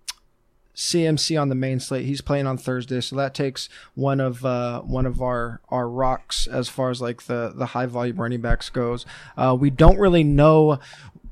CMC 0.75 1.41
on 1.41 1.51
the 1.51 1.55
main 1.55 1.79
slate. 1.79 2.07
He's 2.07 2.23
playing 2.23 2.47
on 2.47 2.57
Thursday, 2.57 3.03
so 3.03 3.15
that 3.17 3.35
takes 3.35 3.69
one 3.95 4.21
of 4.21 4.45
uh, 4.45 4.81
one 4.81 5.05
of 5.05 5.21
our 5.21 5.61
our 5.69 5.89
rocks 5.89 6.47
as 6.47 6.71
far 6.71 6.91
as 6.91 7.03
like 7.03 7.25
the 7.25 7.53
the 7.55 7.67
high 7.67 7.87
volume 7.87 8.17
running 8.17 8.41
backs 8.41 8.71
goes. 8.71 9.05
Uh, 9.37 9.55
we 9.59 9.69
don't 9.69 9.99
really 9.99 10.25
know 10.25 10.79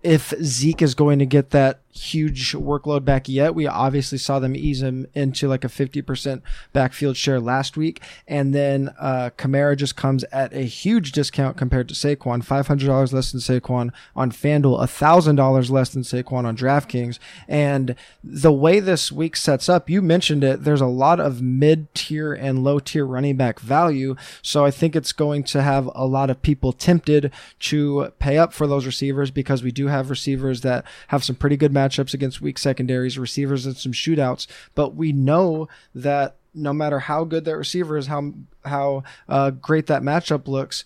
if 0.09 0.33
Zeke 0.43 0.81
is 0.81 0.95
going 0.95 1.19
to 1.19 1.27
get 1.27 1.51
that 1.51 1.81
huge 1.99 2.53
workload 2.53 3.05
back 3.05 3.29
yet. 3.29 3.55
We 3.55 3.67
obviously 3.67 4.19
saw 4.19 4.39
them 4.39 4.57
ease 4.57 4.83
him 4.83 5.07
into 5.15 5.49
like 5.49 5.65
a 5.65 5.69
50% 5.69 6.43
backfield 6.73 7.17
share 7.17 7.41
last 7.41 7.77
week. 7.77 8.01
And 8.27 8.55
then 8.55 8.95
uh, 8.99 9.31
Kamara 9.37 9.77
just 9.77 9.97
comes 9.97 10.25
at 10.25 10.53
a 10.53 10.63
huge 10.63 11.13
discount 11.13 11.57
compared 11.57 11.89
to 11.89 11.95
Saquon 11.95 12.45
$500 12.45 13.13
less 13.13 13.33
than 13.33 13.41
Saquon 13.41 13.91
on 14.15 14.31
FanDuel, 14.31 14.79
$1,000 14.81 15.71
less 15.71 15.91
than 15.91 16.03
Saquon 16.03 16.45
on 16.45 16.57
DraftKings. 16.57 17.19
And 17.47 17.95
the 18.23 18.53
way 18.53 18.81
this 18.81 19.11
week 19.11 19.37
sets 19.37 19.69
up, 19.69 19.91
you 19.91 20.01
mentioned 20.01 20.45
it, 20.45 20.65
there's 20.65 20.81
a 20.81 20.87
lot 20.87 21.21
of 21.21 21.43
mid 21.43 21.93
tier 21.95 22.33
and 22.33 22.65
low 22.65 22.79
tier 22.79 23.05
running 23.05 23.37
back 23.37 23.61
value. 23.61 24.15
So 24.43 24.65
I 24.65 24.71
think 24.71 24.95
it's 24.95 25.13
going 25.13 25.45
to 25.45 25.63
have 25.63 25.91
a 25.95 26.07
lot 26.07 26.31
of 26.31 26.43
people 26.43 26.73
tempted 26.73 27.33
to 27.61 28.13
pay 28.19 28.39
up 28.39 28.53
for 28.53 28.67
those 28.67 28.87
receivers 28.87 29.31
because 29.31 29.63
we 29.63 29.73
do 29.73 29.89
have 29.89 29.98
receivers 30.07 30.63
that 30.63 30.85
have 31.09 31.25
some 31.25 31.37
pretty 31.37 31.57
good 31.57 31.73
matchups 31.73 32.15
against 32.15 32.41
weak 32.41 32.59
secondaries, 32.59 33.19
receivers 33.19 33.67
and 33.67 33.77
some 33.77 33.93
shootouts. 33.93 34.47
But 34.75 34.95
we 34.95 35.13
know 35.13 35.69
that 35.95 36.37
no 36.55 36.73
matter 36.73 36.99
how 37.01 37.25
good 37.25 37.45
that 37.45 37.57
receiver 37.57 37.97
is, 37.97 38.07
how 38.07 38.33
how 38.65 39.03
uh, 39.29 39.51
great 39.51 39.87
that 39.87 40.03
matchup 40.03 40.49
looks, 40.49 40.85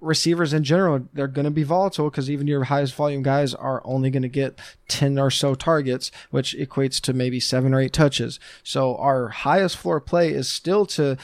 receivers 0.00 0.52
in 0.52 0.62
general 0.62 1.08
they're 1.12 1.26
going 1.26 1.44
to 1.44 1.50
be 1.50 1.64
volatile 1.64 2.08
because 2.08 2.30
even 2.30 2.46
your 2.46 2.64
highest 2.64 2.94
volume 2.94 3.22
guys 3.22 3.52
are 3.52 3.82
only 3.84 4.10
going 4.10 4.22
to 4.22 4.28
get 4.28 4.58
10 4.86 5.18
or 5.18 5.30
so 5.30 5.54
targets 5.54 6.12
which 6.30 6.56
equates 6.56 7.00
to 7.00 7.12
maybe 7.12 7.40
seven 7.40 7.74
or 7.74 7.80
eight 7.80 7.92
touches 7.92 8.38
so 8.62 8.96
our 8.96 9.28
highest 9.28 9.76
floor 9.76 10.00
play 10.00 10.32
is 10.32 10.48
still 10.48 10.86
to 10.86 11.16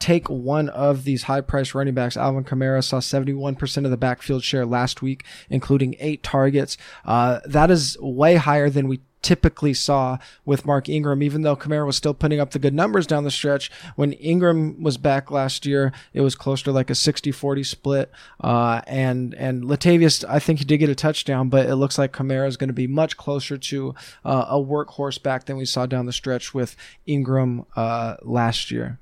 take 0.00 0.28
one 0.28 0.68
of 0.70 1.04
these 1.04 1.24
high 1.24 1.42
priced 1.42 1.74
running 1.74 1.94
backs. 1.94 2.16
Alvin 2.16 2.42
Kamara 2.42 2.82
saw 2.82 2.98
71% 2.98 3.84
of 3.84 3.90
the 3.90 3.96
backfield 3.96 4.42
share 4.42 4.66
last 4.66 5.02
week, 5.02 5.24
including 5.48 5.94
eight 6.00 6.22
targets. 6.22 6.76
Uh, 7.04 7.40
that 7.44 7.70
is 7.70 7.96
way 8.00 8.36
higher 8.36 8.70
than 8.70 8.88
we 8.88 9.00
typically 9.22 9.74
saw 9.74 10.18
with 10.44 10.64
Mark 10.64 10.88
Ingram, 10.88 11.22
even 11.22 11.42
though 11.42 11.56
Kamara 11.56 11.84
was 11.84 11.96
still 11.96 12.14
putting 12.14 12.40
up 12.40 12.50
the 12.50 12.58
good 12.58 12.74
numbers 12.74 13.06
down 13.06 13.24
the 13.24 13.30
stretch. 13.30 13.70
When 13.96 14.12
Ingram 14.14 14.82
was 14.82 14.96
back 14.96 15.30
last 15.30 15.66
year, 15.66 15.92
it 16.14 16.22
was 16.22 16.34
closer 16.34 16.64
to 16.64 16.72
like 16.72 16.88
a 16.90 16.94
60-40 16.94 17.66
split. 17.66 18.10
Uh, 18.40 18.80
and, 18.86 19.34
and 19.34 19.64
Latavius, 19.64 20.24
I 20.26 20.38
think 20.38 20.58
he 20.58 20.64
did 20.64 20.78
get 20.78 20.88
a 20.88 20.94
touchdown, 20.94 21.48
but 21.50 21.66
it 21.66 21.76
looks 21.76 21.98
like 21.98 22.12
Kamara 22.12 22.48
is 22.48 22.56
going 22.56 22.68
to 22.68 22.74
be 22.74 22.86
much 22.86 23.16
closer 23.16 23.58
to 23.58 23.94
uh, 24.24 24.46
a 24.48 24.56
workhorse 24.56 25.22
back 25.22 25.44
than 25.44 25.58
we 25.58 25.66
saw 25.66 25.84
down 25.86 26.06
the 26.06 26.12
stretch 26.12 26.54
with 26.54 26.74
Ingram 27.06 27.66
uh, 27.76 28.16
last 28.22 28.70
year. 28.70 28.98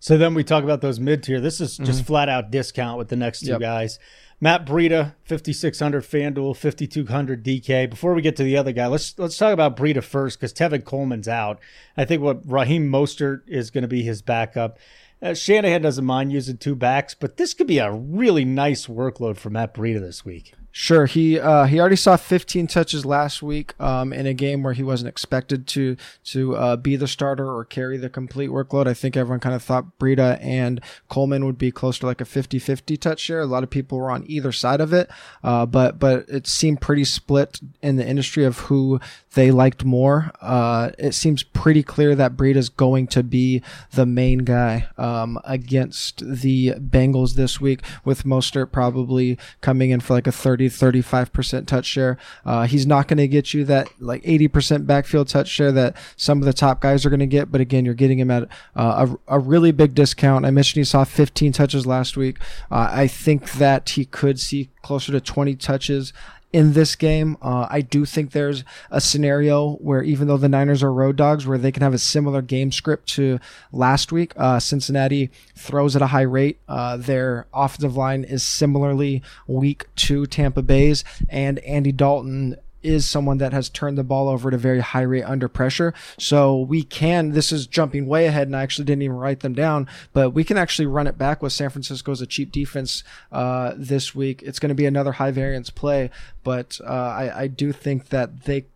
So 0.00 0.16
then 0.16 0.34
we 0.34 0.44
talk 0.44 0.64
about 0.64 0.80
those 0.80 1.00
mid 1.00 1.22
tier. 1.22 1.40
This 1.40 1.60
is 1.60 1.76
just 1.76 2.00
mm-hmm. 2.00 2.06
flat 2.06 2.28
out 2.28 2.50
discount 2.50 2.98
with 2.98 3.08
the 3.08 3.16
next 3.16 3.40
two 3.40 3.52
yep. 3.52 3.60
guys. 3.60 3.98
Matt 4.40 4.64
Breida, 4.64 5.14
5600 5.24 6.04
FanDuel, 6.04 6.56
5200 6.56 7.44
DK. 7.44 7.90
Before 7.90 8.14
we 8.14 8.22
get 8.22 8.36
to 8.36 8.44
the 8.44 8.56
other 8.56 8.70
guy, 8.70 8.86
let's 8.86 9.18
let's 9.18 9.36
talk 9.36 9.52
about 9.52 9.76
Breida 9.76 10.02
first 10.02 10.38
because 10.38 10.52
Tevin 10.52 10.84
Coleman's 10.84 11.26
out. 11.26 11.58
I 11.96 12.04
think 12.04 12.22
what 12.22 12.48
Raheem 12.48 12.88
Mostert 12.88 13.40
is 13.48 13.70
going 13.70 13.82
to 13.82 13.88
be 13.88 14.02
his 14.02 14.22
backup. 14.22 14.78
Uh, 15.20 15.34
Shanahan 15.34 15.82
doesn't 15.82 16.04
mind 16.04 16.30
using 16.30 16.56
two 16.56 16.76
backs, 16.76 17.14
but 17.14 17.36
this 17.36 17.52
could 17.52 17.66
be 17.66 17.78
a 17.78 17.90
really 17.90 18.44
nice 18.44 18.86
workload 18.86 19.36
for 19.36 19.50
Matt 19.50 19.74
Breida 19.74 20.00
this 20.00 20.24
week. 20.24 20.54
Sure, 20.80 21.06
he 21.06 21.40
uh, 21.40 21.64
he 21.64 21.80
already 21.80 21.96
saw 21.96 22.16
15 22.16 22.68
touches 22.68 23.04
last 23.04 23.42
week 23.42 23.74
um, 23.80 24.12
in 24.12 24.26
a 24.26 24.32
game 24.32 24.62
where 24.62 24.74
he 24.74 24.84
wasn't 24.84 25.08
expected 25.08 25.66
to 25.66 25.96
to 26.26 26.54
uh, 26.54 26.76
be 26.76 26.94
the 26.94 27.08
starter 27.08 27.52
or 27.52 27.64
carry 27.64 27.96
the 27.96 28.08
complete 28.08 28.50
workload. 28.50 28.86
I 28.86 28.94
think 28.94 29.16
everyone 29.16 29.40
kind 29.40 29.56
of 29.56 29.62
thought 29.64 29.98
Breida 29.98 30.38
and 30.40 30.80
Coleman 31.08 31.44
would 31.46 31.58
be 31.58 31.72
close 31.72 31.98
to 31.98 32.06
like 32.06 32.20
a 32.20 32.24
50-50 32.24 32.96
touch 33.00 33.18
share. 33.18 33.40
A 33.40 33.46
lot 33.46 33.64
of 33.64 33.70
people 33.70 33.98
were 33.98 34.12
on 34.12 34.24
either 34.28 34.52
side 34.52 34.80
of 34.80 34.92
it, 34.92 35.10
uh, 35.42 35.66
but 35.66 35.98
but 35.98 36.28
it 36.28 36.46
seemed 36.46 36.80
pretty 36.80 37.04
split 37.04 37.58
in 37.82 37.96
the 37.96 38.06
industry 38.06 38.44
of 38.44 38.58
who 38.58 39.00
they 39.34 39.50
liked 39.50 39.84
more. 39.84 40.30
Uh, 40.40 40.90
it 40.96 41.12
seems 41.12 41.42
pretty 41.42 41.82
clear 41.82 42.14
that 42.14 42.36
Breida's 42.36 42.68
going 42.68 43.08
to 43.08 43.24
be 43.24 43.62
the 43.94 44.06
main 44.06 44.38
guy 44.38 44.86
um, 44.96 45.40
against 45.42 46.22
the 46.24 46.74
Bengals 46.74 47.34
this 47.34 47.60
week, 47.60 47.80
with 48.04 48.22
Mostert 48.22 48.70
probably 48.70 49.36
coming 49.60 49.90
in 49.90 49.98
for 49.98 50.14
like 50.14 50.28
a 50.28 50.32
30 50.32 50.67
35% 50.68 51.66
touch 51.66 51.86
share. 51.86 52.18
Uh, 52.44 52.66
he's 52.66 52.86
not 52.86 53.08
going 53.08 53.18
to 53.18 53.28
get 53.28 53.54
you 53.54 53.64
that 53.64 53.88
like 54.00 54.22
80% 54.22 54.86
backfield 54.86 55.28
touch 55.28 55.48
share 55.48 55.72
that 55.72 55.96
some 56.16 56.38
of 56.38 56.44
the 56.44 56.52
top 56.52 56.80
guys 56.80 57.04
are 57.04 57.10
going 57.10 57.20
to 57.20 57.26
get. 57.26 57.50
But 57.50 57.60
again, 57.60 57.84
you're 57.84 57.94
getting 57.94 58.18
him 58.18 58.30
at 58.30 58.44
uh, 58.76 59.06
a, 59.28 59.36
a 59.36 59.38
really 59.38 59.72
big 59.72 59.94
discount. 59.94 60.46
I 60.46 60.50
mentioned 60.50 60.80
he 60.80 60.84
saw 60.84 61.04
15 61.04 61.52
touches 61.52 61.86
last 61.86 62.16
week. 62.16 62.38
Uh, 62.70 62.88
I 62.90 63.06
think 63.06 63.52
that 63.52 63.90
he 63.90 64.04
could 64.04 64.40
see 64.40 64.70
closer 64.82 65.12
to 65.12 65.20
20 65.20 65.56
touches 65.56 66.12
in 66.52 66.72
this 66.72 66.96
game. 66.96 67.36
Uh, 67.42 67.66
I 67.68 67.80
do 67.80 68.04
think 68.04 68.32
there's 68.32 68.64
a 68.90 69.00
scenario 69.00 69.74
where 69.76 70.02
even 70.02 70.28
though 70.28 70.36
the 70.36 70.48
Niners 70.48 70.82
are 70.82 70.92
road 70.92 71.16
dogs, 71.16 71.46
where 71.46 71.58
they 71.58 71.72
can 71.72 71.82
have 71.82 71.94
a 71.94 71.98
similar 71.98 72.42
game 72.42 72.72
script 72.72 73.08
to 73.10 73.38
last 73.72 74.12
week. 74.12 74.32
Uh, 74.36 74.58
Cincinnati 74.58 75.30
throws 75.54 75.94
at 75.94 76.02
a 76.02 76.08
high 76.08 76.22
rate. 76.22 76.58
Uh, 76.68 76.96
their 76.96 77.46
offensive 77.52 77.96
line 77.96 78.24
is 78.24 78.42
similarly 78.42 79.22
weak 79.46 79.86
to 79.96 80.26
Tampa 80.26 80.62
Bay's, 80.62 81.04
and 81.28 81.58
Andy 81.60 81.92
Dalton 81.92 82.56
is 82.82 83.06
someone 83.06 83.38
that 83.38 83.52
has 83.52 83.68
turned 83.68 83.98
the 83.98 84.04
ball 84.04 84.28
over 84.28 84.48
at 84.48 84.54
a 84.54 84.58
very 84.58 84.80
high 84.80 85.02
rate 85.02 85.24
under 85.24 85.48
pressure. 85.48 85.92
So 86.18 86.60
we 86.60 86.82
can, 86.82 87.30
this 87.30 87.52
is 87.52 87.66
jumping 87.66 88.06
way 88.06 88.26
ahead 88.26 88.48
and 88.48 88.56
I 88.56 88.62
actually 88.62 88.84
didn't 88.84 89.02
even 89.02 89.16
write 89.16 89.40
them 89.40 89.54
down, 89.54 89.88
but 90.12 90.30
we 90.30 90.44
can 90.44 90.56
actually 90.56 90.86
run 90.86 91.06
it 91.06 91.18
back 91.18 91.42
with 91.42 91.52
San 91.52 91.70
Francisco 91.70 92.12
as 92.12 92.20
a 92.20 92.26
cheap 92.26 92.52
defense 92.52 93.02
uh, 93.32 93.74
this 93.76 94.14
week. 94.14 94.42
It's 94.42 94.58
going 94.58 94.70
to 94.70 94.74
be 94.74 94.86
another 94.86 95.12
high 95.12 95.30
variance 95.30 95.70
play, 95.70 96.10
but 96.44 96.80
uh, 96.84 96.92
I, 96.92 97.42
I 97.42 97.46
do 97.48 97.72
think 97.72 98.08
that 98.10 98.44
they, 98.44 98.66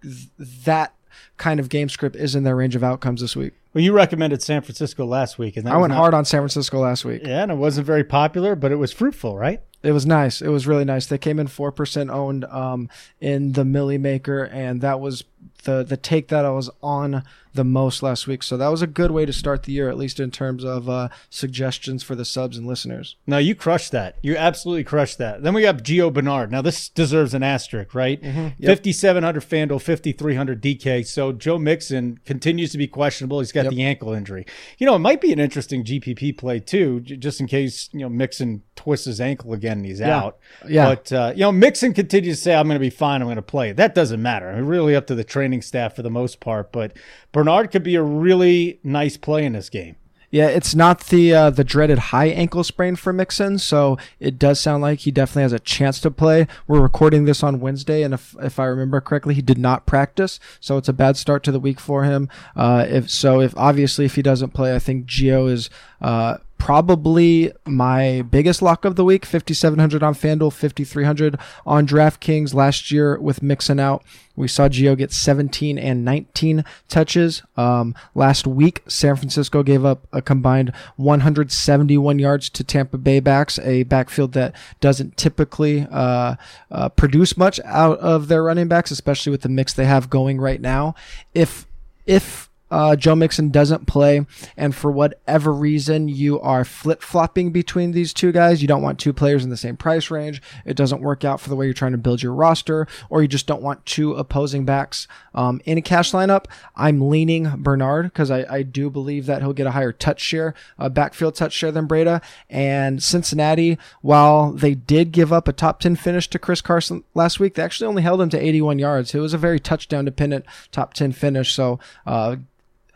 that 0.65 0.95
kind 1.37 1.61
of 1.61 1.69
game 1.69 1.89
script 1.89 2.17
is 2.17 2.35
in 2.35 2.45
their 2.45 2.57
range 2.57 2.77
of 2.77 2.85
outcomes 2.85 3.21
this 3.21 3.37
week. 3.37 3.53
Well, 3.75 3.83
you 3.83 3.93
recommended 3.93 4.43
San 4.43 4.63
Francisco 4.63 5.07
last 5.07 5.39
week, 5.39 5.57
and 5.57 5.69
I 5.69 5.77
went 5.79 5.93
not, 5.93 5.99
hard 5.99 6.15
on 6.15 6.25
San 6.25 6.41
Francisco 6.41 6.79
last 6.81 7.05
week. 7.05 7.23
Yeah, 7.25 7.43
and 7.43 7.51
it 7.51 7.57
wasn't 7.57 7.87
very 7.87 8.05
popular, 8.05 8.55
but 8.55 8.71
it 8.71 8.77
was 8.77 8.93
fruitful, 8.93 9.39
right? 9.39 9.63
It 9.83 9.93
was 9.93 10.07
nice. 10.07 10.41
It 10.41 10.49
was 10.49 10.67
really 10.67 10.85
nice. 10.85 11.07
They 11.07 11.19
came 11.19 11.39
in 11.39 11.49
four 11.49 11.73
percent 11.73 12.11
owned 12.11 12.45
um, 12.45 12.89
in 13.21 13.53
the 13.53 13.65
Milly 13.65 13.99
Maker, 13.99 14.45
and 14.45 14.81
that 14.81 15.01
was 15.01 15.25
the 15.65 15.83
the 15.83 15.97
take 15.97 16.29
that 16.29 16.45
I 16.45 16.51
was 16.51 16.71
on 16.83 17.23
the 17.55 17.65
most 17.65 18.03
last 18.03 18.27
week. 18.27 18.43
So 18.43 18.57
that 18.57 18.69
was 18.69 18.83
a 18.83 18.87
good 18.87 19.11
way 19.11 19.27
to 19.27 19.33
start 19.33 19.65
the 19.65 19.73
year, 19.73 19.89
at 19.89 19.99
least 19.99 20.19
in 20.19 20.31
terms 20.31 20.65
of 20.65 20.89
uh, 20.89 21.09
suggestions 21.29 22.03
for 22.03 22.15
the 22.15 22.25
subs 22.25 22.57
and 22.57 22.67
listeners. 22.67 23.17
Now 23.27 23.39
you 23.39 23.55
crushed 23.55 23.93
that. 23.93 24.17
You 24.23 24.37
absolutely 24.37 24.85
crushed 24.85 25.19
that. 25.19 25.43
Then 25.43 25.55
we 25.55 25.63
got 25.63 25.79
Gio 25.79 26.13
Bernard. 26.13 26.51
Now 26.51 26.63
this 26.63 26.89
deserves 26.89 27.35
an 27.35 27.43
asterisk, 27.43 27.95
right? 27.95 28.23
Mm-hmm. 28.23 28.49
Yep. 28.59 28.79
5,700 28.79 29.43
FanDuel, 29.43 29.83
5,300 29.83 30.63
DK. 30.63 31.07
So 31.07 31.33
Joe 31.33 31.59
Mixon 31.59 32.19
continues 32.25 32.73
to 32.73 32.79
be 32.79 32.87
questionable. 32.87 33.41
He's 33.41 33.53
got 33.53 33.65
yep. 33.65 33.73
the 33.73 33.83
ankle 33.83 34.13
injury. 34.13 34.47
You 34.79 34.87
know, 34.87 34.95
it 34.95 35.01
might 35.01 35.21
be 35.21 35.33
an 35.33 35.39
interesting 35.39 35.85
GPP 35.85 36.39
play 36.39 36.61
too, 36.61 37.01
just 37.01 37.41
in 37.41 37.47
case, 37.47 37.91
you 37.93 38.01
know, 38.01 38.09
Mixon 38.09 38.63
twists 38.77 39.07
his 39.07 39.21
ankle 39.21 39.53
again 39.53 39.79
and 39.79 39.87
he's 39.87 40.01
yeah. 40.01 40.19
out. 40.19 40.39
Yeah. 40.67 40.89
But, 40.89 41.13
uh, 41.13 41.33
you 41.35 41.43
know, 41.43 41.53
Mixon 41.53 41.93
continues 41.93 42.39
to 42.39 42.43
say, 42.43 42.55
I'm 42.55 42.67
going 42.67 42.77
to 42.77 42.81
be 42.81 42.91
fine. 42.91 43.21
I'm 43.21 43.27
going 43.27 43.37
to 43.37 43.43
play. 43.43 43.73
That 43.73 43.95
doesn't 43.95 44.23
matter. 44.23 44.49
I 44.49 44.57
mean, 44.57 44.65
really 44.65 44.97
up 44.97 45.07
to 45.09 45.15
the 45.15 45.25
training 45.33 45.63
staff 45.63 45.97
for 45.97 46.03
the 46.03 46.11
most 46.11 46.39
part. 46.39 46.71
But 46.71 46.97
Bernard 47.33 47.71
could 47.71 47.83
be 47.83 47.97
a 47.97 48.03
really 48.03 48.79
nice 48.85 49.17
play 49.17 49.45
in 49.45 49.55
this 49.55 49.71
game. 49.71 49.97
Yeah, 50.33 50.49
it's 50.49 50.75
not 50.75 51.01
the 51.09 51.35
uh, 51.35 51.51
the 51.51 51.63
dreaded 51.63 51.99
high 51.99 52.29
ankle 52.29 52.65
sprain 52.65 52.97
for 52.97 53.13
Mixon, 53.13 53.59
so 53.59 53.99
it 54.19 54.39
does 54.39 54.59
sound 54.59 54.83
like 54.83 55.01
he 55.01 55.11
definitely 55.11 55.43
has 55.43 55.53
a 55.53 55.59
chance 55.59 56.01
to 56.01 56.11
play. 56.11 56.47
We're 56.67 56.81
recording 56.81 57.27
this 57.27 57.43
on 57.43 57.61
Wednesday, 57.61 58.03
and 58.03 58.15
if 58.15 58.35
if 58.41 58.59
I 58.59 58.65
remember 58.65 59.03
correctly, 59.03 59.35
he 59.35 59.43
did 59.43 59.59
not 59.59 59.85
practice, 59.85 60.41
so 60.59 60.79
it's 60.79 60.89
a 60.89 60.95
bad 60.95 61.19
start 61.19 61.43
to 61.45 61.53
the 61.53 61.61
week 61.61 61.79
for 61.79 62.05
him. 62.05 62.31
Uh, 62.57 62.87
if 62.89 63.11
so, 63.11 63.43
if 63.43 63.55
obviously 63.59 64.07
if 64.07 64.15
he 64.15 64.23
doesn't 64.23 64.55
play, 64.55 64.75
I 64.75 64.79
think 64.79 65.05
Gio 65.05 65.51
is. 65.51 65.69
Uh, 66.01 66.39
probably 66.63 67.51
my 67.67 68.23
biggest 68.23 68.63
lock 68.63 68.85
of 68.85 68.95
the 68.95 69.03
week 69.03 69.27
5700 69.27 70.01
on 70.01 70.15
FanDuel 70.15 70.53
5300 70.53 71.37
on 71.67 71.89
DraftKings. 71.89 72.55
Last 72.55 72.93
year 72.93 73.19
with 73.19 73.43
Mixon 73.43 73.81
out 73.81 74.05
we 74.37 74.47
saw 74.47 74.69
Gio 74.69 74.97
get 74.97 75.11
17 75.11 75.77
and 75.77 76.05
19 76.05 76.65
touches. 76.89 77.43
Um, 77.57 77.97
last 78.15 78.47
week 78.47 78.85
San 78.87 79.17
Francisco 79.17 79.65
gave 79.65 79.85
up 79.85 80.07
a 80.13 80.23
combined 80.23 80.73
171 80.95 82.21
yards 82.21 82.49
to 82.51 82.63
Tampa 82.63 82.97
Bay 82.97 83.19
backs 83.19 83.59
a 83.59 83.83
backfield 83.83 84.33
that 84.35 84.55
doesn't 84.79 85.17
typically 85.17 85.89
uh, 85.91 86.37
uh, 86.71 86.89
produce 86.91 87.37
much 87.37 87.59
out 87.65 87.99
of 87.99 88.29
their 88.29 88.45
running 88.45 88.69
backs 88.69 88.93
especially 88.93 89.33
with 89.33 89.41
the 89.41 89.49
mix 89.49 89.75
they 89.75 89.87
have 89.87 90.09
going 90.09 90.41
right 90.41 90.61
now. 90.61 90.95
If 91.35 91.67
if 92.07 92.52
uh, 92.73 92.97
Joe 92.97 93.15
Mixon 93.15 93.51
doesn't 93.51 93.87
play, 93.87 94.25
and 94.57 94.75
for 94.75 94.91
whatever 94.91 95.53
reason 95.53 96.09
you 96.09 96.41
are 96.41 96.65
flip 96.65 97.03
flopping 97.03 97.53
between 97.53 97.93
these 97.93 98.15
two 98.15 98.33
guys, 98.33 98.63
you 98.63 98.69
don't 98.69 98.81
want 98.81 98.99
two 98.99 99.13
players 99.13 99.45
in 99.45 99.51
the 99.51 99.59
same 99.59 99.77
price 99.77 100.11
range. 100.11 100.41
It 100.65 100.75
doesn't 100.75 101.03
work 101.03 101.23
out 101.23 101.39
for 101.39 101.51
the 101.51 101.57
way 101.57 101.67
you're 101.67 101.75
trying 101.75 101.93
to 101.93 101.99
build 101.99 102.23
your 102.23 102.33
roster, 102.33 102.89
or 103.11 103.21
you 103.21 103.29
just 103.29 103.47
don't 103.47 103.61
want 103.61 103.85
two 103.85 104.15
opposing 104.15 104.65
backs 104.65 105.07
um, 105.35 105.61
in 105.67 105.77
a 105.77 105.83
cash 105.83 106.13
lineup. 106.13 106.47
I'm 106.75 107.11
leaning 107.11 107.53
Bernard 107.59 108.07
because 108.07 108.31
I, 108.31 108.47
I, 108.49 108.63
do 108.63 108.89
believe 108.89 109.27
that 109.27 109.43
he'll 109.43 109.53
get 109.53 109.67
a 109.67 109.73
higher 109.73 109.93
touch 109.93 110.21
share, 110.21 110.55
a 110.79 110.89
backfield 110.89 111.35
touch 111.35 111.53
share 111.53 111.73
than 111.73 111.87
Breida. 111.87 112.23
And 112.49 113.03
Cincinnati, 113.03 113.77
while 114.01 114.53
they 114.53 114.75
did 114.75 115.13
give 115.13 115.31
up 115.31 115.47
a 115.47 115.53
top 115.53 115.81
10 115.81 115.97
finish 115.97 116.29
to 116.31 116.39
Chris 116.39 116.63
Carson 116.63 117.05
last 117.15 117.39
week, 117.39 117.55
they 117.55 117.63
actually 117.63 117.89
only 117.89 118.03
held 118.03 118.23
him 118.23 118.31
to 118.31 118.43
81 118.43 118.79
yards. 118.79 119.15
It 119.15 119.21
was 119.21 119.35
a 119.35 119.39
very 119.39 119.61
touchdown 119.61 120.07
dependent 120.07 120.47
top 120.71 120.95
10 120.95 121.13
finish. 121.13 121.53
So, 121.53 121.79
uh, 122.07 122.37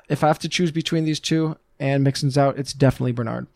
if 0.09 0.23
I 0.25 0.29
have 0.29 0.39
to 0.41 0.49
choose 0.49 0.71
between 0.71 1.05
these 1.05 1.21
two 1.21 1.57
and 1.79 2.05
Mixon's 2.05 2.39
out, 2.39 2.59
it's 2.59 2.73
definitely 2.73 3.13
Bernard. 3.13 3.47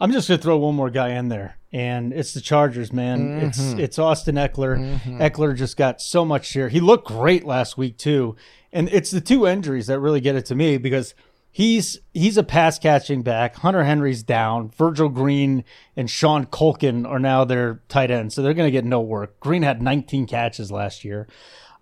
I'm 0.00 0.12
just 0.12 0.28
gonna 0.28 0.38
throw 0.38 0.58
one 0.58 0.74
more 0.74 0.90
guy 0.90 1.10
in 1.10 1.28
there, 1.28 1.56
and 1.72 2.12
it's 2.12 2.34
the 2.34 2.40
Chargers, 2.40 2.92
man. 2.92 3.20
Mm-hmm. 3.20 3.46
It's 3.46 3.58
it's 3.74 3.98
Austin 3.98 4.34
Ekeler. 4.34 4.78
Mm-hmm. 4.78 5.20
Ekeler 5.20 5.56
just 5.56 5.76
got 5.76 6.00
so 6.00 6.24
much 6.24 6.46
share. 6.46 6.68
He 6.68 6.80
looked 6.80 7.06
great 7.06 7.44
last 7.44 7.78
week 7.78 7.96
too, 7.96 8.34
and 8.72 8.88
it's 8.88 9.10
the 9.10 9.20
two 9.20 9.46
injuries 9.46 9.86
that 9.86 10.00
really 10.00 10.20
get 10.20 10.34
it 10.34 10.46
to 10.46 10.54
me 10.54 10.78
because 10.78 11.14
he's 11.50 12.00
he's 12.12 12.36
a 12.36 12.42
pass 12.42 12.78
catching 12.78 13.22
back. 13.22 13.54
Hunter 13.56 13.84
Henry's 13.84 14.24
down. 14.24 14.68
Virgil 14.70 15.08
Green 15.08 15.64
and 15.96 16.10
Sean 16.10 16.46
Culkin 16.46 17.08
are 17.08 17.20
now 17.20 17.44
their 17.44 17.80
tight 17.88 18.10
ends, 18.10 18.34
so 18.34 18.42
they're 18.42 18.54
gonna 18.54 18.72
get 18.72 18.84
no 18.84 19.00
work. 19.00 19.38
Green 19.38 19.62
had 19.62 19.80
19 19.80 20.26
catches 20.26 20.72
last 20.72 21.04
year. 21.04 21.28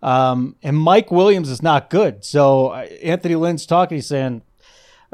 Um, 0.02 0.56
and 0.62 0.76
Mike 0.76 1.10
Williams 1.12 1.48
is 1.48 1.62
not 1.62 1.88
good. 1.88 2.24
So 2.24 2.68
uh, 2.68 2.80
Anthony 3.02 3.36
Lynn's 3.36 3.66
talking, 3.66 3.98
he's 3.98 4.08
saying, 4.08 4.42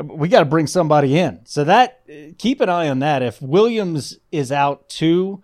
we 0.02 0.28
got 0.28 0.40
to 0.40 0.46
bring 0.46 0.66
somebody 0.66 1.18
in. 1.18 1.40
So 1.44 1.64
that 1.64 2.02
keep 2.38 2.60
an 2.60 2.68
eye 2.68 2.88
on 2.88 3.00
that. 3.00 3.22
If 3.22 3.42
Williams 3.42 4.16
is 4.30 4.52
out 4.52 4.88
too, 4.88 5.42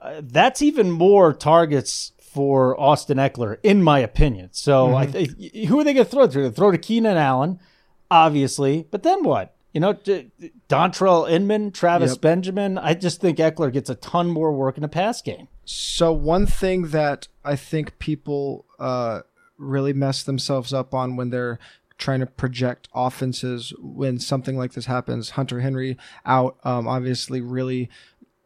uh, 0.00 0.20
that's 0.22 0.62
even 0.62 0.90
more 0.90 1.32
targets 1.32 2.12
for 2.18 2.78
Austin 2.78 3.18
Ekeler, 3.18 3.58
in 3.62 3.82
my 3.82 4.00
opinion. 4.00 4.48
So 4.52 4.88
mm-hmm. 4.88 4.96
I 4.96 5.06
th- 5.06 5.68
who 5.68 5.78
are 5.78 5.84
they 5.84 5.94
going 5.94 6.04
to 6.04 6.10
throw 6.10 6.26
to? 6.26 6.50
Throw 6.50 6.72
to 6.72 6.78
Keenan 6.78 7.16
Allen, 7.16 7.60
obviously, 8.10 8.86
but 8.90 9.04
then 9.04 9.22
what? 9.22 9.54
You 9.72 9.80
know, 9.80 9.94
Dontrelle 10.68 11.30
Inman, 11.30 11.70
Travis 11.70 12.12
yep. 12.12 12.20
Benjamin. 12.20 12.78
I 12.78 12.94
just 12.94 13.20
think 13.20 13.38
Ekeler 13.38 13.72
gets 13.72 13.90
a 13.90 13.94
ton 13.94 14.28
more 14.28 14.52
work 14.52 14.76
in 14.76 14.82
the 14.82 14.88
pass 14.88 15.22
game. 15.22 15.48
So 15.64 16.12
one 16.12 16.46
thing 16.46 16.88
that 16.88 17.28
I 17.44 17.56
think 17.56 17.98
people 17.98 18.66
uh, 18.78 19.20
really 19.58 19.92
mess 19.92 20.22
themselves 20.22 20.72
up 20.72 20.94
on 20.94 21.16
when 21.16 21.30
they're 21.30 21.58
trying 21.98 22.20
to 22.20 22.26
project 22.26 22.88
offenses 22.94 23.72
when 23.78 24.18
something 24.18 24.56
like 24.56 24.72
this 24.72 24.86
happens. 24.86 25.30
Hunter 25.30 25.60
Henry 25.60 25.96
out, 26.26 26.58
um, 26.64 26.88
obviously, 26.88 27.40
really 27.40 27.88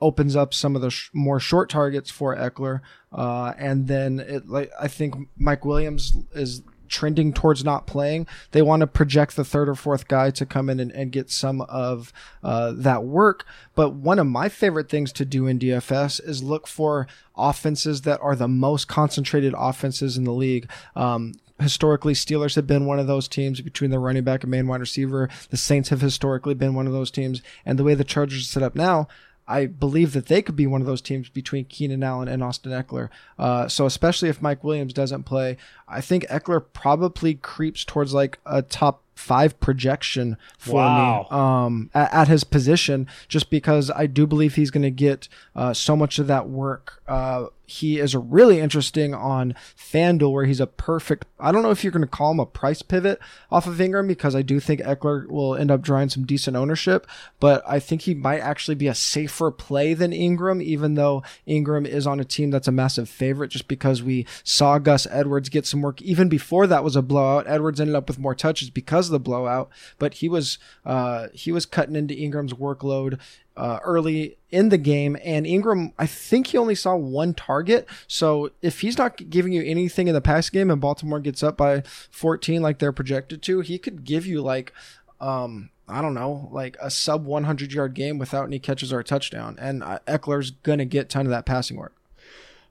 opens 0.01 0.37
up 0.37 0.55
some 0.55 0.77
of 0.77 0.83
the 0.83 0.91
sh- 0.91 1.11
more 1.13 1.41
short 1.41 1.69
targets 1.69 2.11
for 2.11 2.37
Ekeler, 2.37 2.81
uh, 3.13 3.55
and 3.59 3.89
then 3.89 4.21
it 4.21 4.49
like 4.49 4.71
I 4.81 4.89
think 4.89 5.15
Mike 5.37 5.65
Williams 5.65 6.17
is 6.33 6.63
trending 6.89 7.33
towards 7.33 7.65
not 7.65 7.87
playing, 7.87 8.27
they 8.53 8.63
want 8.63 8.81
to 8.81 8.87
project 8.87 9.37
the 9.37 9.45
third 9.45 9.69
or 9.69 9.75
fourth 9.75 10.09
guy 10.09 10.31
to 10.31 10.47
come 10.47 10.71
in 10.71 10.81
and, 10.81 10.93
and 10.93 11.13
get 11.13 11.31
some 11.31 11.61
of 11.63 12.13
uh, 12.43 12.73
that 12.77 13.05
work. 13.05 13.45
But 13.75 13.95
one 13.95 14.19
of 14.19 14.27
my 14.27 14.49
favorite 14.49 14.89
things 14.89 15.13
to 15.13 15.25
do 15.25 15.47
in 15.47 15.59
DFS 15.59 16.23
is 16.27 16.43
look 16.43 16.67
for 16.67 17.07
offenses 17.37 18.03
that 18.03 18.21
are 18.21 18.35
the 18.35 18.49
most 18.49 18.89
concentrated 18.89 19.55
offenses 19.57 20.17
in 20.17 20.25
the 20.25 20.33
league. 20.33 20.71
Um, 20.97 21.35
historically 21.61 22.15
Steelers 22.15 22.55
have 22.55 22.67
been 22.67 22.87
one 22.87 22.99
of 22.99 23.07
those 23.07 23.29
teams 23.29 23.61
between 23.61 23.91
the 23.91 23.99
running 23.99 24.25
back 24.25 24.43
and 24.43 24.51
main 24.51 24.67
wide 24.67 24.81
receiver. 24.81 25.29
The 25.51 25.57
Saints 25.57 25.89
have 25.89 26.01
historically 26.01 26.55
been 26.55 26.75
one 26.75 26.87
of 26.87 26.93
those 26.93 27.11
teams. 27.11 27.43
And 27.67 27.79
the 27.79 27.85
way 27.85 27.95
the 27.95 28.05
Chargers 28.05 28.49
set 28.49 28.63
up 28.63 28.75
now, 28.75 29.09
I 29.49 29.65
believe 29.65 30.13
that 30.13 30.27
they 30.27 30.43
could 30.43 30.57
be 30.57 30.67
one 30.67 30.83
of 30.83 30.87
those 30.87 31.01
teams 31.01 31.31
between 31.31 31.65
Keenan 31.65 32.03
Allen 32.03 32.29
and 32.29 32.45
Austin 32.45 32.71
Ekeler. 32.71 33.09
Uh, 33.39 33.67
so 33.67 33.87
especially 33.87 34.29
if 34.29 34.43
Mike 34.43 34.63
Williams 34.63 34.93
doesn't 34.93 35.23
play, 35.23 35.57
I 35.89 36.03
think 36.03 36.27
Ekeler 36.29 36.63
probably 36.75 37.35
creeps 37.35 37.83
towards 37.83 38.13
like 38.13 38.39
a 38.45 38.61
top 38.61 39.03
five 39.15 39.59
projection 39.59 40.37
for 40.59 40.77
wow. 40.77 41.27
me 41.31 41.37
um, 41.37 41.91
at, 41.95 42.13
at, 42.13 42.29
his 42.29 42.45
position, 42.45 43.09
just 43.27 43.49
because 43.49 43.91
I 43.91 44.07
do 44.07 44.27
believe 44.27 44.55
he's 44.55 44.71
going 44.71 44.83
to 44.83 44.91
get 44.91 45.29
uh, 45.57 45.73
so 45.73 45.97
much 45.97 46.19
of 46.19 46.27
that 46.27 46.49
work. 46.49 47.03
Uh, 47.09 47.47
he 47.69 47.99
is 47.99 48.17
really 48.17 48.61
interesting 48.61 49.15
on 49.15 49.55
FanDuel, 49.77 50.33
where 50.33 50.47
he's 50.47 50.59
a 50.59 50.67
perfect. 50.67 51.27
I 51.39 51.53
don't 51.53 51.63
know 51.63 51.71
if 51.71 51.85
you're 51.85 51.93
going 51.93 52.01
to 52.01 52.09
call 52.09 52.31
him 52.31 52.41
a 52.41 52.47
price 52.47 52.81
pivot 52.81 53.21
off 53.51 53.67
of 53.67 53.79
Ingram 53.79 54.09
because 54.09 54.35
I 54.35 54.41
do 54.41 54.59
think 54.59 54.81
Ekeler 54.81 55.29
will 55.29 55.55
end 55.55 55.71
up 55.71 55.83
drawing 55.83 56.09
some 56.09 56.25
decent 56.25 56.57
ownership, 56.57 57.07
but 57.41 57.63
I 57.69 57.79
think 57.79 58.03
he 58.03 58.15
might 58.15 58.41
actually 58.41 58.75
be 58.75 58.89
a 58.89 58.95
safer 58.95 59.51
play 59.51 59.93
than 59.93 60.15
Ingram, 60.15 60.63
even 60.63 60.95
though 60.95 61.23
Ingram 61.45 61.85
is 61.85 62.07
on 62.07 62.21
a 62.21 62.25
team 62.25 62.51
that's 62.51 62.69
a 62.69 62.73
massive 62.73 63.09
favorite, 63.09 63.51
just 63.51 63.69
because 63.69 64.03
we 64.03 64.27
saw 64.43 64.79
Gus 64.79 65.07
Edwards 65.11 65.51
get 65.51 65.67
some 65.67 65.83
work 65.83 66.01
even 66.01 66.31
before 66.31 66.67
that 66.67 66.83
was 66.83 66.97
a 66.97 67.03
blowout. 67.03 67.47
Edwards 67.47 67.83
ended 67.83 67.97
up 67.97 68.09
with 68.09 68.19
more 68.19 68.35
touches 68.35 68.71
because 68.71 69.09
of 69.09 69.13
the 69.13 69.21
blowout, 69.21 69.69
but 69.99 70.15
he 70.15 70.29
was 70.29 70.57
uh, 70.87 71.29
he 71.35 71.53
was 71.53 71.67
cutting 71.67 71.97
into 71.97 72.15
Ingram's 72.15 72.55
workload 72.55 73.19
uh, 73.59 73.81
early 73.83 74.39
in 74.51 74.69
the 74.69 74.79
game. 74.79 75.19
And 75.23 75.47
Ingram, 75.47 75.93
I 75.99 76.07
think 76.07 76.49
he 76.49 76.59
only 76.59 76.77
saw 76.77 76.97
one 76.97 77.35
target. 77.35 77.89
So 78.07 78.51
if 78.63 78.81
he's 78.81 78.97
not 78.97 79.29
giving 79.29 79.53
you 79.53 79.63
anything 79.63 80.07
in 80.09 80.15
the 80.15 80.21
pass 80.21 80.49
game 80.49 80.71
and 80.71 80.81
Baltimore 80.81 81.21
gets 81.21 81.43
up 81.43 81.57
by 81.57 81.83
14 82.11 82.63
like 82.63 82.79
they're 82.79 82.93
projected 82.93 83.43
to, 83.43 83.61
he 83.61 83.79
could 83.79 84.05
give 84.05 84.25
you 84.25 84.41
like, 84.41 84.73
um, 85.21 85.71
I 85.89 86.01
don't 86.01 86.15
know, 86.15 86.49
like 86.53 86.77
a 86.81 86.91
sub 86.91 87.25
100 87.25 87.73
yard 87.73 87.95
game 87.95 88.19
without 88.19 88.45
any 88.45 88.61
catches 88.61 88.93
or 88.93 89.01
a 89.01 89.05
touchdown. 89.05 89.57
And 89.61 89.83
uh, 89.83 89.99
Ekeler's 90.07 90.53
going 90.53 90.79
to 90.79 90.85
get 90.85 91.11
ton 91.11 91.27
of 91.27 91.31
that 91.31 91.45
passing 91.45 91.77
work. 91.77 91.95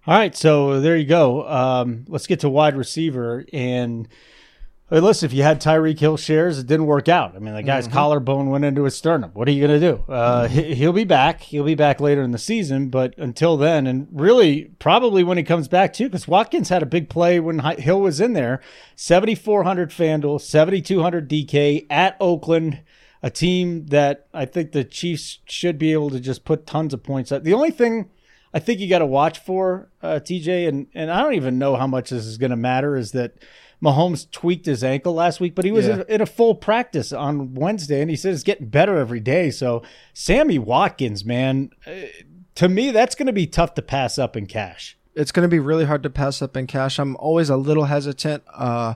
All 0.08 0.18
right. 0.18 0.36
So 0.36 0.80
there 0.80 0.96
you 0.96 1.06
go. 1.06 1.48
Um, 1.48 2.06
let's 2.08 2.28
get 2.28 2.40
to 2.40 2.50
wide 2.50 2.78
receiver. 2.78 3.46
And 3.52 4.08
Listen, 4.90 5.26
if 5.26 5.34
you 5.34 5.44
had 5.44 5.60
Tyreek 5.60 6.00
Hill 6.00 6.16
shares, 6.16 6.60
it 6.60 6.68
didn't 6.68 6.86
work 6.86 7.10
out. 7.10 7.36
I 7.36 7.40
mean, 7.40 7.54
the 7.54 7.62
guy's 7.62 7.86
mm-hmm. 7.86 7.94
collarbone 7.94 8.50
went 8.50 8.64
into 8.64 8.86
his 8.86 8.96
sternum. 8.96 9.32
What 9.34 9.50
are 9.50 9.52
you 9.52 9.68
going 9.68 9.82
to 9.82 9.86
do? 9.86 10.04
Uh, 10.10 10.48
mm-hmm. 10.48 10.74
He'll 10.74 10.94
be 10.94 11.04
back. 11.04 11.42
He'll 11.42 11.66
be 11.66 11.76
back 11.76 12.00
later 12.00 12.22
in 12.22 12.32
the 12.32 12.38
season, 12.38 12.88
but 12.88 13.14
until 13.18 13.58
then, 13.58 13.86
and 13.86 14.08
really 14.14 14.72
probably 14.80 15.26
when 15.26 15.38
he 15.38 15.44
comes 15.44 15.68
back 15.68 15.92
too, 15.92 16.06
because 16.06 16.26
Watkins 16.26 16.70
had 16.70 16.82
a 16.82 16.86
big 16.86 17.10
play 17.10 17.38
when 17.38 17.60
Hill 17.60 18.00
was 18.00 18.22
in 18.22 18.32
there. 18.32 18.62
7,400 18.96 19.90
FanDuel, 19.90 20.40
7,200 20.40 21.30
DK 21.30 21.86
at 21.90 22.16
Oakland, 22.22 22.82
a 23.22 23.30
team 23.30 23.88
that 23.88 24.28
I 24.34 24.46
think 24.46 24.72
the 24.72 24.86
Chiefs 24.86 25.40
should 25.48 25.78
be 25.78 25.92
able 25.92 26.12
to 26.12 26.20
just 26.22 26.46
put 26.46 26.66
tons 26.66 26.94
of 26.94 27.04
points 27.04 27.34
up. 27.34 27.44
The 27.44 27.54
only 27.54 27.72
thing 27.72 28.10
I 28.54 28.60
think 28.60 28.80
you 28.80 28.88
got 28.88 29.00
to 29.00 29.06
watch 29.06 29.40
for, 29.40 29.90
uh, 30.02 30.22
TJ, 30.24 30.70
and, 30.70 30.88
and 30.94 31.12
I 31.12 31.22
don't 31.24 31.34
even 31.34 31.60
know 31.60 31.76
how 31.76 31.88
much 31.88 32.12
this 32.12 32.26
is 32.26 32.38
going 32.38 32.52
to 32.52 32.56
matter, 32.56 32.96
is 32.96 33.12
that– 33.12 33.34
Mahomes 33.84 34.30
tweaked 34.32 34.66
his 34.66 34.84
ankle 34.84 35.14
last 35.14 35.40
week, 35.40 35.54
but 35.54 35.66
he 35.66 35.72
was 35.72 35.88
yeah. 35.88 36.04
in, 36.10 36.22
a 36.22 36.26
full 36.26 36.56
practice 36.56 37.14
on 37.14 37.54
Wednesday, 37.54 38.02
and 38.02 38.10
he 38.10 38.16
said 38.16 38.34
it's 38.34 38.44
getting 38.44 38.68
better 38.68 38.98
every 38.98 39.20
day. 39.20 39.52
So 39.52 39.84
Sammy 40.14 40.58
Watkins, 40.58 41.24
man, 41.24 41.72
uh, 41.86 41.92
to 42.56 42.68
me 42.68 42.92
that's 42.92 43.14
going 43.14 43.28
to 43.28 43.34
be 43.34 43.46
tough 43.46 43.76
to 43.76 43.82
pass 43.82 44.18
up 44.18 44.36
in 44.36 44.48
cash. 44.48 44.98
It's 45.14 45.32
going 45.32 45.48
to 45.48 45.50
be 45.50 45.60
really 45.60 45.86
hard 45.86 46.04
to 46.04 46.10
pass 46.10 46.42
up 46.42 46.58
in 46.58 46.68
cash. 46.68 47.00
I'm 47.00 47.16
always 47.18 47.50
a 47.50 47.58
little 47.58 47.86
hesitant 47.86 48.44
uh, 48.54 48.94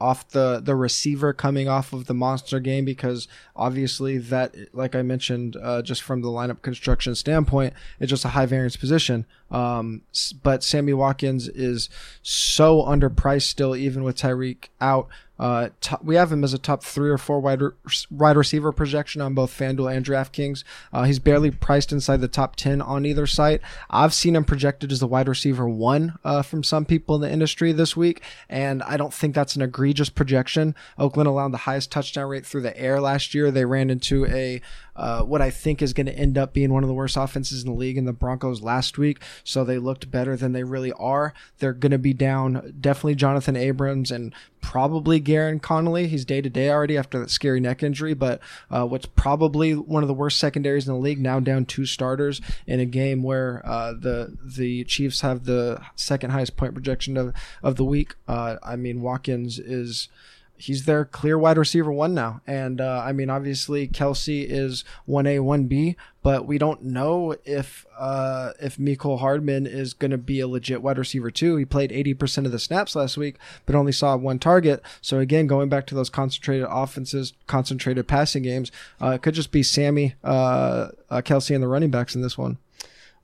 off 0.00 0.28
the 0.30 0.60
the 0.62 0.74
receiver 0.74 1.32
coming 1.32 1.68
off 1.68 1.92
of 1.92 2.06
the 2.06 2.14
monster 2.14 2.60
game 2.60 2.84
because 2.84 3.26
obviously 3.54 4.18
that 4.18 4.54
like 4.74 4.94
I 4.94 5.02
mentioned 5.02 5.56
uh, 5.62 5.80
just 5.82 6.02
from 6.02 6.20
the 6.20 6.28
lineup 6.28 6.60
construction 6.62 7.14
standpoint 7.14 7.72
it's 7.98 8.10
just 8.10 8.24
a 8.24 8.28
high 8.28 8.46
variance 8.46 8.76
position. 8.76 9.26
Um, 9.50 10.02
but 10.42 10.62
Sammy 10.62 10.92
Watkins 10.92 11.48
is 11.48 11.88
so 12.22 12.82
underpriced 12.82 13.42
still 13.42 13.74
even 13.74 14.02
with 14.02 14.16
Tyreek 14.16 14.68
out 14.80 15.08
uh, 15.38 15.68
top, 15.80 16.02
we 16.02 16.16
have 16.16 16.32
him 16.32 16.44
as 16.44 16.54
a 16.54 16.58
top 16.58 16.82
three 16.82 17.10
or 17.10 17.18
four 17.18 17.40
wide, 17.40 17.60
wide 18.10 18.36
receiver 18.36 18.72
projection 18.72 19.20
on 19.20 19.34
both 19.34 19.56
FanDuel 19.56 19.94
and 19.94 20.04
DraftKings. 20.04 20.64
Uh, 20.92 21.04
he's 21.04 21.18
barely 21.18 21.50
priced 21.50 21.92
inside 21.92 22.20
the 22.20 22.28
top 22.28 22.56
10 22.56 22.80
on 22.80 23.04
either 23.04 23.26
site. 23.26 23.60
I've 23.90 24.14
seen 24.14 24.36
him 24.36 24.44
projected 24.44 24.92
as 24.92 25.00
the 25.00 25.06
wide 25.06 25.28
receiver 25.28 25.68
one 25.68 26.18
uh, 26.24 26.42
from 26.42 26.62
some 26.62 26.84
people 26.84 27.14
in 27.16 27.20
the 27.20 27.30
industry 27.30 27.72
this 27.72 27.96
week, 27.96 28.22
and 28.48 28.82
I 28.82 28.96
don't 28.96 29.12
think 29.12 29.34
that's 29.34 29.56
an 29.56 29.62
egregious 29.62 30.08
projection. 30.08 30.74
Oakland 30.98 31.28
allowed 31.28 31.52
the 31.52 31.58
highest 31.58 31.92
touchdown 31.92 32.28
rate 32.28 32.46
through 32.46 32.62
the 32.62 32.78
air 32.78 33.00
last 33.00 33.34
year. 33.34 33.50
They 33.50 33.64
ran 33.64 33.90
into 33.90 34.26
a 34.26 34.60
uh, 34.96 35.22
what 35.22 35.42
I 35.42 35.50
think 35.50 35.82
is 35.82 35.92
going 35.92 36.06
to 36.06 36.18
end 36.18 36.38
up 36.38 36.52
being 36.52 36.72
one 36.72 36.82
of 36.82 36.88
the 36.88 36.94
worst 36.94 37.16
offenses 37.16 37.62
in 37.62 37.70
the 37.70 37.76
league 37.76 37.98
in 37.98 38.04
the 38.04 38.12
Broncos 38.12 38.62
last 38.62 38.98
week. 38.98 39.22
So 39.44 39.64
they 39.64 39.78
looked 39.78 40.10
better 40.10 40.36
than 40.36 40.52
they 40.52 40.64
really 40.64 40.92
are. 40.92 41.34
They're 41.58 41.72
going 41.72 41.92
to 41.92 41.98
be 41.98 42.12
down 42.12 42.74
definitely 42.80 43.14
Jonathan 43.14 43.56
Abrams 43.56 44.10
and 44.10 44.34
probably 44.60 45.20
Gareon 45.20 45.62
Conley. 45.62 46.08
He's 46.08 46.24
day 46.24 46.40
to 46.40 46.50
day 46.50 46.70
already 46.70 46.96
after 46.96 47.20
that 47.20 47.30
scary 47.30 47.60
neck 47.60 47.82
injury, 47.82 48.14
but 48.14 48.40
uh, 48.70 48.84
what's 48.84 49.06
probably 49.06 49.74
one 49.74 50.02
of 50.02 50.08
the 50.08 50.14
worst 50.14 50.38
secondaries 50.38 50.88
in 50.88 50.94
the 50.94 51.00
league 51.00 51.20
now 51.20 51.38
down 51.38 51.66
two 51.66 51.86
starters 51.86 52.40
in 52.66 52.80
a 52.80 52.84
game 52.84 53.22
where 53.22 53.62
uh, 53.64 53.92
the 53.92 54.36
the 54.42 54.82
Chiefs 54.84 55.20
have 55.20 55.44
the 55.44 55.80
second 55.94 56.30
highest 56.30 56.56
point 56.56 56.74
projection 56.74 57.16
of, 57.16 57.32
of 57.62 57.76
the 57.76 57.84
week. 57.84 58.16
Uh, 58.26 58.56
I 58.62 58.76
mean 58.76 59.02
Watkins 59.02 59.58
is 59.58 60.08
he's 60.58 60.84
their 60.84 61.04
clear 61.04 61.38
wide 61.38 61.58
receiver 61.58 61.92
one 61.92 62.14
now. 62.14 62.40
And 62.46 62.80
uh, 62.80 63.02
I 63.04 63.12
mean, 63.12 63.30
obviously 63.30 63.88
Kelce 63.88 64.46
is 64.48 64.84
one 65.04 65.26
A, 65.26 65.40
one 65.40 65.64
B, 65.64 65.96
but 66.22 66.46
we 66.46 66.58
don't 66.58 66.82
know 66.82 67.36
if 67.44 67.86
uh, 67.98 68.52
if 68.60 68.76
Mecole 68.78 69.20
Hardman 69.20 69.66
is 69.66 69.94
going 69.94 70.10
to 70.10 70.18
be 70.18 70.40
a 70.40 70.48
legit 70.48 70.82
wide 70.82 70.98
receiver 70.98 71.30
too. 71.30 71.56
He 71.56 71.64
played 71.64 71.92
eighty 71.92 72.14
percent 72.14 72.46
of 72.46 72.52
the 72.52 72.58
snaps 72.58 72.96
last 72.96 73.16
week, 73.16 73.36
but 73.64 73.74
only 73.74 73.92
saw 73.92 74.16
one 74.16 74.38
target. 74.38 74.82
So 75.00 75.18
again, 75.18 75.46
going 75.46 75.68
back 75.68 75.86
to 75.86 75.94
those 75.94 76.10
concentrated 76.10 76.66
offenses, 76.68 77.32
concentrated 77.46 78.08
passing 78.08 78.42
games, 78.42 78.72
uh, 79.00 79.10
it 79.10 79.22
could 79.22 79.34
just 79.34 79.52
be 79.52 79.62
Sammy, 79.62 80.14
uh, 80.24 80.88
uh, 81.10 81.22
Kelce, 81.22 81.54
and 81.54 81.62
the 81.62 81.68
running 81.68 81.90
backs 81.90 82.14
in 82.14 82.22
this 82.22 82.36
one. 82.36 82.58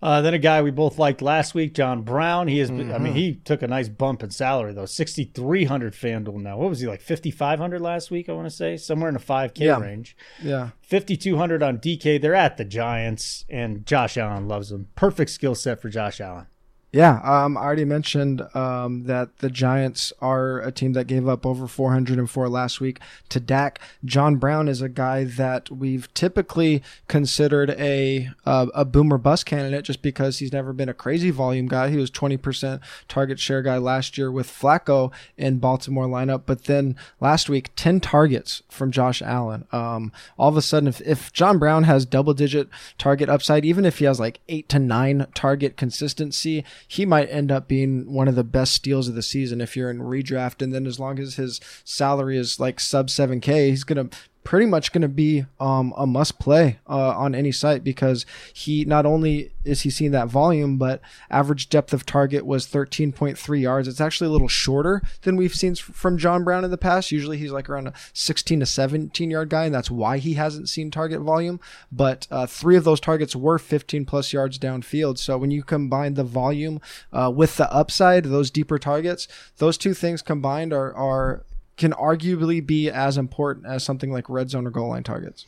Uh, 0.02 0.20
then 0.20 0.34
a 0.34 0.38
guy 0.38 0.60
we 0.62 0.72
both 0.72 0.98
liked 0.98 1.22
last 1.22 1.54
week, 1.54 1.74
John 1.74 2.02
Brown. 2.02 2.48
He 2.48 2.58
has, 2.58 2.70
been, 2.72 2.90
I 2.90 2.98
mean, 2.98 3.12
he 3.14 3.34
took 3.36 3.62
a 3.62 3.68
nice 3.68 3.88
bump 3.88 4.22
in 4.24 4.30
salary 4.30 4.72
though, 4.72 4.84
sixty 4.86 5.24
three 5.24 5.64
hundred 5.64 5.92
FanDuel 5.94 6.40
now. 6.42 6.56
What 6.58 6.68
was 6.70 6.80
he 6.80 6.88
like 6.88 7.00
fifty 7.00 7.30
five 7.30 7.60
hundred 7.60 7.80
last 7.82 8.10
week? 8.10 8.28
I 8.28 8.32
want 8.32 8.46
to 8.46 8.50
say 8.50 8.76
somewhere 8.76 9.08
in 9.08 9.14
the 9.14 9.20
five 9.20 9.54
K 9.54 9.66
Yeah. 9.66 9.78
range. 9.80 10.16
Yeah. 10.42 10.70
Fifty 10.80 11.16
two 11.16 11.36
hundred 11.36 11.62
on 11.62 11.78
DK. 11.78 12.20
They're 12.20 12.34
at 12.34 12.56
the 12.56 12.64
Giants, 12.64 13.44
and 13.48 13.86
Josh 13.86 14.16
Allen 14.16 14.48
loves 14.48 14.72
him. 14.72 14.88
Perfect 14.96 15.30
skill 15.30 15.54
set 15.54 15.80
for 15.80 15.88
Josh 15.88 16.20
Allen. 16.20 16.46
Yeah, 16.92 17.22
um, 17.24 17.56
I 17.56 17.62
already 17.62 17.86
mentioned 17.86 18.42
um, 18.54 19.04
that 19.04 19.38
the 19.38 19.48
Giants 19.48 20.12
are 20.20 20.60
a 20.60 20.70
team 20.70 20.92
that 20.92 21.06
gave 21.06 21.26
up 21.26 21.46
over 21.46 21.66
404 21.66 22.50
last 22.50 22.82
week 22.82 23.00
to 23.30 23.40
Dak. 23.40 23.80
John 24.04 24.36
Brown 24.36 24.68
is 24.68 24.82
a 24.82 24.90
guy 24.90 25.24
that 25.24 25.70
we've 25.70 26.12
typically 26.12 26.82
considered 27.08 27.70
a 27.70 28.28
uh, 28.44 28.66
a 28.74 28.84
boomer 28.84 29.16
bust 29.16 29.46
candidate 29.46 29.86
just 29.86 30.02
because 30.02 30.40
he's 30.40 30.52
never 30.52 30.74
been 30.74 30.90
a 30.90 30.94
crazy 30.94 31.30
volume 31.30 31.66
guy. 31.66 31.88
He 31.88 31.96
was 31.96 32.10
20% 32.10 32.80
target 33.08 33.40
share 33.40 33.62
guy 33.62 33.78
last 33.78 34.18
year 34.18 34.30
with 34.30 34.46
Flacco 34.46 35.12
in 35.38 35.60
Baltimore 35.60 36.06
lineup, 36.06 36.42
but 36.44 36.64
then 36.64 36.94
last 37.20 37.48
week 37.48 37.70
10 37.74 38.00
targets 38.00 38.62
from 38.68 38.90
Josh 38.90 39.22
Allen. 39.22 39.66
Um, 39.72 40.12
all 40.36 40.50
of 40.50 40.58
a 40.58 40.62
sudden, 40.62 40.88
if, 40.88 41.00
if 41.00 41.32
John 41.32 41.58
Brown 41.58 41.84
has 41.84 42.04
double 42.04 42.34
digit 42.34 42.68
target 42.98 43.30
upside, 43.30 43.64
even 43.64 43.86
if 43.86 43.98
he 43.98 44.04
has 44.04 44.20
like 44.20 44.40
eight 44.50 44.68
to 44.68 44.78
nine 44.78 45.26
target 45.34 45.78
consistency, 45.78 46.66
he 46.86 47.06
might 47.06 47.30
end 47.30 47.50
up 47.50 47.68
being 47.68 48.12
one 48.12 48.28
of 48.28 48.34
the 48.34 48.44
best 48.44 48.72
steals 48.72 49.08
of 49.08 49.14
the 49.14 49.22
season 49.22 49.60
if 49.60 49.76
you're 49.76 49.90
in 49.90 49.98
redraft. 49.98 50.62
And 50.62 50.72
then 50.72 50.86
as 50.86 50.98
long 50.98 51.18
as 51.18 51.36
his 51.36 51.60
salary 51.84 52.38
is 52.38 52.60
like 52.60 52.80
sub 52.80 53.08
7K, 53.08 53.68
he's 53.68 53.84
going 53.84 54.08
to 54.08 54.16
pretty 54.44 54.66
much 54.66 54.92
going 54.92 55.02
to 55.02 55.08
be 55.08 55.46
um, 55.60 55.94
a 55.96 56.06
must 56.06 56.38
play 56.38 56.78
uh, 56.88 57.16
on 57.16 57.34
any 57.34 57.52
site 57.52 57.84
because 57.84 58.26
he 58.52 58.84
not 58.84 59.06
only 59.06 59.52
is 59.64 59.82
he 59.82 59.90
seeing 59.90 60.10
that 60.10 60.28
volume, 60.28 60.76
but 60.76 61.00
average 61.30 61.68
depth 61.68 61.92
of 61.92 62.04
target 62.04 62.44
was 62.44 62.66
13.3 62.66 63.60
yards. 63.60 63.86
It's 63.86 64.00
actually 64.00 64.26
a 64.26 64.32
little 64.32 64.48
shorter 64.48 65.02
than 65.22 65.36
we've 65.36 65.54
seen 65.54 65.74
from 65.76 66.18
John 66.18 66.42
Brown 66.42 66.64
in 66.64 66.70
the 66.70 66.78
past. 66.78 67.12
Usually 67.12 67.38
he's 67.38 67.52
like 67.52 67.68
around 67.68 67.86
a 67.88 67.92
16 68.12 68.60
to 68.60 68.66
17 68.66 69.30
yard 69.30 69.48
guy, 69.48 69.66
and 69.66 69.74
that's 69.74 69.90
why 69.90 70.18
he 70.18 70.34
hasn't 70.34 70.68
seen 70.68 70.90
target 70.90 71.20
volume. 71.20 71.60
But 71.90 72.26
uh, 72.30 72.46
three 72.46 72.76
of 72.76 72.84
those 72.84 73.00
targets 73.00 73.36
were 73.36 73.58
15 73.58 74.04
plus 74.04 74.32
yards 74.32 74.58
downfield. 74.58 75.18
So 75.18 75.38
when 75.38 75.50
you 75.50 75.62
combine 75.62 76.14
the 76.14 76.24
volume 76.24 76.80
uh, 77.12 77.32
with 77.34 77.56
the 77.56 77.72
upside, 77.72 78.24
those 78.24 78.50
deeper 78.50 78.78
targets, 78.78 79.28
those 79.58 79.78
two 79.78 79.94
things 79.94 80.22
combined 80.22 80.72
are 80.72 80.92
are 80.94 81.44
can 81.82 81.92
arguably 81.92 82.64
be 82.64 82.88
as 82.88 83.18
important 83.18 83.66
as 83.66 83.82
something 83.84 84.10
like 84.12 84.28
red 84.30 84.48
zone 84.50 84.66
or 84.66 84.70
goal 84.70 84.90
line 84.90 85.02
targets. 85.02 85.44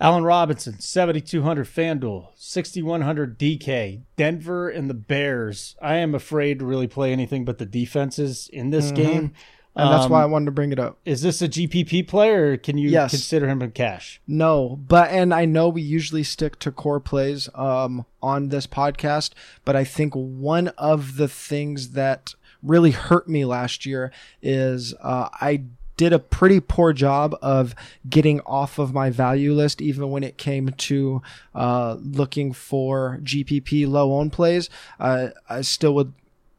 Allen 0.00 0.24
Robinson, 0.24 0.78
7,200 0.78 1.66
FanDuel, 1.66 2.28
6,100 2.36 3.38
DK. 3.38 4.02
Denver 4.16 4.68
and 4.68 4.90
the 4.90 4.94
Bears. 4.94 5.74
I 5.80 5.96
am 5.96 6.14
afraid 6.14 6.58
to 6.58 6.66
really 6.66 6.86
play 6.86 7.12
anything 7.12 7.44
but 7.44 7.58
the 7.58 7.64
defenses 7.66 8.48
in 8.52 8.70
this 8.70 8.90
game. 8.92 9.32
And 9.74 9.90
that's 9.92 10.04
Um, 10.06 10.12
why 10.12 10.22
I 10.22 10.26
wanted 10.26 10.46
to 10.46 10.50
bring 10.52 10.70
it 10.72 10.78
up. 10.78 10.98
Is 11.04 11.20
this 11.22 11.40
a 11.42 11.48
GPP 11.48 12.02
player 12.06 12.52
or 12.52 12.56
can 12.56 12.78
you 12.78 12.88
Yes. 12.90 13.10
consider 13.10 13.48
him 13.48 13.60
in 13.62 13.70
cash? 13.72 14.20
No, 14.26 14.78
but 14.88 15.10
and 15.10 15.34
I 15.34 15.44
know 15.46 15.68
we 15.68 15.82
usually 15.82 16.22
stick 16.22 16.58
to 16.60 16.70
core 16.70 17.00
plays 17.00 17.48
um, 17.54 18.06
on 18.22 18.48
this 18.50 18.66
podcast, 18.66 19.30
but 19.64 19.76
I 19.76 19.84
think 19.84 20.14
one 20.14 20.68
of 20.78 21.16
the 21.16 21.28
things 21.28 21.90
that 21.92 22.34
really 22.66 22.90
hurt 22.90 23.28
me 23.28 23.44
last 23.44 23.86
year 23.86 24.12
is 24.42 24.94
uh, 25.00 25.28
I 25.32 25.64
did 25.96 26.12
a 26.12 26.18
pretty 26.18 26.60
poor 26.60 26.92
job 26.92 27.34
of 27.40 27.74
getting 28.08 28.40
off 28.40 28.78
of 28.78 28.92
my 28.92 29.10
value 29.10 29.54
list, 29.54 29.80
even 29.80 30.10
when 30.10 30.22
it 30.22 30.36
came 30.36 30.68
to 30.70 31.22
uh, 31.54 31.96
looking 32.00 32.52
for 32.52 33.18
GPP 33.22 33.88
low 33.88 34.12
own 34.14 34.30
plays. 34.30 34.68
Uh, 35.00 35.28
I 35.48 35.62
still 35.62 35.94
would 35.94 36.12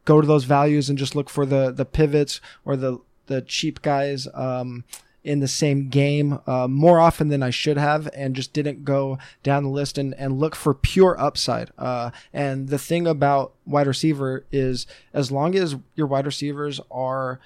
go 0.06 0.22
to 0.22 0.28
those 0.28 0.46
values 0.46 0.90
and 0.90 0.98
just 0.98 1.16
look 1.16 1.30
for 1.30 1.46
the 1.46 1.72
the 1.72 1.86
pivots 1.86 2.42
or 2.66 2.76
the 2.76 3.00
the 3.28 3.42
cheap 3.42 3.82
guys. 3.82 4.28
Um, 4.34 4.86
in 5.28 5.42
the 5.42 5.48
same 5.48 5.90
game 5.90 6.40
uh, 6.48 6.68
more 6.70 7.00
often 7.00 7.28
than 7.28 7.44
I 7.44 7.50
should 7.50 7.78
have, 7.78 8.10
and 8.14 8.36
just 8.36 8.54
didn't 8.54 8.86
go 8.86 9.18
down 9.44 9.64
the 9.64 9.70
list 9.70 9.98
and, 9.98 10.14
and 10.16 10.40
look 10.40 10.56
for 10.56 10.74
pure 10.74 11.20
upside. 11.20 11.70
Uh, 11.78 12.12
and 12.32 12.70
the 12.70 12.80
thing 12.80 13.06
about 13.06 13.54
wide 13.66 13.88
receiver 13.88 14.46
is, 14.52 14.88
as 15.14 15.32
long 15.32 15.56
as 15.56 15.76
your 15.96 16.08
wide 16.08 16.26
receivers 16.26 16.80
are 16.90 17.40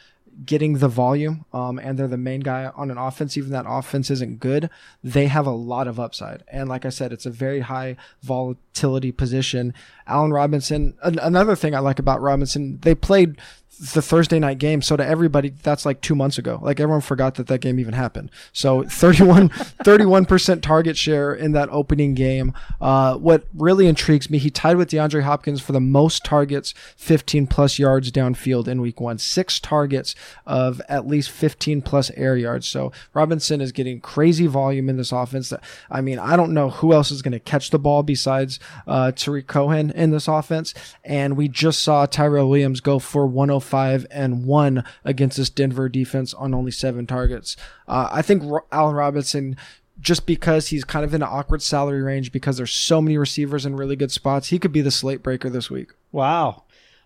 getting 0.45 0.77
the 0.77 0.87
volume 0.87 1.43
um, 1.53 1.77
and 1.77 1.97
they're 1.97 2.07
the 2.07 2.17
main 2.17 2.39
guy 2.39 2.71
on 2.75 2.89
an 2.91 2.97
offense, 2.97 3.35
even 3.35 3.51
that 3.51 3.65
offense 3.67 4.09
isn't 4.09 4.39
good, 4.39 4.69
they 5.03 5.27
have 5.27 5.47
a 5.47 5.51
lot 5.51 5.87
of 5.87 5.99
upside. 5.99 6.43
And 6.47 6.69
like 6.69 6.85
I 6.85 6.89
said, 6.89 7.11
it's 7.11 7.25
a 7.25 7.31
very 7.31 7.61
high 7.61 7.97
volatility 8.21 9.11
position. 9.11 9.73
Allen 10.07 10.31
Robinson, 10.31 10.95
an- 11.03 11.19
another 11.19 11.55
thing 11.55 11.75
I 11.75 11.79
like 11.79 11.99
about 11.99 12.21
Robinson, 12.21 12.79
they 12.81 12.95
played 12.95 13.41
the 13.79 14.01
Thursday 14.01 14.37
night 14.37 14.57
game. 14.57 14.81
So 14.81 14.97
to 14.97 15.05
everybody, 15.05 15.49
that's 15.49 15.85
like 15.85 16.01
two 16.01 16.13
months 16.13 16.37
ago. 16.37 16.59
Like 16.61 16.79
everyone 16.79 17.01
forgot 17.01 17.35
that 17.35 17.47
that 17.47 17.61
game 17.61 17.79
even 17.79 17.93
happened. 17.93 18.29
So 18.51 18.83
31, 18.83 19.49
31% 19.83 20.61
target 20.61 20.97
share 20.97 21.33
in 21.33 21.53
that 21.53 21.69
opening 21.71 22.13
game. 22.13 22.53
Uh, 22.79 23.15
what 23.15 23.45
really 23.55 23.87
intrigues 23.87 24.29
me, 24.29 24.37
he 24.37 24.49
tied 24.49 24.77
with 24.77 24.91
DeAndre 24.91 25.23
Hopkins 25.23 25.61
for 25.61 25.71
the 25.71 25.79
most 25.79 26.23
targets, 26.23 26.73
15 26.97 27.47
plus 27.47 27.79
yards 27.79 28.11
downfield 28.11 28.67
in 28.67 28.81
week 28.81 28.99
one, 28.99 29.17
six 29.17 29.59
targets 29.59 30.15
of 30.45 30.81
at 30.87 31.07
least 31.07 31.31
15 31.31 31.81
plus 31.81 32.11
air 32.11 32.35
yards. 32.35 32.67
So 32.67 32.91
Robinson 33.13 33.61
is 33.61 33.71
getting 33.71 33.99
crazy 33.99 34.47
volume 34.47 34.89
in 34.89 34.97
this 34.97 35.11
offense. 35.11 35.49
That 35.49 35.63
I 35.89 36.01
mean, 36.01 36.19
I 36.19 36.35
don't 36.35 36.53
know 36.53 36.69
who 36.69 36.93
else 36.93 37.09
is 37.09 37.21
going 37.21 37.31
to 37.31 37.39
catch 37.39 37.71
the 37.71 37.79
ball 37.79 38.03
besides 38.03 38.59
uh, 38.85 39.11
Tarik 39.13 39.47
Cohen 39.47 39.91
in 39.91 40.11
this 40.11 40.27
offense. 40.27 40.73
And 41.03 41.35
we 41.35 41.47
just 41.47 41.81
saw 41.81 42.05
Tyrell 42.05 42.49
Williams 42.49 42.79
go 42.79 42.99
for 42.99 43.25
105 43.25 43.60
and 43.61 44.45
one 44.45 44.83
against 45.05 45.37
this 45.37 45.49
Denver 45.49 45.87
defense 45.89 46.33
on 46.33 46.53
only 46.53 46.71
seven 46.71 47.07
targets. 47.07 47.55
Uh, 47.87 48.09
I 48.11 48.21
think 48.21 48.43
Ro- 48.43 48.65
Allen 48.71 48.95
Robinson. 48.95 49.55
Just 49.99 50.25
because 50.25 50.69
he's 50.69 50.83
kind 50.83 51.05
of 51.05 51.13
in 51.13 51.21
an 51.21 51.27
awkward 51.31 51.61
salary 51.61 52.01
range 52.01 52.31
because 52.31 52.57
there's 52.57 52.71
so 52.71 53.01
many 53.03 53.19
receivers 53.19 53.67
in 53.67 53.75
really 53.75 53.95
good 53.95 54.11
spots, 54.11 54.47
he 54.47 54.57
could 54.57 54.71
be 54.71 54.81
the 54.81 54.89
slate 54.89 55.21
breaker 55.21 55.47
this 55.47 55.69
week. 55.69 55.91
Wow. 56.11 56.63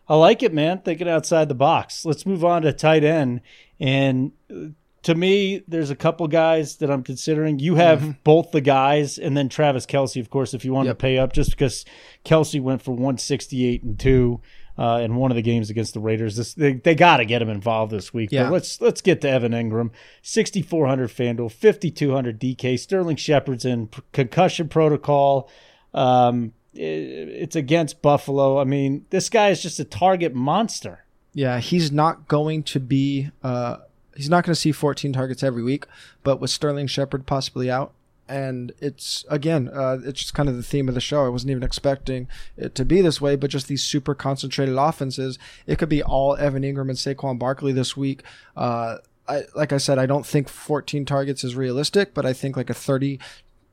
I 0.07 0.15
like 0.15 0.41
it, 0.41 0.53
man. 0.53 0.79
Thinking 0.79 1.09
outside 1.09 1.49
the 1.49 1.55
box. 1.55 2.05
Let's 2.05 2.25
move 2.25 2.45
on 2.45 2.61
to 2.61 2.71
tight 2.71 3.03
end. 3.03 3.41
And 3.81 4.31
uh, 4.49 4.67
to 5.01 5.13
me, 5.13 5.63
there's 5.67 5.89
a 5.89 5.95
couple 5.95 6.25
guys 6.29 6.77
that 6.77 6.89
I'm 6.89 7.03
considering. 7.03 7.59
You 7.59 7.75
have 7.75 8.23
both 8.23 8.51
the 8.51 8.61
guys, 8.61 9.17
and 9.17 9.35
then 9.35 9.49
Travis 9.49 9.85
Kelce, 9.85 10.21
of 10.21 10.29
course, 10.29 10.53
if 10.53 10.63
you 10.63 10.71
want 10.71 10.85
Yep. 10.87 10.97
to 10.97 11.01
pay 11.01 11.17
up, 11.17 11.33
just 11.33 11.49
because 11.51 11.83
Kelce 12.23 12.61
went 12.61 12.81
for 12.81 12.91
168 12.91 13.83
and 13.83 13.99
two. 13.99 14.39
Uh, 14.77 14.99
in 15.01 15.15
one 15.15 15.31
of 15.31 15.35
the 15.35 15.41
games 15.41 15.69
against 15.69 15.93
the 15.93 16.01
Raiders, 16.01 16.35
this 16.35 16.53
they, 16.53 16.73
they 16.73 16.95
got 16.95 17.17
to 17.17 17.25
get 17.25 17.41
him 17.41 17.47
involved 17.49 17.93
this 17.93 18.13
week. 18.13 18.29
Yeah. 18.33 18.43
But 18.43 18.51
let's 18.53 18.81
let's 18.81 19.01
get 19.01 19.21
to 19.21 19.29
Evan 19.29 19.53
Engram, 19.53 19.91
6400 20.21 21.09
Fanduel, 21.09 21.49
5200 21.51 22.39
DK, 22.39 22.77
Sterling 22.77 23.15
Shepard's 23.15 23.63
in 23.63 23.89
concussion 24.11 24.67
protocol. 24.67 25.49
Um, 25.93 26.51
i- 26.75 26.79
it's 26.79 27.55
against 27.55 28.01
Buffalo. 28.01 28.59
I 28.59 28.65
mean, 28.65 29.05
this 29.11 29.29
guy 29.29 29.49
is 29.49 29.61
just 29.61 29.79
a 29.79 29.85
target 29.85 30.35
monster. 30.35 31.05
Yeah, 31.33 31.59
he's 31.59 31.91
not 31.91 32.27
going 32.27 32.63
to 32.63 32.79
be. 32.79 33.29
Uh, 33.43 33.77
he's 34.15 34.29
not 34.29 34.43
going 34.45 34.53
to 34.53 34.59
see 34.59 34.71
14 34.73 35.13
targets 35.13 35.43
every 35.43 35.63
week, 35.63 35.85
but 36.23 36.41
with 36.41 36.49
Sterling 36.49 36.87
Shepard 36.87 37.25
possibly 37.25 37.69
out, 37.71 37.93
and 38.27 38.71
it's 38.79 39.25
again, 39.29 39.69
uh, 39.71 39.99
it's 40.03 40.21
just 40.21 40.33
kind 40.33 40.49
of 40.49 40.55
the 40.55 40.63
theme 40.63 40.87
of 40.87 40.95
the 40.95 41.01
show. 41.01 41.25
I 41.25 41.29
wasn't 41.29 41.51
even 41.51 41.63
expecting 41.63 42.27
it 42.57 42.75
to 42.75 42.85
be 42.85 43.01
this 43.01 43.21
way, 43.21 43.35
but 43.35 43.49
just 43.49 43.67
these 43.67 43.83
super 43.83 44.15
concentrated 44.15 44.75
offenses. 44.75 45.37
It 45.67 45.77
could 45.77 45.89
be 45.89 46.03
all 46.03 46.35
Evan 46.35 46.63
Engram 46.63 46.89
and 46.89 46.91
Saquon 46.91 47.37
Barkley 47.37 47.71
this 47.71 47.95
week. 47.95 48.23
Uh, 48.55 48.97
I, 49.27 49.43
like 49.55 49.73
I 49.73 49.77
said, 49.77 49.97
I 49.97 50.05
don't 50.05 50.25
think 50.25 50.49
14 50.49 51.05
targets 51.05 51.43
is 51.43 51.55
realistic, 51.55 52.13
but 52.13 52.25
I 52.25 52.33
think 52.33 52.55
like 52.55 52.69
a 52.69 52.75
30 52.75 53.19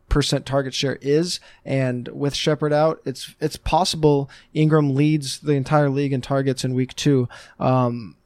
percent 0.08 0.44
target 0.44 0.74
share 0.74 0.98
is, 1.00 1.40
and 1.64 2.06
with 2.08 2.34
Shepard 2.34 2.72
out, 2.72 3.00
it's 3.06 3.34
it's 3.40 3.56
possible 3.56 4.28
Engram 4.54 4.94
leads 4.94 5.40
the 5.40 5.52
entire 5.52 5.88
league 5.88 6.12
in 6.12 6.20
targets 6.20 6.64
in 6.64 6.74
week 6.74 6.94
two. 6.94 7.28
Um, 7.58 8.16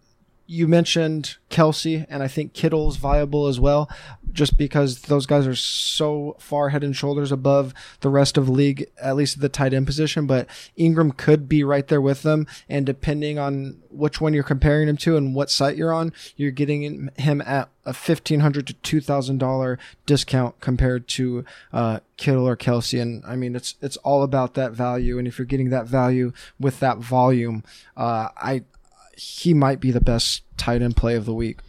you 0.47 0.69
mentioned 0.69 1.37
Kelce, 1.51 2.07
and 2.09 2.23
I 2.23 2.29
think 2.29 2.53
Kittle's 2.53 2.97
viable 2.97 3.47
as 3.47 3.59
well, 3.59 3.91
just 4.33 4.57
because 4.57 5.03
those 5.03 5.27
guys 5.27 5.47
are 5.47 5.57
so 5.57 6.37
far 6.39 6.69
head 6.69 6.85
and 6.85 6.95
shoulders 6.95 7.33
above 7.33 7.75
the 8.01 8.09
rest 8.09 8.37
of 8.37 8.47
the 8.47 8.53
league, 8.53 8.91
at 9.01 9.17
least 9.17 9.37
at 9.37 9.43
the 9.43 9.49
tight 9.49 9.75
end 9.75 9.87
position. 9.87 10.27
But 10.27 10.49
Engram 10.79 11.17
could 11.17 11.49
be 11.49 11.65
right 11.65 11.87
there 11.87 12.01
with 12.01 12.23
them, 12.23 12.47
and 12.69 12.87
depending 12.87 13.39
on 13.39 13.79
which 13.91 14.21
one 14.21 14.35
you're 14.35 14.43
comparing 14.43 14.89
him 14.89 14.97
to 14.99 15.17
and 15.17 15.35
what 15.35 15.51
site 15.51 15.77
you're 15.77 15.93
on, 15.93 16.13
you're 16.37 16.51
getting 16.51 17.11
him 17.17 17.41
at 17.43 17.69
a 17.85 17.93
fifteen 17.93 18.41
hundred 18.41 18.67
to 18.67 18.75
two 18.75 19.01
thousand 19.01 19.39
dollar 19.39 19.79
discount 20.07 20.61
compared 20.61 21.09
to 21.09 21.45
uh, 21.73 22.01
Kittle 22.17 22.47
or 22.47 22.57
Kelce. 22.57 23.01
And 23.01 23.25
I 23.27 23.37
mean, 23.37 23.57
it's 23.57 23.75
it's 23.81 23.97
all 23.99 24.23
about 24.23 24.55
that 24.55 24.73
value, 24.73 25.19
and 25.19 25.27
if 25.27 25.39
you're 25.39 25.47
getting 25.47 25.71
that 25.71 25.87
value 25.87 26.33
with 26.61 26.81
that 26.81 26.99
volume, 26.99 27.65
uh, 27.97 28.29
I 28.37 28.65
he 29.17 29.55
might 29.55 29.81
be 29.81 29.91
the 29.91 30.01
best 30.01 30.43
tight 30.57 30.83
end 30.83 30.97
play 30.97 31.15
of 31.17 31.25
the 31.25 31.35
week. 31.35 31.61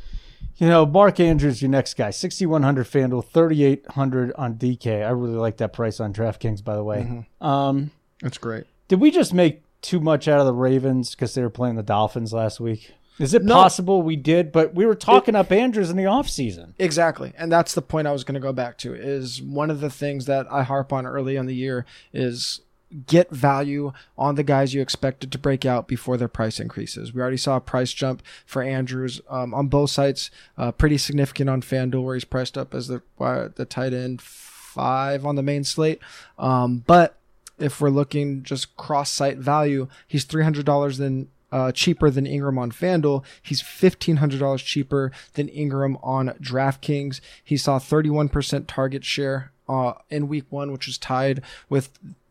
You 0.58 0.68
know, 0.68 0.86
Mark 0.86 1.20
Andrews, 1.20 1.62
your 1.62 1.70
next 1.70 1.96
guy, 1.96 2.10
6,100 2.10 2.86
FanDuel, 2.88 3.26
3,800 3.26 4.34
on 4.36 4.56
DK. 4.56 5.06
I 5.06 5.10
really 5.12 5.36
like 5.36 5.58
that 5.58 5.72
price 5.72 6.00
on 6.00 6.14
DraftKings, 6.14 6.64
by 6.64 6.76
the 6.76 6.84
way. 6.84 7.02
Mm-hmm. 7.04 7.46
Um, 7.46 7.92
That's 8.22 8.38
great. 8.40 8.66
did 8.88 9.00
we 9.00 9.12
just 9.12 9.34
make 9.34 9.62
too 9.84 10.00
much 10.00 10.28
out 10.28 10.40
of 10.40 10.48
the 10.48 10.54
Ravens 10.54 11.12
because 11.12 11.36
they 11.36 11.44
were 11.44 11.52
playing 11.52 11.76
the 11.76 11.84
Dolphins 11.84 12.34
last 12.34 12.60
week? 12.60 12.92
Is 13.20 13.34
it 13.36 13.44
No. 13.44 13.54
possible 13.54 14.02
we 14.02 14.16
did? 14.16 14.52
But 14.52 14.74
we 14.76 14.86
were 14.86 14.96
talking 14.96 15.36
up 15.36 15.52
Andrews 15.52 15.90
in 15.92 15.98
the 15.98 16.04
offseason. 16.04 16.74
Exactly. 16.80 17.34
And 17.38 17.52
that's 17.52 17.74
the 17.76 17.82
point 17.84 18.08
I 18.08 18.12
was 18.12 18.24
going 18.24 18.36
to 18.36 18.40
go 18.40 18.54
back 18.54 18.78
to 18.80 18.94
is 18.96 19.42
one 19.42 19.70
of 19.72 19.80
the 19.80 19.90
things 19.90 20.26
that 20.26 20.46
I 20.52 20.64
harp 20.64 20.92
on 20.94 21.06
early 21.06 21.36
in 21.36 21.46
the 21.46 21.56
year 21.56 21.86
is 22.14 22.62
get 23.06 23.30
value 23.30 23.92
on 24.18 24.36
the 24.36 24.44
guys 24.44 24.74
you 24.74 24.82
expected 24.82 25.32
to 25.32 25.38
break 25.38 25.66
out 25.66 25.88
before 25.88 26.18
their 26.18 26.28
price 26.28 26.60
increases. 26.60 27.14
We 27.14 27.22
already 27.22 27.38
saw 27.38 27.58
a 27.58 27.62
price 27.62 27.94
jump 27.94 28.24
for 28.46 28.64
Andrews 28.64 29.22
um, 29.30 29.54
on 29.54 29.68
both 29.68 29.92
sites, 29.92 30.32
uh, 30.58 30.72
pretty 30.72 30.98
significant 30.98 31.50
on 31.50 31.62
FanDuel 31.62 32.04
where 32.04 32.16
he's 32.16 32.26
priced 32.26 32.58
up 32.58 32.74
as 32.74 32.88
the 32.88 33.02
uh, 33.20 33.50
the 33.56 33.66
tight 33.66 33.94
end 33.94 34.22
five 34.22 35.26
on 35.26 35.36
the 35.36 35.44
main 35.44 35.64
slate. 35.64 36.00
Um, 36.40 36.84
but 36.88 37.18
if 37.60 37.82
we're 37.82 37.90
looking 37.90 38.44
just 38.44 38.76
cross 38.78 39.12
site 39.12 39.38
value, 39.38 39.88
he's 40.08 40.24
three 40.24 40.44
hundred 40.44 40.66
dollars 40.66 40.98
than 40.98 41.30
uh, 41.52 41.72
cheaper 41.72 42.10
than 42.10 42.26
Engram 42.26 42.60
on 42.60 42.72
FanDuel. 42.72 43.24
He's 43.42 43.62
fifteen 43.62 44.18
hundred 44.18 44.40
dollars 44.40 44.62
cheaper 44.62 45.12
than 45.34 45.48
Engram 45.50 46.00
on 46.04 46.30
DraftKings. 46.42 47.20
He 47.44 47.58
saw 47.58 47.80
thirty 47.80 48.10
one 48.10 48.30
percent 48.30 48.68
target 48.68 49.04
share 49.04 49.52
uh, 49.68 49.94
in 50.10 50.28
Week 50.28 50.46
One, 50.50 50.72
which 50.72 50.88
was 50.88 50.98
tied 50.98 51.42
with 51.70 51.90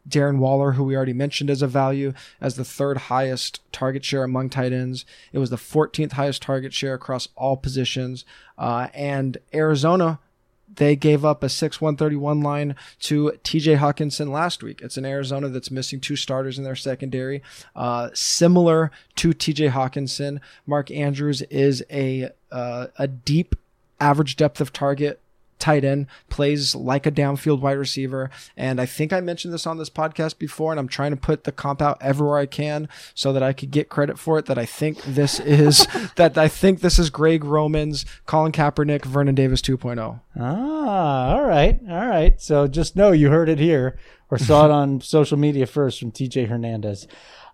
Darren 0.08 0.38
Waller, 0.38 0.72
who 0.72 0.84
we 0.84 0.96
already 0.96 1.12
mentioned 1.12 1.50
as 1.50 1.62
a 1.62 1.66
value, 1.66 2.12
as 2.40 2.56
the 2.56 2.64
third 2.64 2.96
highest 2.96 3.60
target 3.72 4.04
share 4.04 4.24
among 4.24 4.50
tight 4.50 4.72
ends. 4.72 5.04
It 5.32 5.38
was 5.38 5.50
the 5.50 5.56
14th 5.56 6.12
highest 6.12 6.42
target 6.42 6.72
share 6.72 6.94
across 6.94 7.28
all 7.36 7.56
positions. 7.56 8.24
Uh, 8.58 8.88
and 8.94 9.38
Arizona 9.54 10.18
they 10.74 10.96
gave 10.96 11.24
up 11.24 11.42
a 11.42 11.48
6 11.48 11.80
131 11.80 12.40
line 12.40 12.74
to 13.00 13.32
TJ 13.44 13.78
Hockenson 13.78 14.30
last 14.30 14.62
week. 14.62 14.80
It's 14.82 14.96
an 14.96 15.04
Arizona 15.04 15.48
that's 15.48 15.70
missing 15.70 16.00
two 16.00 16.16
starters 16.16 16.58
in 16.58 16.64
their 16.64 16.76
secondary. 16.76 17.42
Uh, 17.74 18.10
similar 18.14 18.90
to 19.16 19.30
TJ 19.30 19.70
Hockenson, 19.70 20.40
Mark 20.66 20.90
Andrews 20.90 21.42
is 21.42 21.84
a 21.90 22.30
uh, 22.50 22.88
a 22.98 23.06
deep 23.06 23.54
average 24.00 24.36
depth 24.36 24.60
of 24.60 24.72
target 24.72 25.20
tight 25.58 25.84
end, 25.84 26.06
plays 26.28 26.74
like 26.74 27.06
a 27.06 27.10
downfield 27.10 27.60
wide 27.60 27.78
receiver. 27.78 28.30
And 28.56 28.80
I 28.80 28.86
think 28.86 29.12
I 29.12 29.20
mentioned 29.20 29.52
this 29.52 29.66
on 29.66 29.78
this 29.78 29.90
podcast 29.90 30.38
before, 30.38 30.72
and 30.72 30.80
I'm 30.80 30.88
trying 30.88 31.10
to 31.10 31.16
put 31.16 31.44
the 31.44 31.52
comp 31.52 31.80
out 31.82 31.98
everywhere 32.00 32.38
I 32.38 32.46
can 32.46 32.88
so 33.14 33.32
that 33.32 33.42
I 33.42 33.52
could 33.52 33.70
get 33.70 33.88
credit 33.88 34.18
for 34.18 34.38
it. 34.38 34.46
That 34.46 34.58
I 34.58 34.66
think 34.66 35.02
this 35.02 35.40
is 35.40 35.86
that 36.16 36.36
I 36.36 36.48
think 36.48 36.80
this 36.80 36.98
is 36.98 37.10
Greg 37.10 37.44
Roman's, 37.44 38.04
Colin 38.26 38.52
Kaepernick, 38.52 39.04
Vernon 39.04 39.34
Davis 39.34 39.62
oh. 39.68 39.76
2.0. 39.76 40.20
Ah, 40.38 41.34
all 41.34 41.44
right, 41.44 41.80
all 41.88 42.06
right. 42.06 42.40
So 42.40 42.66
just 42.66 42.96
know 42.96 43.12
you 43.12 43.30
heard 43.30 43.48
it 43.48 43.58
here 43.58 43.96
or 44.30 44.38
saw 44.38 44.64
it 44.64 44.70
on 44.70 45.00
social 45.00 45.38
media 45.38 45.66
first 45.66 46.00
from 46.00 46.12
TJ 46.12 46.48
Hernandez. 46.48 47.06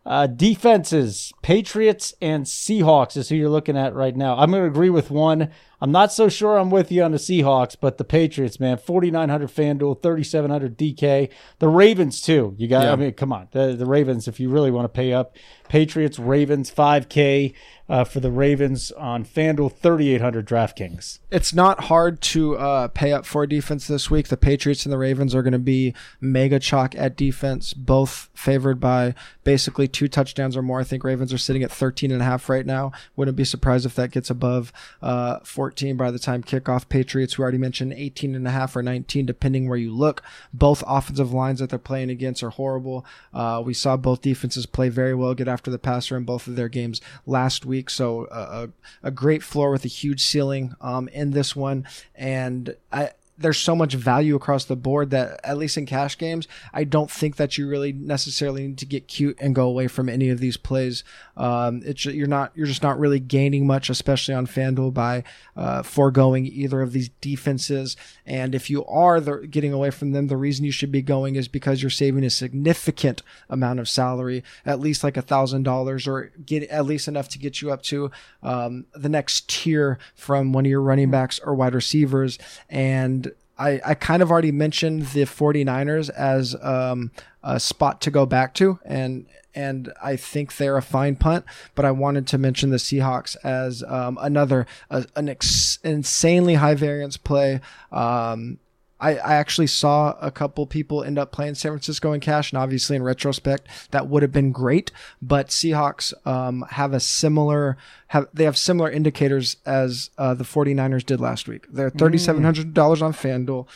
Uh, 0.04 0.26
defenses, 0.26 1.32
Patriots 1.42 2.12
and 2.20 2.44
Seahawks 2.44 3.16
is 3.16 3.28
who 3.28 3.36
you're 3.36 3.48
looking 3.48 3.76
at 3.76 3.94
right 3.94 4.16
now. 4.16 4.36
I'm 4.36 4.50
going 4.50 4.64
to 4.64 4.68
agree 4.68 4.90
with 4.90 5.12
one. 5.12 5.50
I'm 5.82 5.90
not 5.90 6.12
so 6.12 6.28
sure 6.28 6.58
I'm 6.58 6.70
with 6.70 6.92
you 6.92 7.02
on 7.02 7.10
the 7.10 7.18
Seahawks, 7.18 7.76
but 7.78 7.98
the 7.98 8.04
Patriots, 8.04 8.60
man, 8.60 8.78
4,900 8.78 9.48
FanDuel, 9.48 10.00
3,700 10.00 10.78
DK. 10.78 11.28
The 11.58 11.68
Ravens 11.68 12.20
too. 12.20 12.54
You 12.56 12.68
got. 12.68 12.84
Yeah. 12.84 12.92
I 12.92 12.96
mean, 12.96 13.12
come 13.14 13.32
on, 13.32 13.48
the, 13.50 13.74
the 13.74 13.84
Ravens. 13.84 14.28
If 14.28 14.38
you 14.38 14.48
really 14.48 14.70
want 14.70 14.84
to 14.84 14.88
pay 14.88 15.12
up, 15.12 15.34
Patriots, 15.68 16.20
Ravens, 16.20 16.70
5K 16.70 17.52
uh, 17.88 18.04
for 18.04 18.20
the 18.20 18.30
Ravens 18.30 18.92
on 18.92 19.24
FanDuel, 19.24 19.72
3,800 19.72 20.46
DraftKings. 20.46 21.18
It's 21.32 21.52
not 21.52 21.84
hard 21.84 22.20
to 22.20 22.56
uh, 22.58 22.88
pay 22.88 23.12
up 23.12 23.26
for 23.26 23.44
defense 23.44 23.88
this 23.88 24.08
week. 24.08 24.28
The 24.28 24.36
Patriots 24.36 24.86
and 24.86 24.92
the 24.92 24.98
Ravens 24.98 25.34
are 25.34 25.42
going 25.42 25.52
to 25.52 25.58
be 25.58 25.94
mega 26.20 26.60
chalk 26.60 26.94
at 26.94 27.16
defense, 27.16 27.74
both 27.74 28.30
favored 28.34 28.78
by 28.78 29.14
basically 29.42 29.88
two 29.88 30.06
touchdowns 30.06 30.56
or 30.56 30.62
more. 30.62 30.78
I 30.78 30.84
think 30.84 31.02
Ravens 31.02 31.32
are 31.32 31.38
sitting 31.38 31.64
at 31.64 31.72
13 31.72 32.12
and 32.12 32.22
a 32.22 32.24
half 32.24 32.48
right 32.48 32.66
now. 32.66 32.92
Wouldn't 33.16 33.36
be 33.36 33.44
surprised 33.44 33.84
if 33.84 33.96
that 33.96 34.12
gets 34.12 34.30
above 34.30 34.72
uh, 35.00 35.40
14 35.42 35.71
by 35.96 36.10
the 36.10 36.18
time 36.18 36.42
kickoff. 36.42 36.88
Patriots, 36.88 37.38
we 37.38 37.42
already 37.42 37.58
mentioned 37.58 37.92
18 37.92 38.34
and 38.34 38.46
a 38.46 38.50
half 38.50 38.76
or 38.76 38.82
19, 38.82 39.26
depending 39.26 39.68
where 39.68 39.78
you 39.78 39.92
look. 39.92 40.22
Both 40.52 40.84
offensive 40.86 41.32
lines 41.32 41.60
that 41.60 41.70
they're 41.70 41.78
playing 41.78 42.10
against 42.10 42.42
are 42.42 42.50
horrible. 42.50 43.04
Uh, 43.32 43.62
we 43.64 43.74
saw 43.74 43.96
both 43.96 44.22
defenses 44.22 44.66
play 44.66 44.88
very 44.88 45.14
well, 45.14 45.34
get 45.34 45.48
after 45.48 45.70
the 45.70 45.78
passer 45.78 46.16
in 46.16 46.24
both 46.24 46.46
of 46.46 46.56
their 46.56 46.68
games 46.68 47.00
last 47.26 47.64
week. 47.64 47.90
So 47.90 48.26
uh, 48.26 48.68
a, 49.02 49.08
a 49.08 49.10
great 49.10 49.42
floor 49.42 49.70
with 49.70 49.84
a 49.84 49.88
huge 49.88 50.22
ceiling 50.22 50.74
um, 50.80 51.08
in 51.08 51.30
this 51.30 51.56
one. 51.56 51.86
And 52.14 52.76
I, 52.92 53.10
there's 53.42 53.58
so 53.58 53.76
much 53.76 53.94
value 53.94 54.34
across 54.34 54.64
the 54.64 54.76
board 54.76 55.10
that 55.10 55.40
at 55.44 55.58
least 55.58 55.76
in 55.76 55.86
cash 55.86 56.16
games, 56.16 56.48
I 56.72 56.84
don't 56.84 57.10
think 57.10 57.36
that 57.36 57.58
you 57.58 57.68
really 57.68 57.92
necessarily 57.92 58.66
need 58.68 58.78
to 58.78 58.86
get 58.86 59.08
cute 59.08 59.36
and 59.40 59.54
go 59.54 59.66
away 59.66 59.88
from 59.88 60.08
any 60.08 60.30
of 60.30 60.40
these 60.40 60.56
plays. 60.56 61.04
Um, 61.36 61.82
it's 61.84 62.04
you're 62.04 62.26
not 62.26 62.52
you're 62.54 62.66
just 62.66 62.82
not 62.82 62.98
really 62.98 63.20
gaining 63.20 63.66
much, 63.66 63.90
especially 63.90 64.34
on 64.34 64.46
FanDuel 64.46 64.94
by 64.94 65.24
uh, 65.56 65.82
foregoing 65.82 66.46
either 66.46 66.80
of 66.80 66.92
these 66.92 67.08
defenses. 67.20 67.96
And 68.24 68.54
if 68.54 68.70
you 68.70 68.84
are 68.86 69.20
the, 69.20 69.46
getting 69.48 69.72
away 69.72 69.90
from 69.90 70.12
them, 70.12 70.28
the 70.28 70.36
reason 70.36 70.64
you 70.64 70.72
should 70.72 70.92
be 70.92 71.02
going 71.02 71.36
is 71.36 71.48
because 71.48 71.82
you're 71.82 71.90
saving 71.90 72.24
a 72.24 72.30
significant 72.30 73.22
amount 73.48 73.80
of 73.80 73.88
salary, 73.88 74.44
at 74.64 74.80
least 74.80 75.02
like 75.02 75.16
a 75.16 75.22
thousand 75.22 75.64
dollars, 75.64 76.06
or 76.06 76.32
get 76.44 76.62
at 76.64 76.86
least 76.86 77.08
enough 77.08 77.28
to 77.30 77.38
get 77.38 77.60
you 77.60 77.72
up 77.72 77.82
to 77.82 78.10
um, 78.42 78.86
the 78.94 79.08
next 79.08 79.48
tier 79.48 79.98
from 80.14 80.52
one 80.52 80.64
of 80.64 80.70
your 80.70 80.80
running 80.80 81.10
backs 81.10 81.40
or 81.40 81.54
wide 81.54 81.74
receivers. 81.74 82.38
And 82.68 83.31
I, 83.62 83.80
I 83.84 83.94
kind 83.94 84.22
of 84.22 84.30
already 84.30 84.50
mentioned 84.50 85.06
the 85.08 85.22
49ers 85.22 86.10
as 86.10 86.56
um, 86.60 87.12
a 87.44 87.60
spot 87.60 88.00
to 88.02 88.10
go 88.10 88.26
back 88.26 88.54
to, 88.54 88.80
and 88.84 89.26
and 89.54 89.92
I 90.02 90.16
think 90.16 90.56
they're 90.56 90.76
a 90.76 90.82
fine 90.82 91.14
punt. 91.14 91.44
But 91.76 91.84
I 91.84 91.92
wanted 91.92 92.26
to 92.28 92.38
mention 92.38 92.70
the 92.70 92.78
Seahawks 92.78 93.36
as 93.44 93.84
um, 93.84 94.18
another 94.20 94.66
uh, 94.90 95.04
an 95.14 95.28
ex- 95.28 95.78
insanely 95.84 96.54
high 96.54 96.74
variance 96.74 97.16
play. 97.16 97.60
Um, 97.92 98.58
I, 99.02 99.16
I 99.16 99.34
actually 99.34 99.66
saw 99.66 100.14
a 100.20 100.30
couple 100.30 100.64
people 100.66 101.02
end 101.02 101.18
up 101.18 101.32
playing 101.32 101.56
San 101.56 101.72
Francisco 101.72 102.12
in 102.12 102.20
cash, 102.20 102.52
and 102.52 102.58
obviously 102.58 102.94
in 102.94 103.02
retrospect 103.02 103.66
that 103.90 104.08
would 104.08 104.22
have 104.22 104.32
been 104.32 104.52
great. 104.52 104.92
But 105.20 105.48
Seahawks 105.48 106.14
um, 106.24 106.64
have 106.70 106.94
a 106.94 107.00
similar 107.00 107.76
have 108.08 108.28
they 108.32 108.44
have 108.44 108.56
similar 108.56 108.90
indicators 108.90 109.56
as 109.66 110.10
uh, 110.18 110.34
the 110.34 110.44
49ers 110.44 111.04
did 111.04 111.20
last 111.20 111.48
week. 111.48 111.66
They're 111.68 111.90
thirty 111.90 112.16
seven 112.16 112.44
hundred 112.44 112.74
dollars 112.74 113.02
on 113.02 113.12
FanDuel, 113.12 113.66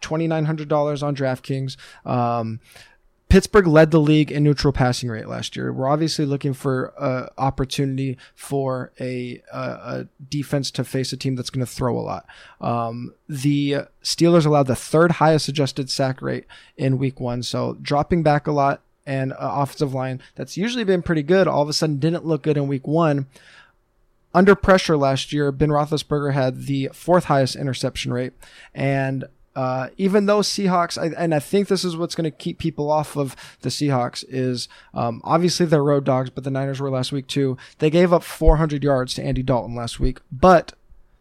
twenty 0.00 0.28
nine 0.28 0.44
hundred 0.44 0.68
dollars 0.68 1.02
on 1.02 1.16
DraftKings. 1.16 1.76
Um, 2.06 2.60
Pittsburgh 3.30 3.66
led 3.66 3.90
the 3.92 4.00
league 4.00 4.30
in 4.30 4.42
neutral 4.42 4.72
passing 4.72 5.08
rate 5.08 5.28
last 5.28 5.56
year. 5.56 5.72
We're 5.72 5.88
obviously 5.88 6.26
looking 6.26 6.52
for 6.52 6.92
uh, 6.98 7.28
opportunity 7.38 8.18
for 8.34 8.92
a, 9.00 9.40
a, 9.52 9.58
a 9.58 10.08
defense 10.28 10.70
to 10.72 10.84
face 10.84 11.12
a 11.12 11.16
team 11.16 11.36
that's 11.36 11.48
going 11.48 11.64
to 11.64 11.72
throw 11.72 11.96
a 11.96 12.00
lot. 12.00 12.26
Um, 12.60 13.14
the 13.28 13.86
Steelers 14.02 14.44
allowed 14.44 14.66
the 14.66 14.76
third 14.76 15.12
highest 15.12 15.48
adjusted 15.48 15.88
sack 15.88 16.20
rate 16.20 16.44
in 16.76 16.98
Week 16.98 17.20
One, 17.20 17.42
so 17.42 17.78
dropping 17.80 18.22
back 18.22 18.46
a 18.46 18.52
lot. 18.52 18.82
And 19.06 19.32
uh, 19.32 19.36
offensive 19.40 19.94
line 19.94 20.20
that's 20.36 20.56
usually 20.58 20.84
been 20.84 21.02
pretty 21.02 21.22
good, 21.22 21.48
all 21.48 21.62
of 21.62 21.68
a 21.68 21.72
sudden 21.72 21.98
didn't 21.98 22.26
look 22.26 22.42
good 22.42 22.58
in 22.58 22.68
Week 22.68 22.86
One 22.86 23.26
under 24.34 24.54
pressure 24.54 24.96
last 24.96 25.32
year, 25.32 25.50
Ben 25.50 25.70
Roethlisberger 25.70 26.32
had 26.32 26.66
the 26.66 26.90
fourth 26.92 27.24
highest 27.24 27.56
interception 27.56 28.12
rate, 28.12 28.32
and 28.74 29.24
uh, 29.56 29.88
even 29.96 30.26
though 30.26 30.40
Seahawks, 30.40 30.96
I, 30.96 31.14
and 31.22 31.34
I 31.34 31.40
think 31.40 31.68
this 31.68 31.84
is 31.84 31.96
what's 31.96 32.14
going 32.14 32.30
to 32.30 32.36
keep 32.36 32.58
people 32.58 32.90
off 32.90 33.16
of 33.16 33.34
the 33.62 33.68
Seahawks 33.68 34.24
is 34.28 34.68
um, 34.94 35.20
obviously 35.24 35.66
they're 35.66 35.82
road 35.82 36.04
dogs, 36.04 36.30
but 36.30 36.44
the 36.44 36.50
Niners 36.50 36.80
were 36.80 36.90
last 36.90 37.12
week 37.12 37.26
too. 37.26 37.56
They 37.78 37.90
gave 37.90 38.12
up 38.12 38.22
400 38.22 38.84
yards 38.84 39.14
to 39.14 39.22
Andy 39.22 39.42
Dalton 39.42 39.74
last 39.74 39.98
week, 39.98 40.20
but 40.30 40.74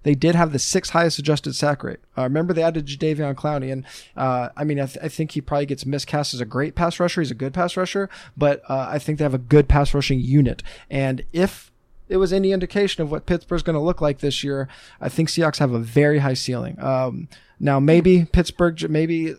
they 0.04 0.16
did 0.16 0.36
have 0.36 0.54
the 0.54 0.60
sixth 0.60 0.94
highest 0.94 1.20
adjusted 1.20 1.54
sack 1.56 1.84
rate. 1.84 2.00
Uh, 2.18 2.24
remember, 2.24 2.54
they 2.54 2.64
added 2.64 2.86
Jadeveon 2.86 3.36
Clowney, 3.36 3.72
and 3.72 3.86
uh, 4.16 4.50
I 4.56 4.64
mean, 4.64 4.80
I, 4.80 4.86
th- 4.86 5.04
I, 5.04 5.10
think 5.10 5.32
he 5.32 5.42
probably 5.42 5.66
gets 5.66 5.86
miscast 5.86 6.34
as 6.34 6.40
a 6.40 6.46
great 6.46 6.76
pass 6.76 7.00
rusher. 7.00 7.22
He's 7.22 7.32
a 7.32 7.36
good 7.36 7.54
pass 7.54 7.76
rusher, 7.76 8.10
but 8.38 8.62
uh, 8.70 8.88
I 8.90 9.00
think 9.00 9.18
they 9.18 9.26
have 9.26 9.34
a 9.34 9.40
good 9.40 9.68
pass 9.68 9.94
rushing 9.94 10.20
unit. 10.20 10.64
And 10.90 11.26
if 11.34 11.72
it 12.08 12.18
was 12.18 12.32
any 12.32 12.52
indication 12.52 13.04
of 13.04 13.12
what 13.12 13.26
Pittsburgh's 13.26 13.64
going 13.64 13.76
to 13.76 13.82
look 13.82 14.02
like 14.02 14.20
this 14.20 14.44
year, 14.44 14.68
I 15.02 15.10
think 15.10 15.30
Seahawks 15.30 15.60
have 15.60 15.74
a 15.74 15.80
very 15.80 16.20
high 16.20 16.34
ceiling. 16.34 16.82
Um, 16.82 17.28
now 17.60 17.80
maybe 17.80 18.26
Pittsburgh, 18.26 18.90
maybe 18.90 19.36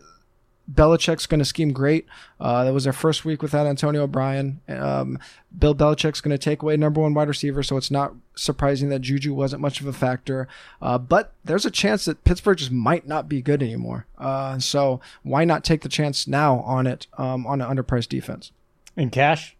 Belichick's 0.71 1.25
going 1.25 1.39
to 1.39 1.45
scheme 1.45 1.73
great. 1.73 2.05
Uh, 2.39 2.63
that 2.63 2.73
was 2.73 2.83
their 2.83 2.93
first 2.93 3.25
week 3.25 3.41
without 3.41 3.65
Antonio 3.65 4.07
Brown. 4.07 4.61
Um, 4.67 5.19
Bill 5.57 5.75
Belichick's 5.75 6.21
going 6.21 6.31
to 6.31 6.37
take 6.37 6.61
away 6.61 6.77
number 6.77 7.01
one 7.01 7.13
wide 7.13 7.27
receiver, 7.27 7.63
so 7.63 7.77
it's 7.77 7.91
not 7.91 8.13
surprising 8.35 8.89
that 8.89 9.01
Juju 9.01 9.33
wasn't 9.33 9.61
much 9.61 9.81
of 9.81 9.87
a 9.87 9.93
factor. 9.93 10.47
Uh, 10.81 10.97
but 10.97 11.33
there's 11.43 11.65
a 11.65 11.71
chance 11.71 12.05
that 12.05 12.23
Pittsburgh 12.23 12.57
just 12.57 12.71
might 12.71 13.07
not 13.07 13.27
be 13.27 13.41
good 13.41 13.61
anymore. 13.61 14.05
Uh, 14.17 14.59
so 14.59 15.01
why 15.23 15.43
not 15.43 15.63
take 15.63 15.81
the 15.81 15.89
chance 15.89 16.27
now 16.27 16.59
on 16.59 16.87
it 16.87 17.07
um, 17.17 17.45
on 17.45 17.61
an 17.61 17.75
underpriced 17.75 18.09
defense? 18.09 18.51
In 18.95 19.09
cash? 19.09 19.55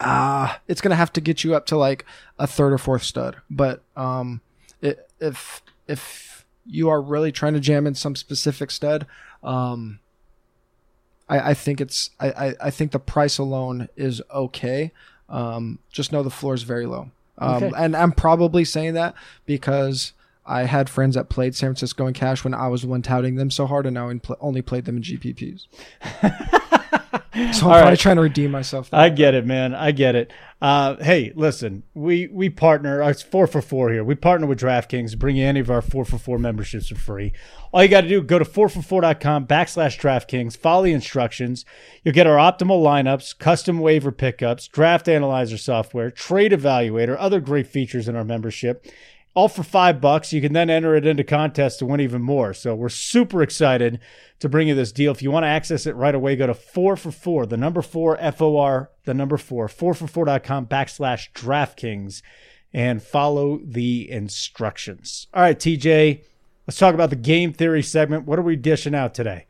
Ah, 0.00 0.60
it's 0.66 0.80
going 0.80 0.90
to 0.90 0.96
have 0.96 1.12
to 1.12 1.20
get 1.20 1.44
you 1.44 1.54
up 1.54 1.66
to 1.66 1.76
like 1.76 2.04
a 2.38 2.46
third 2.46 2.72
or 2.72 2.78
fourth 2.78 3.04
stud. 3.04 3.36
But 3.48 3.82
um, 3.96 4.40
it, 4.82 5.08
if 5.20 5.62
if 5.86 6.33
you 6.66 6.88
are 6.88 7.00
really 7.00 7.30
trying 7.32 7.54
to 7.54 7.60
jam 7.60 7.86
in 7.86 7.94
some 7.94 8.16
specific 8.16 8.70
stud, 8.70 9.06
um, 9.42 9.98
I, 11.28 11.50
I 11.50 11.54
think 11.54 11.80
it's 11.80 12.10
I, 12.20 12.28
I, 12.30 12.54
I 12.64 12.70
think 12.70 12.92
the 12.92 12.98
price 12.98 13.38
alone 13.38 13.88
is 13.96 14.20
okay. 14.32 14.92
Um, 15.28 15.78
just 15.90 16.12
know 16.12 16.22
the 16.22 16.30
floor 16.30 16.54
is 16.54 16.62
very 16.64 16.86
low. 16.86 17.10
Um, 17.38 17.62
Okay. 17.64 17.72
and 17.76 17.96
I'm 17.96 18.12
probably 18.12 18.64
saying 18.64 18.94
that 18.94 19.14
because 19.46 20.12
I 20.46 20.64
had 20.64 20.90
friends 20.90 21.14
that 21.14 21.30
played 21.30 21.54
San 21.54 21.68
Francisco 21.70 22.06
in 22.06 22.12
cash 22.14 22.44
when 22.44 22.52
I 22.54 22.68
was 22.68 22.82
the 22.82 22.88
one 22.88 23.00
touting 23.02 23.36
them 23.36 23.50
so 23.50 23.66
hard, 23.66 23.86
and 23.86 23.94
now 23.94 24.10
I 24.10 24.20
only 24.40 24.60
played 24.62 24.84
them 24.84 24.98
in 24.98 25.02
GPPs. 25.02 25.66
so 27.34 27.38
I'm 27.38 27.44
All 27.44 27.52
probably 27.52 27.82
right. 27.90 27.98
trying 27.98 28.16
to 28.16 28.22
redeem 28.22 28.50
myself. 28.50 28.88
I 28.92 29.08
get 29.08 29.34
it, 29.34 29.46
man. 29.46 29.74
I 29.74 29.92
get 29.92 30.14
it. 30.14 30.32
Uh, 30.60 30.96
hey, 31.02 31.32
listen, 31.36 31.82
we 31.94 32.26
we 32.28 32.48
partner. 32.48 33.02
uh, 33.02 33.08
It's 33.10 33.22
four 33.22 33.46
for 33.46 33.60
four 33.60 33.90
here. 33.92 34.02
We 34.02 34.14
partner 34.14 34.46
with 34.46 34.60
DraftKings 34.60 35.10
to 35.10 35.16
bring 35.16 35.36
you 35.36 35.44
any 35.44 35.60
of 35.60 35.70
our 35.70 35.82
four 35.82 36.04
for 36.04 36.16
four 36.18 36.38
memberships 36.38 36.88
for 36.88 36.94
free. 36.94 37.32
All 37.72 37.82
you 37.82 37.88
got 37.88 38.02
to 38.02 38.08
do 38.08 38.22
go 38.22 38.38
to 38.38 38.44
4for4.com 38.44 39.46
backslash 39.46 39.98
DraftKings. 39.98 40.56
Follow 40.56 40.84
the 40.84 40.92
instructions. 40.92 41.64
You'll 42.02 42.14
get 42.14 42.26
our 42.26 42.36
optimal 42.36 42.82
lineups, 42.82 43.36
custom 43.38 43.78
waiver 43.80 44.12
pickups, 44.12 44.68
draft 44.68 45.08
analyzer 45.08 45.58
software, 45.58 46.10
trade 46.10 46.52
evaluator, 46.52 47.16
other 47.18 47.40
great 47.40 47.66
features 47.66 48.06
in 48.08 48.14
our 48.16 48.24
membership. 48.24 48.86
All 49.34 49.48
for 49.48 49.64
five 49.64 50.00
bucks. 50.00 50.32
You 50.32 50.40
can 50.40 50.52
then 50.52 50.70
enter 50.70 50.94
it 50.94 51.06
into 51.06 51.24
contests 51.24 51.76
to 51.78 51.86
win 51.86 52.00
even 52.00 52.22
more. 52.22 52.54
So 52.54 52.74
we're 52.74 52.88
super 52.88 53.42
excited 53.42 53.98
to 54.38 54.48
bring 54.48 54.68
you 54.68 54.74
this 54.74 54.92
deal. 54.92 55.10
If 55.10 55.22
you 55.22 55.30
want 55.30 55.44
to 55.44 55.48
access 55.48 55.86
it 55.86 55.96
right 55.96 56.14
away, 56.14 56.36
go 56.36 56.46
to 56.46 56.54
four 56.54 56.96
for 56.96 57.10
four, 57.10 57.44
the 57.44 57.56
number 57.56 57.82
four, 57.82 58.16
F 58.20 58.40
O 58.40 58.56
R, 58.56 58.90
the 59.04 59.14
number 59.14 59.36
four, 59.36 59.66
four 59.68 59.92
for 59.94 60.06
four.com 60.06 60.66
backslash 60.66 61.32
DraftKings 61.32 62.22
and 62.72 63.02
follow 63.02 63.60
the 63.64 64.10
instructions. 64.10 65.26
All 65.34 65.42
right, 65.42 65.58
TJ, 65.58 66.22
let's 66.66 66.78
talk 66.78 66.94
about 66.94 67.10
the 67.10 67.16
game 67.16 67.52
theory 67.52 67.82
segment. 67.82 68.26
What 68.26 68.38
are 68.38 68.42
we 68.42 68.56
dishing 68.56 68.94
out 68.94 69.14
today? 69.14 69.46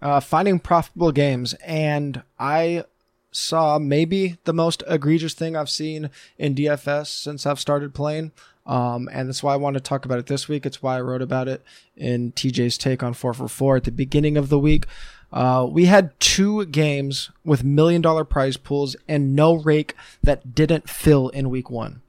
uh, 0.00 0.20
finding 0.20 0.58
profitable 0.58 1.12
games, 1.12 1.54
and 1.64 2.22
I 2.38 2.84
saw 3.30 3.78
maybe 3.78 4.38
the 4.44 4.52
most 4.52 4.82
egregious 4.86 5.34
thing 5.34 5.56
I've 5.56 5.70
seen 5.70 6.10
in 6.38 6.54
DFS 6.54 7.06
since 7.08 7.46
I've 7.46 7.60
started 7.60 7.94
playing. 7.94 8.32
Um, 8.66 9.08
and 9.12 9.28
that's 9.28 9.42
why 9.42 9.52
I 9.52 9.56
want 9.56 9.74
to 9.74 9.80
talk 9.80 10.04
about 10.04 10.18
it 10.18 10.26
this 10.26 10.48
week. 10.48 10.66
It's 10.66 10.82
why 10.82 10.96
I 10.96 11.00
wrote 11.00 11.22
about 11.22 11.48
it 11.48 11.62
in 11.96 12.32
TJ's 12.32 12.76
take 12.76 13.02
on 13.02 13.14
4 13.14 13.32
for 13.32 13.48
4 13.48 13.76
at 13.76 13.84
the 13.84 13.92
beginning 13.92 14.36
of 14.36 14.48
the 14.48 14.58
week. 14.58 14.86
Uh, 15.32 15.66
we 15.70 15.86
had 15.86 16.18
two 16.20 16.66
games 16.66 17.30
with 17.44 17.64
million 17.64 18.00
dollar 18.00 18.24
prize 18.24 18.56
pools 18.56 18.96
and 19.08 19.34
no 19.34 19.54
rake 19.54 19.94
that 20.22 20.54
didn't 20.54 20.88
fill 20.88 21.28
in 21.30 21.50
week 21.50 21.68
one. 21.68 22.02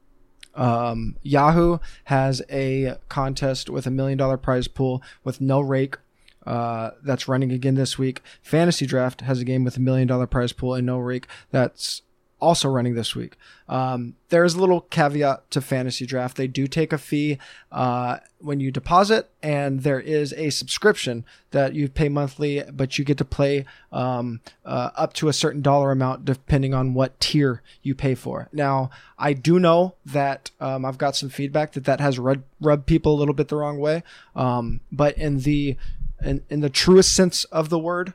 Um, 0.55 1.17
Yahoo 1.21 1.77
has 2.05 2.41
a 2.49 2.95
contest 3.09 3.69
with 3.69 3.85
a 3.85 3.91
million 3.91 4.17
dollar 4.17 4.37
prize 4.37 4.67
pool 4.67 5.01
with 5.23 5.39
no 5.41 5.59
rake. 5.61 5.97
Uh, 6.45 6.91
that's 7.03 7.27
running 7.27 7.51
again 7.51 7.75
this 7.75 7.97
week. 7.97 8.21
Fantasy 8.41 8.85
Draft 8.85 9.21
has 9.21 9.41
a 9.41 9.45
game 9.45 9.63
with 9.63 9.77
a 9.77 9.81
million 9.81 10.07
dollar 10.07 10.25
prize 10.25 10.53
pool 10.53 10.73
and 10.73 10.85
no 10.85 10.97
rake. 10.97 11.27
That's 11.51 12.03
also 12.39 12.69
running 12.69 12.95
this 12.95 13.15
week. 13.15 13.35
Um, 13.67 14.15
there 14.29 14.43
is 14.43 14.55
a 14.55 14.59
little 14.59 14.81
caveat 14.81 15.49
to 15.51 15.61
Fantasy 15.61 16.05
Draft. 16.05 16.37
They 16.37 16.47
do 16.47 16.67
take 16.67 16.93
a 16.93 16.97
fee 16.97 17.37
uh, 17.71 18.17
when 18.39 18.59
you 18.59 18.71
deposit, 18.71 19.29
and 19.41 19.81
there 19.81 19.99
is 19.99 20.33
a 20.33 20.49
subscription 20.51 21.25
that 21.51 21.73
you 21.73 21.89
pay 21.89 22.09
monthly, 22.09 22.63
but 22.71 22.97
you 22.97 23.05
get 23.05 23.17
to 23.17 23.25
play 23.25 23.65
um, 23.91 24.41
uh, 24.65 24.91
up 24.95 25.13
to 25.13 25.27
a 25.27 25.33
certain 25.33 25.61
dollar 25.61 25.91
amount 25.91 26.25
depending 26.25 26.73
on 26.73 26.93
what 26.93 27.19
tier 27.19 27.61
you 27.81 27.95
pay 27.95 28.15
for. 28.15 28.47
Now, 28.53 28.89
I 29.17 29.33
do 29.33 29.59
know 29.59 29.95
that 30.05 30.51
um, 30.59 30.85
I've 30.85 30.97
got 30.97 31.15
some 31.15 31.29
feedback 31.29 31.73
that 31.73 31.85
that 31.85 31.99
has 31.99 32.19
rub, 32.19 32.43
rubbed 32.61 32.85
people 32.85 33.15
a 33.15 33.17
little 33.17 33.33
bit 33.33 33.47
the 33.47 33.55
wrong 33.55 33.79
way, 33.79 34.03
um, 34.35 34.81
but 34.91 35.17
in 35.17 35.39
the 35.39 35.75
in, 36.23 36.43
in 36.49 36.61
the 36.61 36.69
truest 36.69 37.15
sense 37.15 37.43
of 37.45 37.69
the 37.69 37.77
word, 37.77 38.13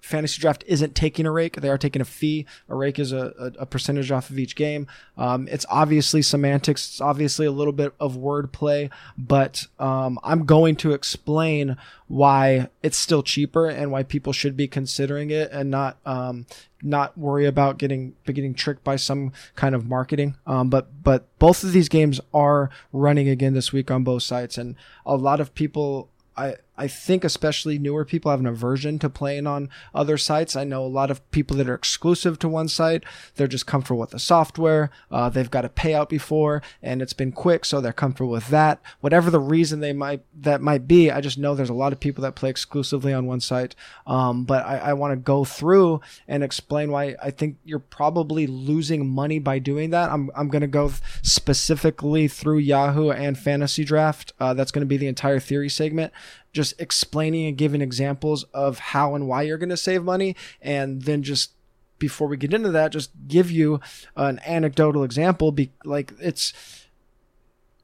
fantasy 0.00 0.40
draft 0.40 0.62
isn't 0.66 0.94
taking 0.94 1.26
a 1.26 1.30
rake. 1.30 1.60
They 1.60 1.68
are 1.68 1.78
taking 1.78 2.00
a 2.00 2.04
fee. 2.04 2.46
A 2.68 2.74
rake 2.74 2.98
is 2.98 3.12
a, 3.12 3.32
a, 3.38 3.62
a 3.62 3.66
percentage 3.66 4.10
off 4.10 4.30
of 4.30 4.38
each 4.38 4.54
game. 4.54 4.86
Um, 5.16 5.48
it's 5.50 5.66
obviously 5.68 6.22
semantics. 6.22 6.88
It's 6.88 7.00
obviously 7.00 7.46
a 7.46 7.50
little 7.50 7.72
bit 7.72 7.92
of 7.98 8.16
wordplay, 8.16 8.90
but 9.18 9.66
um, 9.78 10.18
I'm 10.22 10.44
going 10.44 10.76
to 10.76 10.92
explain 10.92 11.76
why 12.08 12.68
it's 12.82 12.96
still 12.96 13.22
cheaper 13.22 13.68
and 13.68 13.90
why 13.90 14.04
people 14.04 14.32
should 14.32 14.56
be 14.56 14.68
considering 14.68 15.30
it 15.30 15.50
and 15.50 15.70
not 15.70 15.98
um, 16.06 16.46
not 16.82 17.18
worry 17.18 17.46
about 17.46 17.78
getting 17.78 18.14
getting 18.24 18.54
tricked 18.54 18.84
by 18.84 18.96
some 18.96 19.32
kind 19.56 19.74
of 19.74 19.86
marketing. 19.86 20.36
Um, 20.46 20.70
but 20.70 21.02
but 21.02 21.26
both 21.38 21.64
of 21.64 21.72
these 21.72 21.88
games 21.88 22.20
are 22.32 22.70
running 22.92 23.28
again 23.28 23.54
this 23.54 23.72
week 23.72 23.90
on 23.90 24.04
both 24.04 24.22
sites, 24.22 24.56
and 24.56 24.76
a 25.04 25.16
lot 25.16 25.40
of 25.40 25.54
people 25.54 26.10
I, 26.36 26.56
I 26.78 26.88
think 26.88 27.24
especially 27.24 27.78
newer 27.78 28.04
people 28.04 28.30
have 28.30 28.40
an 28.40 28.46
aversion 28.46 28.98
to 29.00 29.08
playing 29.08 29.46
on 29.46 29.68
other 29.94 30.18
sites. 30.18 30.56
I 30.56 30.64
know 30.64 30.84
a 30.84 30.86
lot 30.86 31.10
of 31.10 31.28
people 31.30 31.56
that 31.56 31.68
are 31.68 31.74
exclusive 31.74 32.38
to 32.40 32.48
one 32.48 32.68
site. 32.68 33.04
They're 33.36 33.46
just 33.46 33.66
comfortable 33.66 34.00
with 34.00 34.10
the 34.10 34.18
software. 34.18 34.90
Uh, 35.10 35.28
they've 35.28 35.50
got 35.50 35.64
a 35.64 35.68
payout 35.68 36.08
before 36.08 36.62
and 36.82 37.00
it's 37.00 37.12
been 37.12 37.32
quick, 37.32 37.64
so 37.64 37.80
they're 37.80 37.92
comfortable 37.92 38.30
with 38.32 38.48
that. 38.48 38.80
Whatever 39.00 39.30
the 39.30 39.40
reason 39.40 39.80
they 39.80 39.92
might 39.92 40.22
that 40.34 40.60
might 40.60 40.86
be, 40.86 41.10
I 41.10 41.20
just 41.20 41.38
know 41.38 41.54
there's 41.54 41.70
a 41.70 41.74
lot 41.74 41.92
of 41.92 42.00
people 42.00 42.22
that 42.22 42.34
play 42.34 42.50
exclusively 42.50 43.12
on 43.12 43.26
one 43.26 43.40
site. 43.40 43.74
Um, 44.06 44.44
but 44.44 44.64
I, 44.66 44.78
I 44.78 44.92
want 44.92 45.12
to 45.12 45.16
go 45.16 45.44
through 45.44 46.00
and 46.28 46.42
explain 46.42 46.90
why 46.90 47.16
I 47.22 47.30
think 47.30 47.56
you're 47.64 47.78
probably 47.78 48.46
losing 48.46 49.08
money 49.08 49.38
by 49.38 49.58
doing 49.58 49.90
that. 49.90 50.10
I'm 50.10 50.30
I'm 50.34 50.48
gonna 50.48 50.66
go 50.66 50.92
specifically 51.22 52.28
through 52.28 52.58
Yahoo 52.58 53.10
and 53.10 53.38
Fantasy 53.38 53.84
Draft. 53.84 54.32
Uh, 54.38 54.54
that's 54.54 54.70
gonna 54.70 54.86
be 54.86 54.96
the 54.96 55.08
entire 55.08 55.40
theory 55.40 55.68
segment 55.68 56.12
just 56.56 56.80
explaining 56.80 57.46
and 57.46 57.58
giving 57.58 57.82
examples 57.82 58.44
of 58.54 58.78
how 58.78 59.14
and 59.14 59.28
why 59.28 59.42
you're 59.42 59.58
going 59.58 59.68
to 59.68 59.76
save 59.76 60.02
money 60.02 60.34
and 60.60 61.02
then 61.02 61.22
just 61.22 61.52
before 61.98 62.26
we 62.26 62.36
get 62.36 62.52
into 62.52 62.70
that 62.70 62.90
just 62.90 63.10
give 63.28 63.50
you 63.50 63.78
an 64.16 64.40
anecdotal 64.46 65.04
example 65.04 65.52
be 65.52 65.70
like 65.84 66.12
it's 66.20 66.52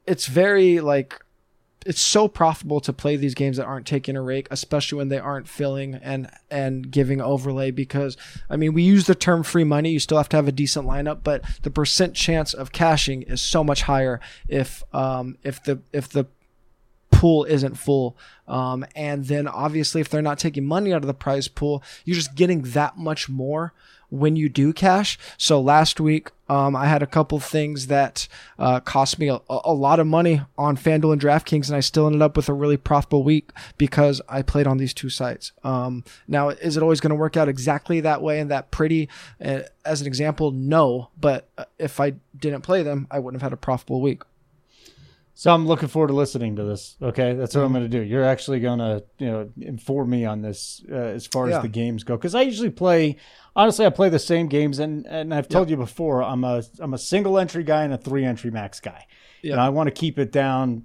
it's 0.06 0.26
very 0.26 0.80
like 0.80 1.20
it's 1.86 2.00
so 2.00 2.28
profitable 2.28 2.80
to 2.80 2.92
play 2.92 3.16
these 3.16 3.34
games 3.34 3.56
that 3.56 3.66
aren't 3.66 3.86
taking 3.86 4.16
a 4.16 4.22
rake, 4.22 4.46
especially 4.50 4.98
when 4.98 5.08
they 5.08 5.18
aren't 5.18 5.48
filling 5.48 5.94
and 5.94 6.30
and 6.50 6.90
giving 6.90 7.20
overlay. 7.20 7.70
Because 7.70 8.16
I 8.48 8.56
mean, 8.56 8.72
we 8.72 8.82
use 8.82 9.06
the 9.06 9.14
term 9.14 9.42
free 9.42 9.64
money. 9.64 9.90
You 9.90 10.00
still 10.00 10.18
have 10.18 10.28
to 10.30 10.36
have 10.36 10.48
a 10.48 10.52
decent 10.52 10.86
lineup, 10.86 11.20
but 11.24 11.44
the 11.62 11.70
percent 11.70 12.14
chance 12.14 12.54
of 12.54 12.72
cashing 12.72 13.22
is 13.22 13.40
so 13.40 13.64
much 13.64 13.82
higher 13.82 14.20
if 14.48 14.82
um 14.92 15.36
if 15.42 15.62
the 15.64 15.80
if 15.92 16.08
the 16.08 16.26
pool 17.22 17.44
isn't 17.44 17.76
full. 17.78 18.16
Um, 18.48 18.84
and 18.96 19.26
then 19.26 19.46
obviously, 19.46 20.00
if 20.00 20.08
they're 20.08 20.20
not 20.20 20.40
taking 20.40 20.64
money 20.66 20.92
out 20.92 21.02
of 21.02 21.06
the 21.06 21.14
prize 21.14 21.46
pool, 21.46 21.80
you're 22.04 22.16
just 22.16 22.34
getting 22.34 22.62
that 22.62 22.98
much 22.98 23.28
more 23.28 23.72
when 24.08 24.34
you 24.34 24.48
do 24.48 24.72
cash. 24.72 25.20
So 25.38 25.60
last 25.60 26.00
week, 26.00 26.30
um, 26.48 26.74
I 26.74 26.86
had 26.86 27.00
a 27.00 27.06
couple 27.06 27.38
things 27.38 27.86
that 27.86 28.26
uh, 28.58 28.80
cost 28.80 29.20
me 29.20 29.28
a, 29.28 29.38
a 29.48 29.72
lot 29.72 30.00
of 30.00 30.08
money 30.08 30.42
on 30.58 30.76
FanDuel 30.76 31.12
and 31.12 31.22
DraftKings, 31.22 31.68
and 31.68 31.76
I 31.76 31.80
still 31.80 32.06
ended 32.06 32.22
up 32.22 32.36
with 32.36 32.48
a 32.48 32.52
really 32.52 32.76
profitable 32.76 33.22
week 33.22 33.52
because 33.78 34.20
I 34.28 34.42
played 34.42 34.66
on 34.66 34.78
these 34.78 34.92
two 34.92 35.08
sites. 35.08 35.52
Um, 35.62 36.02
now, 36.26 36.48
is 36.48 36.76
it 36.76 36.82
always 36.82 37.00
going 37.00 37.10
to 37.10 37.14
work 37.14 37.36
out 37.36 37.48
exactly 37.48 38.00
that 38.00 38.20
way 38.20 38.40
and 38.40 38.50
that 38.50 38.72
pretty? 38.72 39.08
Uh, 39.40 39.60
as 39.84 40.00
an 40.00 40.08
example, 40.08 40.50
no. 40.50 41.10
But 41.16 41.48
uh, 41.56 41.66
if 41.78 42.00
I 42.00 42.14
didn't 42.36 42.62
play 42.62 42.82
them, 42.82 43.06
I 43.12 43.20
wouldn't 43.20 43.40
have 43.40 43.48
had 43.48 43.54
a 43.54 43.60
profitable 43.60 44.00
week. 44.00 44.22
So 45.34 45.52
I'm 45.52 45.66
looking 45.66 45.88
forward 45.88 46.08
to 46.08 46.12
listening 46.14 46.56
to 46.56 46.64
this. 46.64 46.96
Okay, 47.00 47.32
that's 47.34 47.54
what 47.54 47.64
I'm 47.64 47.72
going 47.72 47.84
to 47.84 47.88
do. 47.88 48.02
You're 48.02 48.24
actually 48.24 48.60
going 48.60 48.80
to, 48.80 49.02
you 49.18 49.26
know, 49.26 49.50
inform 49.60 50.10
me 50.10 50.26
on 50.26 50.42
this 50.42 50.84
uh, 50.90 50.94
as 50.94 51.26
far 51.26 51.48
Yeah. 51.48 51.56
as 51.56 51.62
the 51.62 51.68
games 51.68 52.04
go 52.04 52.16
because 52.16 52.34
I 52.34 52.42
usually 52.42 52.70
play. 52.70 53.16
Honestly, 53.54 53.84
I 53.84 53.90
play 53.90 54.08
the 54.08 54.18
same 54.18 54.46
games, 54.48 54.78
and 54.78 55.06
and 55.06 55.34
I've 55.34 55.48
told 55.48 55.68
you 55.68 55.76
before, 55.76 56.22
I'm 56.22 56.42
a 56.44 56.62
I'm 56.80 56.94
a 56.94 56.98
single 56.98 57.38
entry 57.38 57.64
guy 57.64 57.82
and 57.84 57.92
a 57.92 57.98
three 57.98 58.24
entry 58.24 58.50
max 58.50 58.80
guy. 58.80 59.06
Yeah. 59.42 59.52
And 59.52 59.60
I 59.60 59.70
want 59.70 59.88
to 59.88 59.90
keep 59.90 60.20
it 60.20 60.30
down, 60.30 60.84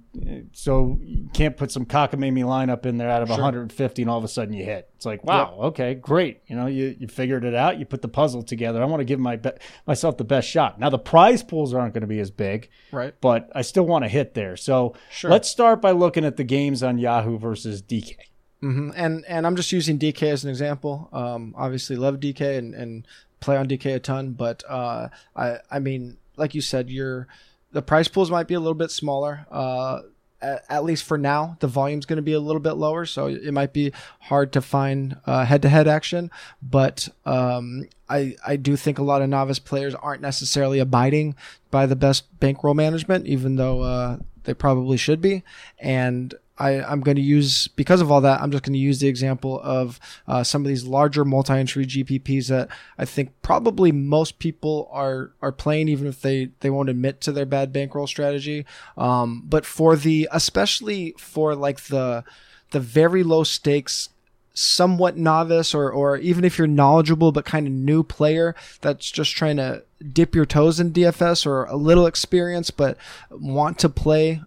so 0.52 0.98
you 1.00 1.28
can't 1.32 1.56
put 1.56 1.70
some 1.70 1.86
cockamamie 1.86 2.42
lineup 2.44 2.86
in 2.86 2.98
there 2.98 3.08
out 3.08 3.22
of 3.22 3.30
150, 3.30 4.02
and 4.02 4.10
all 4.10 4.18
of 4.18 4.24
a 4.24 4.28
sudden 4.28 4.52
you 4.52 4.64
hit. 4.64 4.90
It's 4.96 5.06
like, 5.06 5.22
wow, 5.24 5.56
okay, 5.62 5.94
great. 5.94 6.40
You 6.48 6.56
know, 6.56 6.66
you 6.66 6.96
you 6.98 7.06
figured 7.06 7.44
it 7.44 7.54
out. 7.54 7.78
You 7.78 7.86
put 7.86 8.02
the 8.02 8.08
puzzle 8.08 8.42
together. 8.42 8.82
I 8.82 8.86
want 8.86 9.00
to 9.00 9.04
give 9.04 9.20
my 9.20 9.36
be- 9.36 9.52
myself 9.86 10.16
the 10.16 10.24
best 10.24 10.48
shot. 10.48 10.80
Now 10.80 10.90
the 10.90 10.98
prize 10.98 11.42
pools 11.44 11.72
aren't 11.72 11.94
going 11.94 12.00
to 12.02 12.08
be 12.08 12.18
as 12.20 12.30
big 12.32 12.68
Right. 12.90 13.14
but 13.20 13.48
I 13.54 13.62
still 13.62 13.86
want 13.86 14.04
to 14.04 14.08
hit 14.08 14.34
there. 14.34 14.56
So 14.56 14.94
Sure. 15.10 15.30
let's 15.30 15.48
start 15.48 15.80
by 15.80 15.92
looking 15.92 16.24
at 16.24 16.36
the 16.36 16.44
games 16.44 16.82
on 16.82 16.98
Yahoo 16.98 17.38
versus 17.38 17.80
DK. 17.80 18.16
Hmm 18.60 18.90
And 18.96 19.24
and 19.26 19.46
I'm 19.46 19.56
just 19.56 19.72
using 19.72 19.98
DK 19.98 20.22
as 20.24 20.44
an 20.44 20.50
example. 20.50 21.08
Um, 21.12 21.54
obviously 21.56 21.96
love 21.96 22.16
DK 22.16 22.58
and, 22.58 22.74
and 22.74 23.06
play 23.40 23.56
on 23.56 23.68
DK 23.68 23.94
a 23.94 24.00
ton, 24.00 24.32
but 24.32 24.64
uh, 24.68 25.08
I 25.36 25.58
I 25.70 25.78
mean, 25.78 26.18
like 26.36 26.54
you 26.54 26.60
said, 26.60 26.90
your 26.90 27.28
the 27.72 27.82
price 27.82 28.08
pools 28.08 28.30
might 28.30 28.48
be 28.48 28.54
a 28.54 28.60
little 28.60 28.74
bit 28.74 28.90
smaller. 28.90 29.46
Uh, 29.50 30.00
at, 30.40 30.64
at 30.68 30.84
least 30.84 31.04
for 31.04 31.18
now, 31.18 31.56
the 31.60 31.66
volume's 31.66 32.06
going 32.06 32.16
to 32.16 32.22
be 32.22 32.32
a 32.32 32.40
little 32.40 32.60
bit 32.60 32.72
lower, 32.74 33.04
so 33.06 33.26
it 33.26 33.52
might 33.52 33.72
be 33.72 33.92
hard 34.20 34.52
to 34.52 34.60
find 34.60 35.16
uh, 35.26 35.44
head-to-head 35.44 35.88
action. 35.88 36.30
But 36.62 37.08
um, 37.26 37.88
I 38.08 38.36
I 38.46 38.56
do 38.56 38.76
think 38.76 38.98
a 38.98 39.02
lot 39.02 39.22
of 39.22 39.28
novice 39.28 39.58
players 39.58 39.94
aren't 39.94 40.22
necessarily 40.22 40.78
abiding 40.78 41.34
by 41.70 41.86
the 41.86 41.96
best 41.96 42.38
bankroll 42.40 42.74
management, 42.74 43.26
even 43.26 43.56
though 43.56 43.82
uh, 43.82 44.18
they 44.44 44.54
probably 44.54 44.96
should 44.96 45.20
be. 45.20 45.42
And 45.78 46.34
I, 46.58 46.82
I'm 46.82 47.00
going 47.00 47.16
to 47.16 47.22
use 47.22 47.68
because 47.68 48.00
of 48.00 48.10
all 48.10 48.20
that. 48.22 48.40
I'm 48.40 48.50
just 48.50 48.64
going 48.64 48.72
to 48.72 48.78
use 48.78 49.00
the 49.00 49.08
example 49.08 49.60
of 49.62 50.00
uh, 50.26 50.42
some 50.42 50.62
of 50.62 50.68
these 50.68 50.84
larger 50.84 51.24
multi-entry 51.24 51.86
GPPs 51.86 52.48
that 52.48 52.68
I 52.98 53.04
think 53.04 53.30
probably 53.42 53.92
most 53.92 54.38
people 54.38 54.88
are 54.92 55.32
are 55.40 55.52
playing, 55.52 55.88
even 55.88 56.06
if 56.06 56.20
they 56.20 56.50
they 56.60 56.70
won't 56.70 56.88
admit 56.88 57.20
to 57.22 57.32
their 57.32 57.46
bad 57.46 57.72
bankroll 57.72 58.06
strategy. 58.06 58.66
Um, 58.96 59.44
but 59.46 59.64
for 59.64 59.96
the 59.96 60.28
especially 60.32 61.14
for 61.18 61.54
like 61.54 61.84
the 61.84 62.24
the 62.70 62.80
very 62.80 63.22
low 63.22 63.44
stakes 63.44 64.10
somewhat 64.54 65.16
novice 65.16 65.72
or 65.72 65.88
or 65.88 66.16
even 66.16 66.44
if 66.44 66.58
you're 66.58 66.66
knowledgeable 66.66 67.30
but 67.30 67.44
kind 67.44 67.68
of 67.68 67.72
new 67.72 68.02
player 68.02 68.56
that's 68.80 69.08
just 69.08 69.36
trying 69.36 69.56
to 69.56 69.84
dip 70.12 70.34
your 70.34 70.44
toes 70.44 70.80
in 70.80 70.92
DFS 70.92 71.46
or 71.46 71.64
a 71.66 71.76
little 71.76 72.06
experience 72.06 72.72
but 72.72 72.96
want 73.30 73.78
to 73.78 73.88
play 73.88 74.42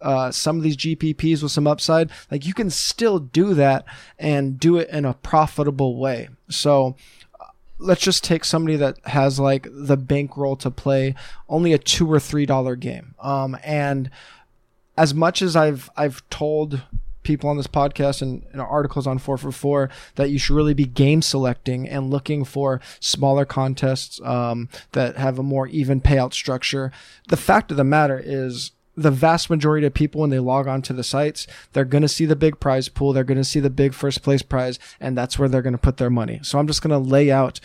uh, 0.00 0.30
some 0.30 0.56
of 0.56 0.62
these 0.62 0.76
GPPs 0.76 1.42
with 1.42 1.52
some 1.52 1.66
upside, 1.66 2.10
like 2.30 2.46
you 2.46 2.54
can 2.54 2.70
still 2.70 3.18
do 3.18 3.54
that 3.54 3.84
and 4.18 4.58
do 4.58 4.76
it 4.76 4.88
in 4.90 5.04
a 5.04 5.14
profitable 5.14 5.98
way. 5.98 6.28
So 6.48 6.96
uh, 7.40 7.46
let's 7.78 8.02
just 8.02 8.24
take 8.24 8.44
somebody 8.44 8.76
that 8.76 8.98
has 9.06 9.40
like 9.40 9.66
the 9.70 9.96
bankroll 9.96 10.56
to 10.56 10.70
play 10.70 11.14
only 11.48 11.72
a 11.72 11.78
two 11.78 12.10
or 12.10 12.20
three 12.20 12.46
dollar 12.46 12.76
game. 12.76 13.14
Um, 13.20 13.56
and 13.64 14.10
as 14.96 15.14
much 15.14 15.42
as 15.42 15.56
I've 15.56 15.90
I've 15.96 16.28
told 16.30 16.82
people 17.26 17.50
on 17.50 17.56
this 17.56 17.66
podcast 17.66 18.22
and, 18.22 18.46
and 18.52 18.60
articles 18.60 19.06
on 19.06 19.18
4 19.18 19.36
for 19.36 19.50
4 19.50 19.90
that 20.14 20.30
you 20.30 20.38
should 20.38 20.54
really 20.54 20.74
be 20.74 20.86
game 20.86 21.20
selecting 21.20 21.86
and 21.88 22.08
looking 22.08 22.44
for 22.44 22.80
smaller 23.00 23.44
contests 23.44 24.20
um, 24.22 24.68
that 24.92 25.16
have 25.16 25.38
a 25.38 25.42
more 25.42 25.66
even 25.66 26.00
payout 26.00 26.32
structure. 26.32 26.92
The 27.28 27.36
fact 27.36 27.72
of 27.72 27.76
the 27.76 27.84
matter 27.84 28.22
is 28.24 28.70
the 28.96 29.10
vast 29.10 29.50
majority 29.50 29.86
of 29.86 29.94
people 29.94 30.22
when 30.22 30.30
they 30.30 30.38
log 30.38 30.66
on 30.66 30.82
to 30.82 30.92
the 30.92 31.04
sites 31.04 31.46
they're 31.72 31.84
going 31.84 32.02
to 32.02 32.08
see 32.08 32.24
the 32.24 32.36
big 32.36 32.58
prize 32.58 32.88
pool 32.88 33.12
they're 33.12 33.24
going 33.24 33.36
to 33.36 33.44
see 33.44 33.60
the 33.60 33.70
big 33.70 33.92
first 33.92 34.22
place 34.22 34.42
prize 34.42 34.78
and 35.00 35.16
that's 35.16 35.38
where 35.38 35.48
they're 35.48 35.62
going 35.62 35.72
to 35.72 35.78
put 35.78 35.98
their 35.98 36.10
money. 36.10 36.40
So 36.42 36.58
i'm 36.58 36.66
just 36.66 36.82
going 36.82 36.90
to 36.90 37.10
lay 37.10 37.30
out 37.30 37.60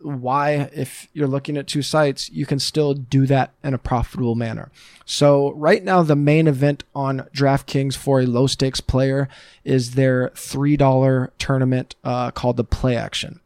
why 0.00 0.70
if 0.72 1.08
you're 1.14 1.26
looking 1.26 1.56
at 1.56 1.66
two 1.66 1.82
sites 1.82 2.30
you 2.30 2.46
can 2.46 2.58
still 2.58 2.94
do 2.94 3.26
that 3.26 3.52
in 3.64 3.74
a 3.74 3.78
profitable 3.78 4.34
manner. 4.34 4.70
So 5.04 5.52
right 5.52 5.82
now 5.82 6.02
the 6.02 6.16
main 6.16 6.46
event 6.46 6.84
on 6.94 7.26
draftkings 7.34 7.96
for 7.96 8.20
a 8.20 8.26
low 8.26 8.46
stakes 8.46 8.80
player 8.80 9.28
is 9.64 9.92
their 9.92 10.30
$3 10.30 11.30
tournament 11.38 11.96
uh, 12.04 12.30
called 12.30 12.56
the 12.56 12.64
play 12.64 12.96
action. 12.96 13.40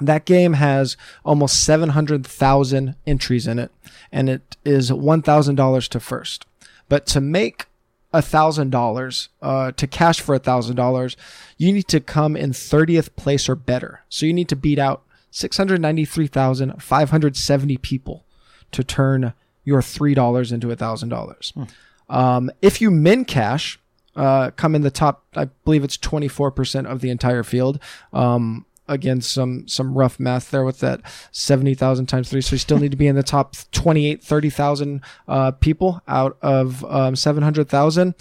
That 0.00 0.26
game 0.26 0.54
has 0.54 0.96
almost 1.24 1.64
700,000 1.64 2.96
entries 3.06 3.46
in 3.46 3.58
it, 3.58 3.70
and 4.12 4.28
it 4.28 4.56
is 4.64 4.90
$1,000 4.90 5.88
to 5.88 6.00
first. 6.00 6.44
But 6.88 7.06
to 7.06 7.20
make 7.20 7.66
a 8.12 8.20
$1,000, 8.20 9.28
uh, 9.42 9.72
to 9.72 9.86
cash 9.86 10.20
for 10.20 10.34
a 10.34 10.40
$1,000, 10.40 11.16
you 11.58 11.72
need 11.72 11.88
to 11.88 12.00
come 12.00 12.36
in 12.36 12.50
30th 12.50 13.16
place 13.16 13.48
or 13.48 13.54
better. 13.54 14.02
So 14.08 14.26
you 14.26 14.32
need 14.32 14.48
to 14.48 14.56
beat 14.56 14.78
out 14.78 15.02
693,570 15.30 17.76
people 17.78 18.24
to 18.72 18.84
turn 18.84 19.32
your 19.64 19.80
$3 19.80 20.52
into 20.52 20.70
a 20.70 20.76
$1,000. 20.76 21.68
Um, 22.08 22.50
if 22.62 22.80
you 22.80 22.90
min 22.90 23.24
cash, 23.24 23.78
uh, 24.14 24.50
come 24.52 24.74
in 24.74 24.82
the 24.82 24.90
top, 24.90 25.24
I 25.34 25.46
believe 25.64 25.84
it's 25.84 25.98
24% 25.98 26.86
of 26.86 27.00
the 27.00 27.10
entire 27.10 27.42
field. 27.42 27.80
Um, 28.12 28.65
again, 28.88 29.20
some, 29.20 29.66
some 29.68 29.94
rough 29.94 30.18
math 30.20 30.50
there 30.50 30.64
with 30.64 30.80
that 30.80 31.00
70,000 31.32 32.06
times 32.06 32.30
three. 32.30 32.40
So 32.40 32.54
you 32.54 32.58
still 32.58 32.78
need 32.78 32.90
to 32.90 32.96
be 32.96 33.06
in 33.06 33.16
the 33.16 33.22
top 33.22 33.54
28, 33.72 34.22
30,000, 34.22 35.00
uh, 35.28 35.50
people 35.52 36.02
out 36.06 36.36
of, 36.42 36.84
um, 36.84 37.16
700,000. 37.16 38.14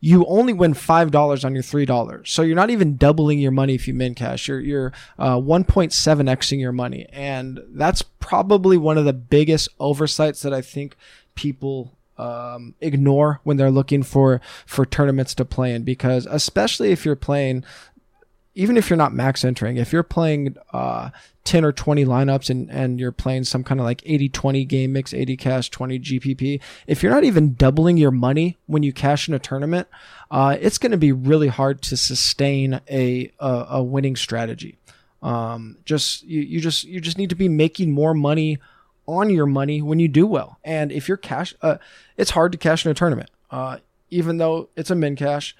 You 0.00 0.26
only 0.26 0.52
win 0.52 0.74
five 0.74 1.10
dollars 1.10 1.42
on 1.42 1.54
your 1.54 1.62
three 1.62 1.86
dollars, 1.86 2.30
so 2.30 2.42
you're 2.42 2.54
not 2.54 2.68
even 2.68 2.96
doubling 2.96 3.38
your 3.38 3.50
money 3.50 3.74
if 3.74 3.88
you 3.88 3.94
min 3.94 4.14
cash. 4.14 4.46
You're 4.46 4.60
you're 4.60 4.92
uh, 5.18 5.36
1.7xing 5.36 6.60
your 6.60 6.70
money, 6.70 7.06
and 7.10 7.60
that's 7.70 8.02
probably 8.02 8.76
one 8.76 8.98
of 8.98 9.06
the 9.06 9.14
biggest 9.14 9.70
oversights 9.80 10.42
that 10.42 10.52
I 10.52 10.60
think 10.60 10.96
people 11.34 11.96
um, 12.18 12.74
ignore 12.80 13.40
when 13.44 13.56
they're 13.56 13.70
looking 13.70 14.02
for 14.02 14.40
for 14.66 14.84
tournaments 14.84 15.34
to 15.34 15.44
play 15.44 15.74
in 15.74 15.82
because 15.82 16.26
especially 16.26 16.92
if 16.92 17.04
you're 17.04 17.16
playing 17.16 17.64
even 18.56 18.76
if 18.76 18.90
you're 18.90 18.96
not 18.96 19.14
max 19.14 19.44
entering 19.44 19.76
if 19.76 19.92
you're 19.92 20.02
playing 20.02 20.56
uh, 20.72 21.10
10 21.44 21.64
or 21.64 21.72
20 21.72 22.04
lineups 22.04 22.50
and, 22.50 22.68
and 22.70 22.98
you're 22.98 23.12
playing 23.12 23.44
some 23.44 23.62
kind 23.62 23.78
of 23.78 23.84
like 23.84 24.02
80 24.04 24.28
20 24.30 24.64
game 24.64 24.92
mix 24.92 25.14
80 25.14 25.36
cash 25.36 25.70
20 25.70 26.00
gpp 26.00 26.60
if 26.88 27.02
you're 27.02 27.12
not 27.12 27.24
even 27.24 27.54
doubling 27.54 27.96
your 27.96 28.10
money 28.10 28.56
when 28.66 28.82
you 28.82 28.92
cash 28.92 29.28
in 29.28 29.34
a 29.34 29.38
tournament 29.38 29.86
uh, 30.30 30.56
it's 30.60 30.78
going 30.78 30.90
to 30.90 30.98
be 30.98 31.12
really 31.12 31.48
hard 31.48 31.80
to 31.82 31.96
sustain 31.96 32.80
a, 32.90 33.30
a, 33.38 33.66
a 33.70 33.82
winning 33.82 34.16
strategy 34.16 34.76
um, 35.22 35.78
just 35.84 36.24
you, 36.24 36.40
you 36.40 36.60
just 36.60 36.84
you 36.84 37.00
just 37.00 37.18
need 37.18 37.30
to 37.30 37.36
be 37.36 37.48
making 37.48 37.92
more 37.92 38.14
money 38.14 38.58
on 39.06 39.30
your 39.30 39.46
money 39.46 39.80
when 39.80 39.98
you 39.98 40.08
do 40.08 40.26
well. 40.26 40.58
And 40.64 40.92
if 40.92 41.08
you're 41.08 41.16
cash, 41.16 41.54
uh, 41.62 41.78
it's 42.16 42.30
hard 42.30 42.52
to 42.52 42.58
cash 42.58 42.84
in 42.84 42.90
a 42.90 42.94
tournament. 42.94 43.30
Uh, 43.50 43.78
even 44.10 44.38
though 44.38 44.68
it's 44.76 44.90
a 44.90 44.94
min 44.94 45.16
cash, 45.16 45.56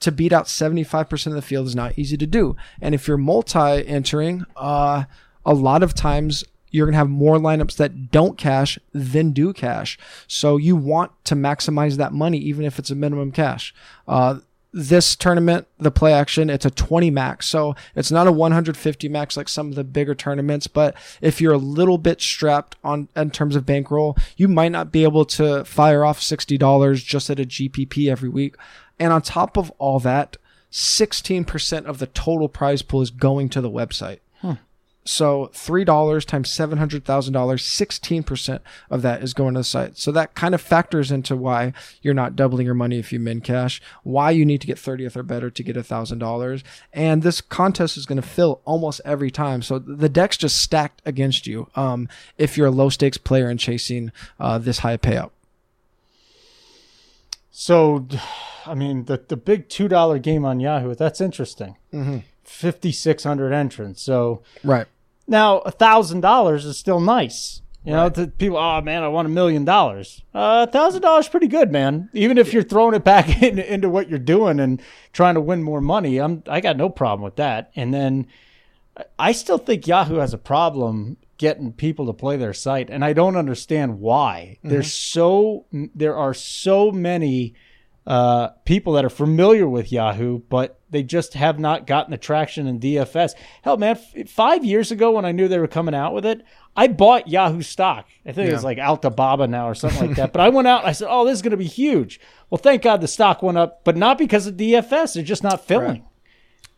to 0.00 0.12
beat 0.12 0.32
out 0.32 0.46
75% 0.46 1.26
of 1.28 1.32
the 1.32 1.42
field 1.42 1.66
is 1.66 1.74
not 1.74 1.98
easy 1.98 2.16
to 2.16 2.26
do. 2.26 2.56
And 2.80 2.94
if 2.94 3.08
you're 3.08 3.16
multi 3.16 3.86
entering, 3.86 4.44
uh, 4.56 5.04
a 5.46 5.54
lot 5.54 5.82
of 5.82 5.94
times 5.94 6.44
you're 6.70 6.86
going 6.86 6.94
to 6.94 6.98
have 6.98 7.08
more 7.08 7.36
lineups 7.36 7.76
that 7.76 8.10
don't 8.10 8.36
cash 8.36 8.78
than 8.92 9.30
do 9.30 9.52
cash. 9.52 9.96
So 10.26 10.56
you 10.56 10.74
want 10.74 11.12
to 11.26 11.36
maximize 11.36 11.96
that 11.98 12.12
money, 12.12 12.38
even 12.38 12.64
if 12.64 12.80
it's 12.80 12.90
a 12.90 12.96
minimum 12.96 13.30
cash. 13.30 13.72
Uh, 14.08 14.40
this 14.72 15.14
tournament, 15.14 15.68
the 15.78 15.92
play 15.92 16.12
action, 16.12 16.50
it's 16.50 16.64
a 16.64 16.70
20 16.70 17.08
max. 17.10 17.46
So 17.46 17.76
it's 17.94 18.10
not 18.10 18.26
a 18.26 18.32
150 18.32 19.08
max 19.08 19.36
like 19.36 19.48
some 19.48 19.68
of 19.68 19.76
the 19.76 19.84
bigger 19.84 20.16
tournaments. 20.16 20.66
But 20.66 20.96
if 21.22 21.40
you're 21.40 21.52
a 21.52 21.58
little 21.58 21.96
bit 21.96 22.20
strapped 22.20 22.74
on 22.82 23.08
in 23.14 23.30
terms 23.30 23.54
of 23.54 23.64
bankroll, 23.64 24.16
you 24.36 24.48
might 24.48 24.72
not 24.72 24.90
be 24.90 25.04
able 25.04 25.24
to 25.26 25.64
fire 25.64 26.04
off 26.04 26.20
$60 26.20 27.04
just 27.04 27.30
at 27.30 27.38
a 27.38 27.44
GPP 27.44 28.10
every 28.10 28.28
week. 28.28 28.56
And 28.98 29.12
on 29.12 29.22
top 29.22 29.56
of 29.56 29.70
all 29.78 29.98
that, 30.00 30.36
16% 30.72 31.84
of 31.84 31.98
the 31.98 32.06
total 32.08 32.48
prize 32.48 32.82
pool 32.82 33.02
is 33.02 33.10
going 33.10 33.48
to 33.50 33.60
the 33.60 33.70
website. 33.70 34.18
So 35.04 35.50
three 35.52 35.84
dollars 35.84 36.24
times 36.24 36.50
seven 36.50 36.78
hundred 36.78 37.04
thousand 37.04 37.34
dollars, 37.34 37.64
sixteen 37.64 38.22
percent 38.22 38.62
of 38.90 39.02
that 39.02 39.22
is 39.22 39.34
going 39.34 39.54
to 39.54 39.60
the 39.60 39.64
site. 39.64 39.98
So 39.98 40.10
that 40.12 40.34
kind 40.34 40.54
of 40.54 40.62
factors 40.62 41.12
into 41.12 41.36
why 41.36 41.74
you're 42.00 42.14
not 42.14 42.36
doubling 42.36 42.64
your 42.64 42.74
money 42.74 42.98
if 42.98 43.12
you 43.12 43.20
min 43.20 43.42
cash, 43.42 43.82
why 44.02 44.30
you 44.30 44.46
need 44.46 44.62
to 44.62 44.66
get 44.66 44.78
thirtieth 44.78 45.16
or 45.16 45.22
better 45.22 45.50
to 45.50 45.62
get 45.62 45.76
a 45.76 45.82
thousand 45.82 46.20
dollars. 46.20 46.64
And 46.92 47.22
this 47.22 47.42
contest 47.42 47.96
is 47.98 48.06
going 48.06 48.20
to 48.20 48.26
fill 48.26 48.62
almost 48.64 49.02
every 49.04 49.30
time. 49.30 49.60
So 49.60 49.78
the 49.78 50.08
deck's 50.08 50.38
just 50.38 50.60
stacked 50.60 51.02
against 51.04 51.46
you. 51.46 51.68
Um, 51.74 52.08
if 52.38 52.56
you're 52.56 52.68
a 52.68 52.72
low 52.72 52.88
stakes 52.88 53.18
player 53.18 53.48
and 53.48 53.60
chasing 53.60 54.10
uh, 54.40 54.56
this 54.58 54.78
high 54.78 54.96
payout. 54.96 55.30
So, 57.56 58.06
I 58.66 58.74
mean, 58.74 59.04
the 59.04 59.22
the 59.28 59.36
big 59.36 59.68
two 59.68 59.88
dollar 59.88 60.18
game 60.18 60.44
on 60.44 60.58
Yahoo. 60.60 60.94
That's 60.94 61.20
interesting. 61.20 61.76
Mm-hmm. 61.92 62.90
six 62.90 63.24
hundred 63.24 63.52
entrants. 63.52 64.02
So 64.02 64.42
Right. 64.64 64.86
now 65.28 65.58
a 65.58 65.70
thousand 65.70 66.20
dollars 66.20 66.64
is 66.64 66.76
still 66.76 67.00
nice. 67.00 67.62
You 67.84 67.92
know, 67.92 68.08
to 68.08 68.28
people, 68.28 68.56
oh 68.56 68.80
man, 68.80 69.02
I 69.02 69.08
want 69.08 69.26
a 69.26 69.30
million 69.30 69.66
dollars. 69.66 70.22
A 70.32 70.66
thousand 70.66 71.02
dollars, 71.02 71.28
pretty 71.28 71.48
good, 71.48 71.70
man. 71.70 72.08
Even 72.14 72.38
if 72.38 72.54
you're 72.54 72.62
throwing 72.62 72.94
it 72.94 73.04
back 73.04 73.42
in, 73.42 73.58
into 73.58 73.90
what 73.90 74.08
you're 74.08 74.18
doing 74.18 74.58
and 74.58 74.80
trying 75.12 75.34
to 75.34 75.40
win 75.40 75.62
more 75.62 75.82
money, 75.82 76.18
I'm 76.18 76.42
I 76.48 76.60
got 76.60 76.78
no 76.78 76.88
problem 76.88 77.22
with 77.22 77.36
that. 77.36 77.70
And 77.76 77.92
then 77.92 78.26
I 79.18 79.32
still 79.32 79.58
think 79.58 79.86
Yahoo 79.86 80.16
has 80.16 80.32
a 80.32 80.38
problem 80.38 81.18
getting 81.38 81.72
people 81.72 82.06
to 82.06 82.12
play 82.12 82.36
their 82.36 82.52
site, 82.52 82.90
and 82.90 83.04
I 83.04 83.12
don't 83.12 83.36
understand 83.36 84.00
why. 84.00 84.58
There's 84.62 84.92
so 84.92 85.66
there 85.94 86.16
are 86.16 86.34
so 86.34 86.90
many 86.90 87.54
uh, 88.06 88.48
people 88.66 88.92
that 88.92 89.04
are 89.04 89.08
familiar 89.10 89.66
with 89.66 89.90
Yahoo, 89.90 90.38
but 90.50 90.78
they 90.90 91.02
just 91.02 91.32
have 91.34 91.58
not 91.58 91.86
gotten 91.86 92.10
the 92.10 92.18
traction 92.18 92.66
in 92.66 92.78
DFS. 92.78 93.32
Hell, 93.62 93.78
man, 93.78 93.96
f- 93.96 94.28
five 94.28 94.62
years 94.64 94.92
ago 94.92 95.12
when 95.12 95.24
I 95.24 95.32
knew 95.32 95.48
they 95.48 95.58
were 95.58 95.66
coming 95.66 95.94
out 95.94 96.12
with 96.12 96.26
it, 96.26 96.42
I 96.76 96.88
bought 96.88 97.28
Yahoo 97.28 97.62
stock. 97.62 98.06
I 98.26 98.32
think 98.32 98.50
Yeah. 98.50 98.60
like 98.60 98.76
Altababa 98.78 99.48
now 99.48 99.68
or 99.68 99.74
something 99.74 100.08
like 100.08 100.16
that. 100.18 100.32
But 100.34 100.42
I 100.42 100.50
went 100.50 100.68
out 100.68 100.80
and 100.80 100.88
I 100.88 100.92
said, 100.92 101.08
"Oh, 101.10 101.24
this 101.24 101.34
is 101.34 101.42
going 101.42 101.52
to 101.52 101.56
be 101.56 101.64
huge." 101.64 102.20
Well, 102.50 102.58
thank 102.58 102.82
God 102.82 103.00
the 103.00 103.08
stock 103.08 103.42
went 103.42 103.56
up, 103.58 103.80
but 103.84 103.96
not 103.96 104.18
because 104.18 104.46
of 104.46 104.56
DFS. 104.56 105.14
They're 105.14 105.22
just 105.22 105.42
not 105.42 105.64
filling. 105.66 106.04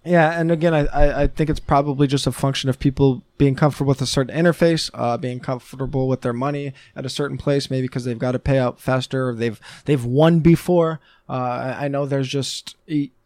Yeah, 0.06 0.38
and 0.38 0.52
again, 0.52 0.72
I, 0.72 1.22
I, 1.22 1.26
think 1.26 1.50
it's 1.50 1.58
probably 1.58 2.06
just 2.06 2.28
a 2.28 2.32
function 2.32 2.70
of 2.70 2.78
people 2.78 3.24
being 3.38 3.56
comfortable 3.56 3.88
with 3.88 4.00
a 4.00 4.06
certain 4.06 4.34
interface, 4.34 4.88
uh, 4.94 5.16
being 5.16 5.40
comfortable 5.40 6.06
with 6.06 6.20
their 6.20 6.32
money 6.32 6.74
at 6.94 7.04
a 7.04 7.08
certain 7.08 7.36
place, 7.36 7.70
maybe 7.70 7.88
because 7.88 8.04
they've 8.04 8.18
got 8.18 8.32
to 8.32 8.38
pay 8.38 8.58
out 8.58 8.80
faster, 8.80 9.30
or 9.30 9.34
they've 9.34 9.60
they've 9.84 10.04
won 10.04 10.38
before. 10.38 11.00
Uh, 11.28 11.74
I, 11.76 11.88
know 11.88 12.06
there's 12.06 12.28
just 12.28 12.76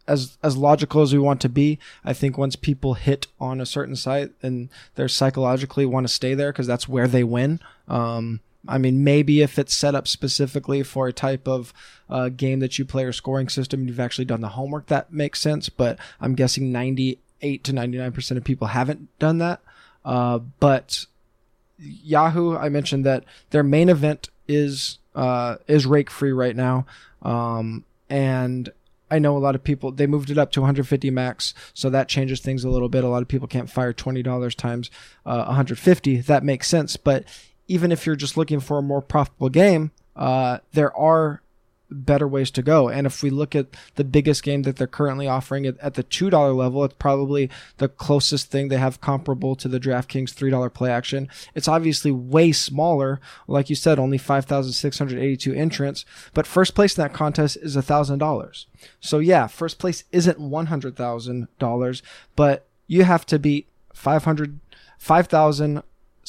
as 0.07 0.39
as 0.41 0.57
logical 0.57 1.03
as 1.03 1.13
we 1.13 1.19
want 1.19 1.39
to 1.41 1.49
be. 1.49 1.77
I 2.03 2.13
think 2.13 2.35
once 2.35 2.55
people 2.55 2.95
hit 2.95 3.27
on 3.39 3.61
a 3.61 3.65
certain 3.67 3.95
site, 3.95 4.31
and 4.41 4.69
they're 4.95 5.07
psychologically 5.07 5.85
want 5.85 6.07
to 6.07 6.13
stay 6.13 6.33
there 6.33 6.51
because 6.51 6.67
that's 6.67 6.89
where 6.89 7.07
they 7.07 7.23
win. 7.23 7.59
Um, 7.87 8.39
I 8.67 8.77
mean, 8.77 9.03
maybe 9.03 9.41
if 9.41 9.57
it's 9.57 9.73
set 9.73 9.95
up 9.95 10.07
specifically 10.07 10.83
for 10.83 11.07
a 11.07 11.13
type 11.13 11.47
of 11.47 11.73
uh, 12.09 12.29
game 12.29 12.59
that 12.59 12.77
you 12.77 12.85
play 12.85 13.03
or 13.03 13.11
scoring 13.11 13.49
system, 13.49 13.87
you've 13.87 13.99
actually 13.99 14.25
done 14.25 14.41
the 14.41 14.49
homework, 14.49 14.87
that 14.87 15.11
makes 15.11 15.41
sense. 15.41 15.69
But 15.69 15.97
I'm 16.19 16.35
guessing 16.35 16.71
98 16.71 17.63
to 17.63 17.73
99% 17.73 18.37
of 18.37 18.43
people 18.43 18.67
haven't 18.67 19.17
done 19.19 19.39
that. 19.39 19.61
Uh, 20.05 20.39
but 20.59 21.05
Yahoo, 21.77 22.55
I 22.55 22.69
mentioned 22.69 23.05
that 23.05 23.23
their 23.49 23.63
main 23.63 23.89
event 23.89 24.29
is 24.47 24.99
uh, 25.15 25.57
is 25.67 25.85
rake 25.85 26.09
free 26.09 26.31
right 26.31 26.55
now, 26.55 26.85
um, 27.21 27.83
and 28.09 28.69
I 29.09 29.19
know 29.19 29.35
a 29.35 29.39
lot 29.39 29.55
of 29.55 29.63
people 29.63 29.91
they 29.91 30.07
moved 30.07 30.29
it 30.29 30.37
up 30.37 30.51
to 30.53 30.61
150 30.61 31.09
max, 31.11 31.53
so 31.73 31.89
that 31.89 32.07
changes 32.07 32.39
things 32.39 32.63
a 32.63 32.69
little 32.69 32.89
bit. 32.89 33.03
A 33.03 33.09
lot 33.09 33.21
of 33.21 33.27
people 33.27 33.47
can't 33.47 33.69
fire 33.69 33.93
twenty 33.93 34.23
dollars 34.23 34.55
times 34.55 34.89
uh, 35.25 35.43
150. 35.45 36.21
That 36.21 36.43
makes 36.43 36.67
sense, 36.67 36.97
but 36.97 37.25
even 37.67 37.91
if 37.91 38.05
you're 38.05 38.15
just 38.15 38.37
looking 38.37 38.59
for 38.59 38.77
a 38.77 38.81
more 38.81 39.01
profitable 39.01 39.49
game, 39.49 39.91
uh, 40.15 40.59
there 40.73 40.95
are 40.95 41.41
better 41.91 42.27
ways 42.27 42.49
to 42.51 42.61
go. 42.61 42.87
And 42.87 43.05
if 43.05 43.21
we 43.21 43.29
look 43.29 43.55
at 43.55 43.67
the 43.95 44.03
biggest 44.03 44.43
game 44.43 44.63
that 44.63 44.77
they're 44.77 44.87
currently 44.87 45.27
offering 45.27 45.65
at, 45.65 45.77
at 45.79 45.95
the 45.95 46.03
$2 46.03 46.55
level, 46.55 46.83
it's 46.83 46.95
probably 46.97 47.49
the 47.77 47.89
closest 47.89 48.49
thing 48.49 48.69
they 48.69 48.77
have 48.77 49.01
comparable 49.01 49.55
to 49.57 49.67
the 49.67 49.79
DraftKings 49.79 50.33
$3 50.33 50.73
play 50.73 50.89
action. 50.89 51.27
It's 51.53 51.67
obviously 51.67 52.11
way 52.11 52.51
smaller. 52.51 53.19
Like 53.47 53.69
you 53.69 53.75
said, 53.75 53.99
only 53.99 54.17
5,682 54.17 55.53
entrants, 55.53 56.05
but 56.33 56.47
first 56.47 56.75
place 56.75 56.97
in 56.97 57.01
that 57.03 57.13
contest 57.13 57.57
is 57.61 57.75
$1,000. 57.75 58.65
So 58.99 59.19
yeah, 59.19 59.47
first 59.47 59.77
place 59.77 60.05
isn't 60.11 60.39
$100,000, 60.39 62.01
but 62.35 62.67
you 62.87 63.03
have 63.03 63.25
to 63.25 63.39
beat 63.39 63.67
500, 63.93 64.59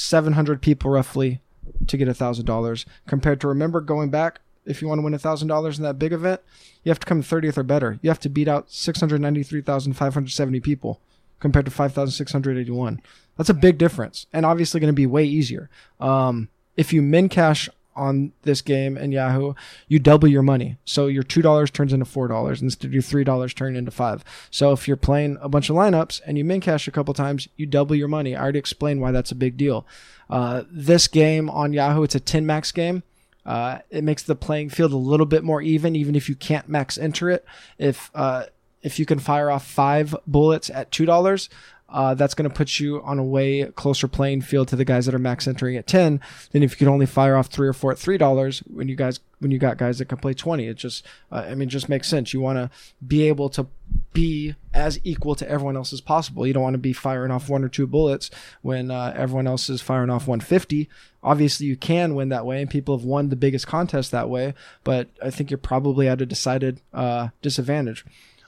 5,700 0.03 0.61
people 0.61 0.91
roughly 0.91 1.41
to 1.87 1.97
get 1.97 2.09
$1,000 2.09 2.85
compared 3.07 3.41
to 3.41 3.49
remember 3.49 3.81
going 3.81 4.11
back 4.11 4.41
if 4.65 4.81
you 4.81 4.89
want 4.89 4.99
to 4.99 5.03
win 5.03 5.13
$1,000 5.13 5.77
in 5.77 5.83
that 5.83 5.99
big 5.99 6.13
event, 6.13 6.41
you 6.85 6.91
have 6.91 7.01
to 7.01 7.07
come 7.07 7.21
30th 7.21 7.59
or 7.59 7.65
better. 7.65 7.99
You 8.01 8.11
have 8.11 8.21
to 8.21 8.29
beat 8.29 8.47
out 8.47 8.71
693,570 8.71 10.61
people 10.61 11.01
compared 11.41 11.65
to 11.65 11.71
5,681. 11.73 13.03
That's 13.37 13.51
a 13.51 13.55
big 13.55 13.79
difference 13.79 14.27
and 14.33 14.47
obviously 14.47 14.79
going 14.79 14.93
to 14.93 14.93
be 14.93 15.07
way 15.07 15.25
easier. 15.25 15.69
Um, 15.99 16.49
if 16.77 16.93
you 16.93 17.03
min 17.03 17.29
cash 17.29 17.69
on 17.95 18.33
this 18.43 18.63
game 18.63 18.97
in 18.97 19.13
Yahoo, 19.13 19.55
you 19.89 19.99
double 19.99 20.29
your 20.29 20.43
money. 20.43 20.77
So 20.85 21.07
your 21.07 21.23
$2 21.23 21.73
turns 21.73 21.93
into 21.93 22.07
$4 22.07 22.63
instead 22.63 22.87
of 22.87 22.93
your 22.93 23.03
$3 23.03 23.55
turn 23.55 23.77
into 23.77 23.91
5 23.91 24.25
So 24.51 24.73
if 24.73 24.89
you're 24.89 24.97
playing 24.97 25.39
a 25.41 25.49
bunch 25.49 25.71
of 25.71 25.77
lineups 25.77 26.21
and 26.27 26.39
you 26.39 26.45
min 26.45 26.61
cash 26.61 26.89
a 26.89 26.93
couple 26.93 27.15
times, 27.15 27.49
you 27.57 27.67
double 27.67 27.95
your 27.95 28.09
money. 28.09 28.35
I 28.35 28.43
already 28.43 28.59
explained 28.59 29.01
why 29.01 29.13
that's 29.13 29.33
a 29.33 29.37
big 29.37 29.57
deal. 29.57 29.87
Uh, 30.31 30.63
this 30.71 31.09
game 31.09 31.51
on 31.51 31.73
Yahoo, 31.73 32.03
it's 32.03 32.15
a 32.15 32.21
10 32.21 32.47
max 32.47 32.73
game. 32.73 33.03
Uh, 33.45 33.79
it 33.91 34.05
makes 34.05 34.23
the 34.23 34.37
playing 34.37 34.71
field 34.71 34.93
a 34.93 34.97
little 34.97 35.27
bit 35.27 35.43
more 35.43 35.61
even, 35.61 35.97
even 35.97 36.15
if 36.15 36.29
you 36.29 36.35
can't 36.35 36.69
max 36.69 36.97
enter 36.97 37.29
it. 37.29 37.45
If 37.77 38.11
uh, 38.15 38.45
if 38.83 38.99
you 38.99 39.07
can 39.07 39.19
fire 39.19 39.51
off 39.51 39.67
five 39.67 40.15
bullets 40.27 40.71
at 40.71 40.91
two 40.93 41.07
dollars, 41.07 41.49
uh, 41.93 42.15
that's 42.15 42.35
going 42.35 42.49
to 42.49 42.55
put 42.55 42.81
you 42.81 43.03
on 43.03 43.19
a 43.19 43.25
way 43.25 43.65
closer 43.77 44.09
playing 44.09 44.41
field 44.41 44.69
to 44.69 44.77
the 44.77 44.85
guys 44.85 45.07
that 45.07 45.15
are 45.15 45.19
max 45.19 45.47
entering 45.47 45.77
at 45.77 45.87
ten 45.87 46.21
than 46.51 46.63
if 46.63 46.73
you 46.73 46.77
could 46.77 46.93
only 46.93 47.07
fire 47.07 47.37
off 47.37 47.49
three 47.49 47.69
or 47.69 47.73
four 47.73 47.93
at 47.93 47.99
three 47.99 48.19
dollars 48.19 48.61
when 48.61 48.89
you 48.89 48.97
guys 48.97 49.21
when 49.39 49.51
you 49.51 49.59
got 49.59 49.77
guys 49.77 49.99
that 49.99 50.07
can 50.07 50.19
play 50.19 50.35
twenty. 50.35 50.67
It 50.67 50.75
just 50.75 51.07
uh, 51.31 51.47
I 51.49 51.55
mean, 51.55 51.69
just 51.69 51.89
makes 51.89 52.09
sense. 52.09 52.33
You 52.33 52.41
want 52.41 52.57
to 52.59 52.71
be 53.07 53.29
able 53.29 53.49
to 53.51 53.67
be 54.13 54.55
as 54.75 54.99
equal 55.05 55.35
to 55.35 55.49
everyone 55.49 55.77
else 55.77 55.93
as 55.93 56.01
possible. 56.01 56.47
You 56.47 56.53
don't 56.53 56.63
want 56.63 56.75
to 56.75 56.79
be 56.79 56.93
firing 56.93 57.31
off 57.31 57.49
one 57.49 57.65
or 57.65 57.69
two 57.69 57.87
bullets 57.87 58.31
when 58.63 58.91
uh, 58.91 59.13
everyone 59.17 59.47
else 59.47 59.69
is 59.69 59.81
firing 59.81 60.11
off 60.11 60.27
150. 60.27 60.89
Obviously, 61.23 61.67
you 61.67 61.77
can 61.77 62.15
win 62.15 62.31
that 62.31 62.47
way, 62.47 62.61
and 62.61 62.71
people 62.71 62.97
have 62.97 63.05
won 63.05 63.29
the 63.29 63.37
biggest 63.37 63.67
contest 63.67 64.11
that 64.11 64.29
way. 64.29 64.55
But 64.83 65.09
I 65.23 65.31
think 65.31 65.51
you're 65.51 65.59
probably 65.59 66.09
at 66.09 66.21
a 66.21 66.27
decided 66.27 66.81
uh, 66.93 67.29
disadvantage. 67.43 68.05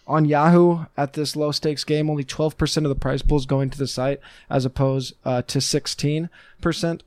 On 0.07 0.27
Yahoo, 0.27 0.85
at 0.99 1.15
this 1.15 1.35
low 1.35 1.51
stakes 1.51 1.83
game, 1.83 2.11
only 2.11 2.25
12% 2.25 2.77
of 2.77 2.89
the 2.91 2.95
prize 2.95 3.23
pool 3.23 3.39
is 3.39 3.47
going 3.47 3.71
to 3.71 3.79
the 3.79 3.87
site, 3.87 4.21
as 4.51 4.67
opposed 4.67 5.15
uh, 5.25 5.41
to 5.43 5.61
16% 5.61 6.29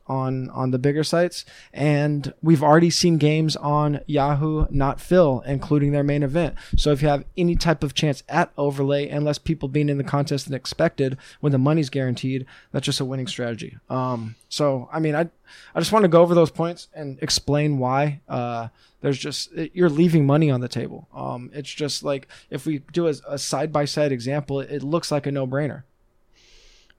on 0.08 0.50
on 0.50 0.72
the 0.72 0.80
bigger 0.80 1.04
sites. 1.04 1.46
And 1.74 2.34
we've 2.42 2.64
already 2.64 2.90
seen 2.90 3.18
games 3.18 3.56
on 3.56 4.00
Yahoo 4.08 4.66
not 4.72 5.00
fill, 5.00 5.44
including 5.46 5.92
their 5.92 6.04
main 6.04 6.24
event. 6.24 6.56
So 6.76 6.92
if 6.92 7.04
you 7.04 7.08
have 7.08 7.24
any 7.38 7.56
type 7.56 7.84
of 7.84 7.94
chance 7.94 8.24
at 8.30 8.52
overlay, 8.58 9.08
and 9.10 9.24
less 9.24 9.38
people 9.38 9.70
being 9.70 9.90
in 9.90 10.00
the 10.00 10.04
contest 10.04 10.46
than 10.46 10.56
expected, 10.56 11.18
when 11.40 11.52
the 11.52 11.60
money's 11.60 11.92
guaranteed, 11.92 12.48
that's 12.72 12.86
just 12.86 13.00
a 13.00 13.06
winning 13.06 13.28
strategy. 13.28 13.78
Um, 13.92 14.36
so 14.50 14.90
I 14.92 15.00
mean, 15.00 15.16
I 15.16 15.30
I 15.76 15.80
just 15.80 15.92
want 15.92 16.04
to 16.04 16.10
go 16.10 16.24
over 16.24 16.34
those 16.34 16.52
points 16.52 16.88
and 16.96 17.20
explain 17.22 17.78
why. 17.78 18.22
Uh, 18.28 18.70
there's 19.02 19.18
just 19.18 19.52
it- 19.54 19.72
you're 19.74 19.90
leaving 19.90 20.26
money 20.26 20.50
on 20.52 20.62
the 20.62 20.68
table. 20.68 21.08
Um, 21.14 21.50
it's 21.54 21.72
just 21.74 22.04
like 22.04 22.28
if 22.50 22.66
we 22.66 22.80
do 22.92 23.08
a 23.08 23.38
side 23.38 23.72
by 23.72 23.86
side 23.86 24.12
example, 24.12 24.60
it, 24.60 24.72
it 24.72 24.84
looks 24.84 25.12
like 25.12 25.26
a 25.26 25.32
no 25.32 25.46
brainer. 25.48 25.84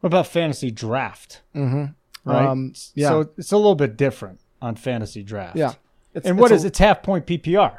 What 0.00 0.08
about 0.08 0.26
fantasy 0.28 0.70
draft? 0.70 1.42
Mm-hmm. 1.54 1.84
Right. 2.30 2.46
Um, 2.46 2.72
yeah. 2.94 3.08
So 3.08 3.30
it's 3.36 3.52
a 3.52 3.56
little 3.56 3.74
bit 3.74 3.96
different 3.96 4.40
on 4.62 4.76
fantasy 4.76 5.22
draft. 5.22 5.56
Yeah. 5.56 5.74
It's, 6.14 6.26
and 6.26 6.38
what 6.38 6.50
it's 6.52 6.60
is 6.60 6.64
a 6.64 6.68
It's 6.68 6.78
half 6.78 7.02
point 7.02 7.26
PPR. 7.26 7.78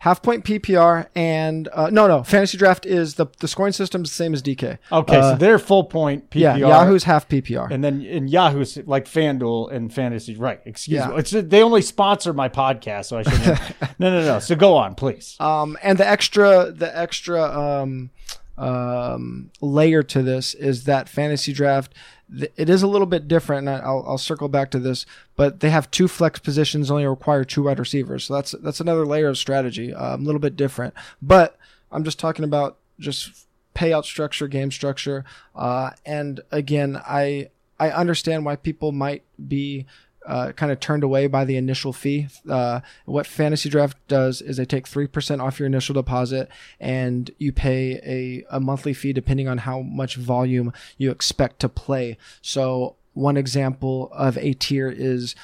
Half 0.00 0.22
point 0.22 0.44
PPR 0.44 1.08
and 1.16 1.68
uh, 1.72 1.90
no, 1.90 2.06
no. 2.06 2.22
Fantasy 2.22 2.56
draft 2.56 2.86
is 2.86 3.14
the 3.14 3.26
the 3.40 3.48
scoring 3.48 3.72
system 3.72 4.04
is 4.04 4.10
the 4.10 4.14
same 4.14 4.32
as 4.32 4.42
DK. 4.42 4.78
Okay, 4.92 5.16
Uh, 5.16 5.32
so 5.32 5.36
they're 5.36 5.58
full 5.58 5.82
point 5.84 6.30
PPR. 6.30 6.40
yeah, 6.40 6.56
Yahoo's 6.56 7.02
half 7.04 7.28
PPR. 7.28 7.68
And 7.70 7.82
then 7.82 8.02
in 8.02 8.28
Yahoo's 8.28 8.76
like 8.86 9.06
FanDuel 9.06 9.72
and 9.72 9.92
fantasy, 9.92 10.36
right? 10.36 10.60
Excuse 10.64 11.00
Yeah. 11.00 11.08
me. 11.08 11.16
It's, 11.16 11.32
they 11.32 11.62
only 11.62 11.82
sponsor 11.82 12.32
my 12.32 12.48
podcast, 12.48 13.06
so 13.06 13.18
I 13.18 13.22
shouldn't. 13.24 13.58
no, 13.98 14.10
no, 14.10 14.24
no. 14.24 14.38
So 14.38 14.54
go 14.54 14.76
on, 14.76 14.94
please. 14.94 15.36
Um, 15.40 15.76
and 15.82 15.98
the 15.98 16.06
extra, 16.08 16.70
the 16.70 16.96
extra 16.96 17.42
um, 17.42 18.10
um, 18.56 19.50
layer 19.60 20.02
to 20.04 20.22
this 20.22 20.54
is 20.54 20.84
that 20.84 21.08
fantasy 21.08 21.52
draft. 21.52 21.92
It 22.30 22.68
is 22.68 22.82
a 22.82 22.86
little 22.86 23.06
bit 23.06 23.26
different, 23.26 23.68
and 23.68 23.78
I'll, 23.78 24.04
I'll 24.06 24.18
circle 24.18 24.48
back 24.48 24.70
to 24.72 24.78
this. 24.78 25.06
But 25.36 25.60
they 25.60 25.70
have 25.70 25.90
two 25.90 26.08
flex 26.08 26.38
positions, 26.38 26.90
only 26.90 27.06
require 27.06 27.44
two 27.44 27.64
wide 27.64 27.78
receivers, 27.78 28.24
so 28.24 28.34
that's 28.34 28.52
that's 28.62 28.80
another 28.80 29.06
layer 29.06 29.28
of 29.28 29.38
strategy, 29.38 29.94
um, 29.94 30.22
a 30.22 30.24
little 30.24 30.40
bit 30.40 30.56
different. 30.56 30.94
But 31.22 31.58
I'm 31.90 32.04
just 32.04 32.18
talking 32.18 32.44
about 32.44 32.78
just 32.98 33.46
payout 33.74 34.04
structure, 34.04 34.48
game 34.48 34.70
structure, 34.70 35.24
uh, 35.54 35.90
and 36.04 36.40
again, 36.50 37.00
I 37.06 37.50
I 37.80 37.90
understand 37.90 38.44
why 38.44 38.56
people 38.56 38.92
might 38.92 39.22
be 39.48 39.86
uh, 40.28 40.52
kind 40.52 40.70
of 40.70 40.78
turned 40.78 41.02
away 41.02 41.26
by 41.26 41.44
the 41.44 41.56
initial 41.56 41.92
fee. 41.92 42.28
Uh, 42.48 42.80
what 43.06 43.26
Fantasy 43.26 43.70
Draft 43.70 43.96
does 44.08 44.42
is 44.42 44.58
they 44.58 44.66
take 44.66 44.86
3% 44.86 45.42
off 45.42 45.58
your 45.58 45.66
initial 45.66 45.94
deposit 45.94 46.50
and 46.78 47.30
you 47.38 47.50
pay 47.50 47.94
a, 48.04 48.56
a 48.56 48.60
monthly 48.60 48.92
fee 48.92 49.14
depending 49.14 49.48
on 49.48 49.58
how 49.58 49.80
much 49.80 50.16
volume 50.16 50.72
you 50.98 51.10
expect 51.10 51.60
to 51.60 51.68
play. 51.68 52.18
So, 52.42 52.96
one 53.14 53.36
example 53.36 54.10
of 54.12 54.38
a 54.38 54.52
tier 54.52 54.88
is 54.88 55.34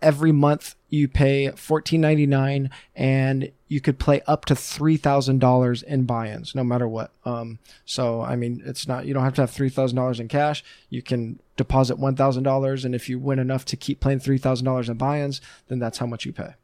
every 0.00 0.32
month 0.32 0.76
you 0.88 1.08
pay 1.08 1.48
$14.99 1.48 2.70
and 2.94 3.52
you 3.68 3.80
could 3.80 3.98
play 3.98 4.22
up 4.26 4.44
to 4.46 4.54
$3,000 4.54 5.82
in 5.82 6.04
buy-ins 6.04 6.54
no 6.54 6.62
matter 6.62 6.86
what. 6.88 7.10
Um, 7.24 7.58
so 7.84 8.22
I 8.22 8.36
mean, 8.36 8.62
it's 8.64 8.86
not, 8.86 9.04
you 9.04 9.12
don't 9.12 9.24
have 9.24 9.34
to 9.34 9.42
have 9.42 9.50
$3,000 9.50 10.20
in 10.20 10.28
cash. 10.28 10.64
You 10.88 11.02
can 11.02 11.40
deposit 11.56 11.98
one 11.98 12.16
thousand 12.16 12.42
dollars, 12.42 12.84
and 12.84 12.94
if 12.94 13.08
you 13.08 13.18
win 13.18 13.38
enough 13.38 13.64
to 13.66 13.76
keep 13.76 14.00
playing 14.00 14.20
three 14.20 14.38
thousand 14.38 14.64
dollars 14.64 14.88
in 14.88 14.96
buy-ins, 14.96 15.40
then 15.68 15.78
that's 15.78 15.98
how 15.98 16.06
much 16.06 16.24
you 16.26 16.32
pay. 16.32 16.54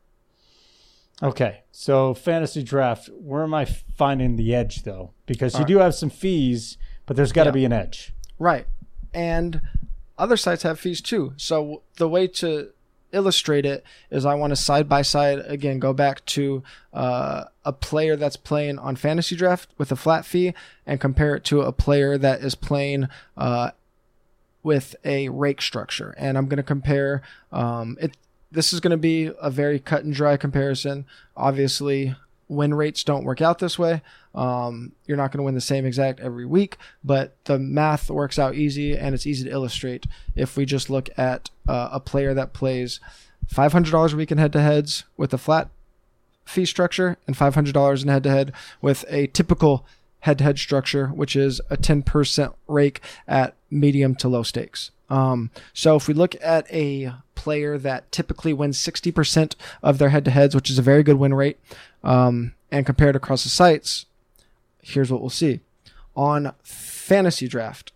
Okay, 1.23 1.61
so 1.71 2.15
fantasy 2.15 2.63
draft. 2.63 3.09
Where 3.17 3.43
am 3.45 3.55
I 3.55 3.65
finding 3.65 4.37
the 4.37 4.55
edge 4.55 4.83
though? 4.83 5.13
Because 5.27 5.59
you 5.59 5.65
do 5.65 5.79
have 5.79 5.95
some 5.95 6.11
fees, 6.11 6.79
but 7.07 7.17
there's 7.17 7.33
got 7.33 7.45
to 7.45 7.49
Yeah. 7.51 7.53
be 7.53 7.65
an 7.65 7.73
edge. 7.73 8.13
Right. 8.39 8.67
And 9.15 9.61
other 10.19 10.37
sites 10.37 10.65
have 10.65 10.81
fees 10.81 11.01
too. 11.01 11.33
So 11.37 11.83
the 11.97 12.09
way 12.09 12.27
to 12.27 12.71
illustrate 13.13 13.67
it 13.67 13.85
is 14.11 14.25
I 14.25 14.35
want 14.35 14.51
to 14.53 14.57
side 14.57 14.89
by 14.89 15.03
side 15.03 15.41
again 15.47 15.79
go 15.79 15.93
back 15.93 16.25
to 16.27 16.63
uh, 16.95 17.45
a 17.65 17.73
player 17.73 18.17
that's 18.17 18.37
playing 18.37 18.79
on 18.79 18.97
fantasy 18.97 19.37
draft 19.37 19.69
with 19.79 19.93
a 19.93 19.97
flat 19.97 20.25
fee 20.25 20.55
and 20.87 20.99
compare 20.99 21.37
it 21.37 21.45
to 21.45 21.61
a 21.61 21.73
player 21.73 22.17
that 22.19 22.41
is 22.41 22.55
playing 22.55 23.09
uh, 23.37 23.73
with 24.63 24.95
a 25.05 25.29
rake 25.29 25.63
structure. 25.63 26.15
And 26.19 26.39
I'm 26.39 26.47
going 26.47 26.59
to 26.59 26.63
compare 26.63 27.23
um, 27.51 27.97
it. 28.01 28.17
This 28.51 28.73
is 28.73 28.81
going 28.81 28.91
to 28.91 28.99
be 28.99 29.31
a 29.41 29.51
very 29.51 29.79
cut 29.79 30.05
and 30.05 30.13
dry 30.13 30.37
comparison. 30.37 31.07
Obviously, 31.37 32.15
win 32.49 32.75
rates 32.75 33.03
don't 33.03 33.25
work 33.25 33.41
out 33.41 33.59
this 33.59 33.79
way. 33.79 34.03
Um, 34.35 34.93
you're 35.07 35.17
not 35.17 35.33
going 35.33 35.39
to 35.39 35.45
win 35.45 35.55
the 35.55 35.61
same 35.61 35.85
exact 35.85 36.21
every 36.21 36.47
week, 36.47 36.77
but 37.03 37.35
the 37.45 37.59
math 37.59 38.11
works 38.11 38.39
out 38.39 38.55
easy 38.55 38.97
and 38.97 39.15
it's 39.15 39.27
easy 39.27 39.45
to 39.45 39.51
illustrate 39.51 40.07
if 40.37 40.57
we 40.57 40.65
just 40.65 40.91
look 40.91 41.09
at 41.19 41.51
uh, 41.67 41.89
a 41.93 42.01
player 42.01 42.35
that 42.35 42.53
plays 42.53 43.01
$500 43.53 44.13
a 44.13 44.17
week 44.17 44.31
in 44.31 44.39
head 44.39 44.53
to 44.53 44.61
heads 44.61 45.05
with 45.17 45.35
a 45.35 45.39
flat 45.39 45.69
fee 46.45 46.67
structure 46.67 47.17
and 47.27 47.37
$500 47.37 48.03
in 48.03 48.09
head 48.09 48.23
to 48.23 48.31
head 48.31 48.53
with 48.81 49.05
a 49.09 49.27
typical 49.29 49.87
head 50.23 50.39
to 50.39 50.45
head 50.45 50.59
structure, 50.59 51.09
which 51.09 51.37
is 51.37 51.61
a 51.69 51.77
10% 51.77 52.55
rake 52.69 53.01
at 53.27 53.55
medium 53.71 54.15
to 54.17 54.29
low 54.29 54.43
stakes. 54.43 54.91
Um, 55.11 55.51
so 55.75 55.97
if 55.97 56.09
we 56.09 56.15
look 56.15 56.37
at 56.41 56.73
a 56.73 57.13
player 57.35 57.77
that 57.79 58.11
typically 58.11 58.53
wins 58.53 58.79
60% 58.79 59.55
of 59.83 59.99
their 59.99 60.09
head 60.09 60.25
to 60.25 60.31
heads, 60.31 60.55
which 60.55 60.71
is 60.71 60.79
a 60.79 60.83
very 60.83 61.03
good 61.03 61.17
win 61.17 61.35
rate, 61.35 61.59
um, 62.03 62.55
and 62.71 62.87
compared 62.87 63.17
across 63.17 63.43
the 63.43 63.51
sites, 63.51 64.07
here's 64.81 65.11
what 65.11 65.21
we'll 65.21 65.31
see. 65.31 65.61
On 66.17 66.53
fantasy 66.63 67.49
draft, 67.49 67.92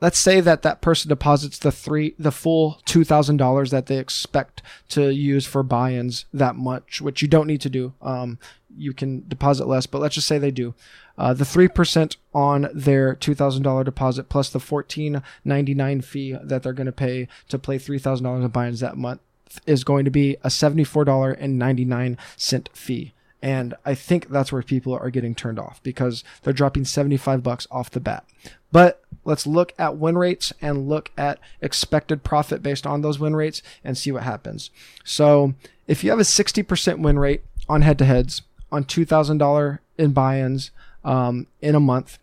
let's 0.00 0.18
say 0.18 0.40
that 0.40 0.62
that 0.62 0.80
person 0.80 1.08
deposits 1.08 1.58
the 1.58 1.72
three 1.72 2.14
the 2.18 2.32
full 2.32 2.80
$2000 2.86 3.70
that 3.70 3.86
they 3.86 3.98
expect 3.98 4.62
to 4.88 5.10
use 5.10 5.46
for 5.46 5.62
buy-ins 5.62 6.26
that 6.32 6.56
much 6.56 7.00
which 7.00 7.22
you 7.22 7.28
don't 7.28 7.46
need 7.46 7.60
to 7.60 7.70
do. 7.70 7.92
Um, 8.02 8.38
you 8.76 8.92
can 8.92 9.24
deposit 9.28 9.66
less 9.66 9.86
but 9.86 10.00
let's 10.00 10.14
just 10.14 10.28
say 10.28 10.38
they 10.38 10.50
do. 10.50 10.74
Uh, 11.18 11.32
the 11.32 11.44
3% 11.44 12.16
on 12.34 12.68
their 12.74 13.14
$2000 13.14 13.84
deposit 13.86 14.28
plus 14.28 14.50
the 14.50 14.58
$14.99 14.58 16.04
fee 16.04 16.36
that 16.42 16.62
they're 16.62 16.74
going 16.74 16.84
to 16.84 16.92
pay 16.92 17.26
to 17.48 17.58
play 17.58 17.78
$3000 17.78 18.44
in 18.44 18.48
buy-ins 18.48 18.80
that 18.80 18.98
month 18.98 19.22
is 19.66 19.84
going 19.84 20.04
to 20.04 20.10
be 20.10 20.36
a 20.44 20.48
$74.99 20.48 22.68
fee. 22.72 23.14
And 23.42 23.74
I 23.84 23.94
think 23.94 24.28
that's 24.28 24.50
where 24.50 24.62
people 24.62 24.94
are 24.94 25.10
getting 25.10 25.34
turned 25.34 25.58
off 25.58 25.82
because 25.82 26.24
they're 26.42 26.52
dropping 26.52 26.84
75 26.84 27.42
bucks 27.42 27.66
off 27.70 27.90
the 27.90 28.00
bat. 28.00 28.24
But 28.72 29.02
let's 29.26 29.46
look 29.46 29.74
at 29.78 29.96
win 29.96 30.16
rates 30.16 30.52
and 30.62 30.88
look 30.88 31.10
at 31.18 31.38
expected 31.60 32.22
profit 32.22 32.62
based 32.62 32.86
on 32.86 33.02
those 33.02 33.18
win 33.18 33.36
rates 33.36 33.60
and 33.84 33.98
see 33.98 34.10
what 34.10 34.22
happens. 34.22 34.70
So, 35.04 35.54
if 35.86 36.02
you 36.02 36.10
have 36.10 36.18
a 36.18 36.22
60% 36.22 37.00
win 37.00 37.18
rate 37.18 37.42
on 37.68 37.82
head 37.82 37.98
to 37.98 38.04
heads 38.04 38.42
on 38.72 38.84
$2,000 38.84 39.78
in 39.98 40.12
buy 40.12 40.40
ins 40.40 40.70
um, 41.04 41.46
in 41.60 41.74
a 41.74 41.80
month 41.80 42.18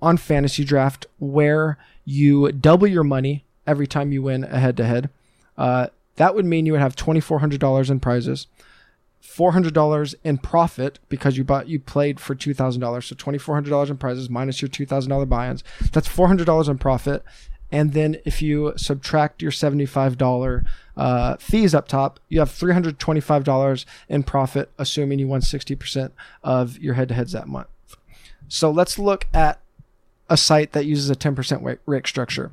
on 0.00 0.16
fantasy 0.16 0.64
draft, 0.64 1.06
where 1.18 1.76
you 2.04 2.50
double 2.52 2.86
your 2.86 3.04
money 3.04 3.44
every 3.66 3.86
time 3.86 4.12
you 4.12 4.22
win 4.22 4.44
a 4.44 4.58
head 4.58 4.76
to 4.78 4.84
head, 4.84 5.10
that 5.56 6.34
would 6.34 6.44
mean 6.44 6.66
you 6.66 6.72
would 6.72 6.80
have 6.80 6.96
$2,400 6.96 7.90
in 7.90 8.00
prizes 8.00 8.46
four 9.20 9.52
hundred 9.52 9.74
dollars 9.74 10.14
in 10.24 10.38
profit 10.38 10.98
because 11.08 11.36
you 11.36 11.44
bought 11.44 11.68
you 11.68 11.78
played 11.78 12.18
for 12.20 12.34
two 12.34 12.54
thousand 12.54 12.80
dollars. 12.80 13.06
So 13.06 13.16
twenty 13.16 13.38
four 13.38 13.54
hundred 13.54 13.70
dollars 13.70 13.90
in 13.90 13.96
prizes 13.96 14.30
minus 14.30 14.62
your 14.62 14.68
two 14.68 14.86
thousand 14.86 15.10
dollar 15.10 15.26
buy-ins. 15.26 15.64
That's 15.92 16.08
four 16.08 16.26
hundred 16.26 16.46
dollars 16.46 16.68
in 16.68 16.78
profit. 16.78 17.22
And 17.70 17.92
then 17.92 18.16
if 18.24 18.40
you 18.40 18.72
subtract 18.76 19.42
your 19.42 19.50
seventy 19.50 19.84
five 19.84 20.16
dollar 20.16 20.64
uh, 20.96 21.36
fees 21.36 21.74
up 21.74 21.86
top, 21.86 22.18
you 22.28 22.38
have 22.38 22.50
three 22.50 22.72
hundred 22.72 22.98
twenty 22.98 23.20
five 23.20 23.44
dollars 23.44 23.84
in 24.08 24.22
profit, 24.22 24.70
assuming 24.78 25.18
you 25.18 25.28
won 25.28 25.42
sixty 25.42 25.76
percent 25.76 26.14
of 26.42 26.78
your 26.78 26.94
head 26.94 27.08
to 27.08 27.14
heads 27.14 27.32
that 27.32 27.46
month. 27.46 27.68
So 28.48 28.70
let's 28.70 28.98
look 28.98 29.26
at 29.34 29.60
a 30.30 30.36
site 30.36 30.72
that 30.72 30.86
uses 30.86 31.10
a 31.10 31.16
ten 31.16 31.34
percent 31.34 31.62
rake 31.84 32.06
structure. 32.06 32.52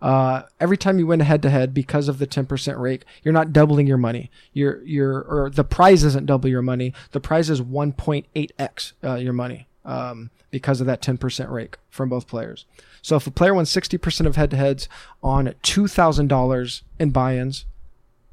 Uh, 0.00 0.42
every 0.60 0.76
time 0.76 0.98
you 0.98 1.06
win 1.06 1.20
head 1.20 1.42
to 1.42 1.50
head 1.50 1.74
because 1.74 2.08
of 2.08 2.18
the 2.18 2.26
10% 2.26 2.78
rake, 2.78 3.04
you're 3.22 3.34
not 3.34 3.52
doubling 3.52 3.86
your 3.86 3.98
money. 3.98 4.30
You're, 4.52 4.82
you're, 4.82 5.22
or 5.22 5.50
the 5.50 5.64
prize 5.64 6.04
isn't 6.04 6.26
double 6.26 6.48
your 6.48 6.62
money. 6.62 6.94
The 7.10 7.20
prize 7.20 7.50
is 7.50 7.60
1.8x 7.60 8.92
uh, 9.02 9.16
your 9.16 9.32
money 9.32 9.66
um, 9.84 10.30
because 10.50 10.80
of 10.80 10.86
that 10.86 11.02
10% 11.02 11.50
rake 11.50 11.78
from 11.90 12.08
both 12.08 12.28
players. 12.28 12.64
So 13.02 13.16
if 13.16 13.26
a 13.26 13.32
player 13.32 13.54
wins 13.54 13.70
60% 13.70 14.26
of 14.26 14.36
head 14.36 14.52
to 14.52 14.56
heads 14.56 14.88
on 15.22 15.46
$2,000 15.62 16.82
in 16.98 17.10
buy 17.10 17.36
ins 17.36 17.64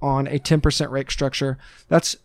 on 0.01 0.27
a 0.27 0.37
10% 0.37 0.91
rake 0.91 1.09
structure, 1.09 1.57
that's 1.87 2.17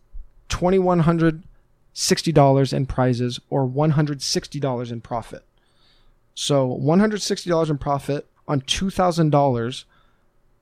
$2,160 0.51 2.73
in 2.73 2.87
prizes 2.87 3.41
or 3.49 3.67
$160 3.67 4.93
in 4.93 5.01
profit. 5.01 5.45
So 6.35 6.79
$160 6.79 7.71
in 7.71 7.79
profit 7.79 8.27
on 8.51 8.61
$2,000 8.63 9.85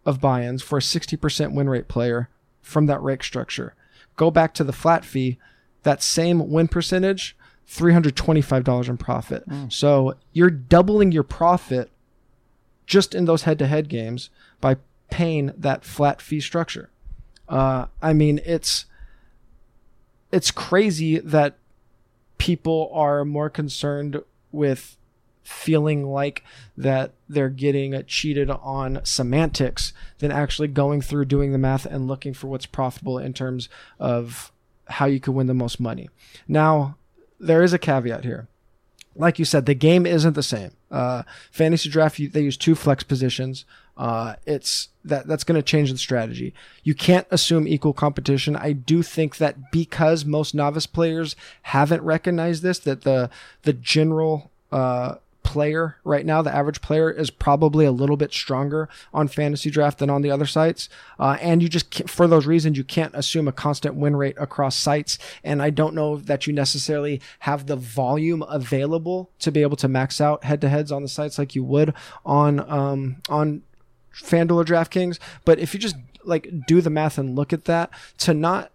of 0.04 0.20
buy 0.20 0.44
ins 0.44 0.62
for 0.62 0.76
a 0.76 0.82
60% 0.82 1.52
win 1.54 1.70
rate 1.70 1.88
player 1.88 2.28
from 2.60 2.84
that 2.84 3.02
rake 3.02 3.24
structure. 3.24 3.74
Go 4.14 4.30
back 4.30 4.52
to 4.54 4.64
the 4.64 4.74
flat 4.74 5.06
fee, 5.06 5.38
that 5.84 6.02
same 6.02 6.50
win 6.50 6.68
percentage, 6.68 7.34
$325 7.66 8.88
in 8.88 8.96
profit. 8.98 9.44
So 9.70 10.16
you're 10.34 10.50
doubling 10.50 11.12
your 11.12 11.22
profit 11.22 11.90
just 12.86 13.14
in 13.14 13.24
those 13.24 13.42
head 13.44 13.58
to 13.60 13.66
head 13.66 13.88
games 13.88 14.28
by 14.60 14.76
paying 15.10 15.52
that 15.56 15.82
flat 15.84 16.20
fee 16.20 16.40
structure. 16.40 16.90
Uh, 17.48 17.86
I 18.02 18.12
mean, 18.12 18.40
it's 18.44 18.84
it's 20.30 20.50
crazy 20.50 21.18
that 21.20 21.56
people 22.36 22.90
are 22.92 23.24
more 23.24 23.48
concerned 23.48 24.22
with 24.52 24.98
feeling 25.48 26.06
like 26.06 26.44
that 26.76 27.12
they're 27.26 27.48
getting 27.48 28.04
cheated 28.06 28.50
on 28.50 29.00
semantics 29.02 29.94
than 30.18 30.30
actually 30.30 30.68
going 30.68 31.00
through 31.00 31.24
doing 31.24 31.52
the 31.52 31.58
math 31.58 31.86
and 31.86 32.06
looking 32.06 32.34
for 32.34 32.48
what's 32.48 32.66
profitable 32.66 33.18
in 33.18 33.32
terms 33.32 33.68
of 33.98 34.52
how 34.88 35.06
you 35.06 35.18
can 35.18 35.34
win 35.34 35.46
the 35.46 35.54
most 35.54 35.80
money. 35.80 36.10
Now, 36.46 36.96
there 37.40 37.62
is 37.62 37.72
a 37.72 37.78
caveat 37.78 38.24
here. 38.24 38.46
Like 39.16 39.38
you 39.38 39.44
said, 39.44 39.64
the 39.64 39.74
game 39.74 40.04
isn't 40.04 40.34
the 40.34 40.42
same. 40.42 40.72
Uh, 40.90 41.22
fantasy 41.50 41.88
draft, 41.88 42.18
you, 42.18 42.28
they 42.28 42.42
use 42.42 42.56
two 42.56 42.74
flex 42.74 43.02
positions. 43.02 43.64
Uh, 43.96 44.36
it's 44.46 44.90
that 45.04 45.26
that's 45.26 45.44
going 45.44 45.60
to 45.60 45.62
change 45.62 45.90
the 45.90 45.98
strategy. 45.98 46.54
You 46.84 46.94
can't 46.94 47.26
assume 47.30 47.66
equal 47.66 47.92
competition. 47.92 48.54
I 48.54 48.72
do 48.72 49.02
think 49.02 49.38
that 49.38 49.72
because 49.72 50.24
most 50.24 50.54
novice 50.54 50.86
players 50.86 51.34
haven't 51.62 52.02
recognized 52.02 52.62
this, 52.62 52.78
that 52.80 53.00
the 53.00 53.28
the 53.62 53.72
general 53.72 54.52
uh, 54.70 55.16
player 55.48 55.96
right 56.04 56.26
now, 56.26 56.42
the 56.42 56.54
average 56.54 56.82
player 56.82 57.10
is 57.10 57.30
probably 57.30 57.86
a 57.86 57.90
little 57.90 58.18
bit 58.18 58.34
stronger 58.34 58.86
on 59.14 59.28
fantasy 59.28 59.70
draft 59.70 59.98
than 59.98 60.10
on 60.10 60.20
the 60.20 60.30
other 60.30 60.44
sites. 60.44 60.90
Uh, 61.18 61.38
and 61.40 61.62
you 61.62 61.70
just, 61.70 62.06
for 62.06 62.26
those 62.26 62.44
reasons, 62.44 62.76
you 62.76 62.84
can't 62.84 63.14
assume 63.14 63.48
a 63.48 63.52
constant 63.52 63.94
win 63.94 64.14
rate 64.14 64.36
across 64.38 64.76
sites. 64.76 65.18
And 65.42 65.62
I 65.62 65.70
don't 65.70 65.94
know 65.94 66.18
that 66.18 66.46
you 66.46 66.52
necessarily 66.52 67.22
have 67.40 67.66
the 67.66 67.76
volume 67.76 68.42
available 68.42 69.30
to 69.38 69.50
be 69.50 69.62
able 69.62 69.78
to 69.78 69.88
max 69.88 70.20
out 70.20 70.44
head 70.44 70.60
to 70.60 70.68
heads 70.68 70.92
on 70.92 71.00
the 71.00 71.08
sites 71.08 71.38
like 71.38 71.54
you 71.54 71.64
would 71.64 71.94
on, 72.26 72.60
um, 72.70 73.22
on 73.30 73.62
FanDuel 74.12 74.56
or 74.56 74.64
DraftKings. 74.64 75.18
But 75.46 75.58
if 75.58 75.72
you 75.72 75.80
just 75.80 75.96
like 76.24 76.66
do 76.66 76.82
the 76.82 76.90
math 76.90 77.16
and 77.16 77.34
look 77.34 77.54
at 77.54 77.64
that 77.64 77.88
to 78.18 78.34
not 78.34 78.70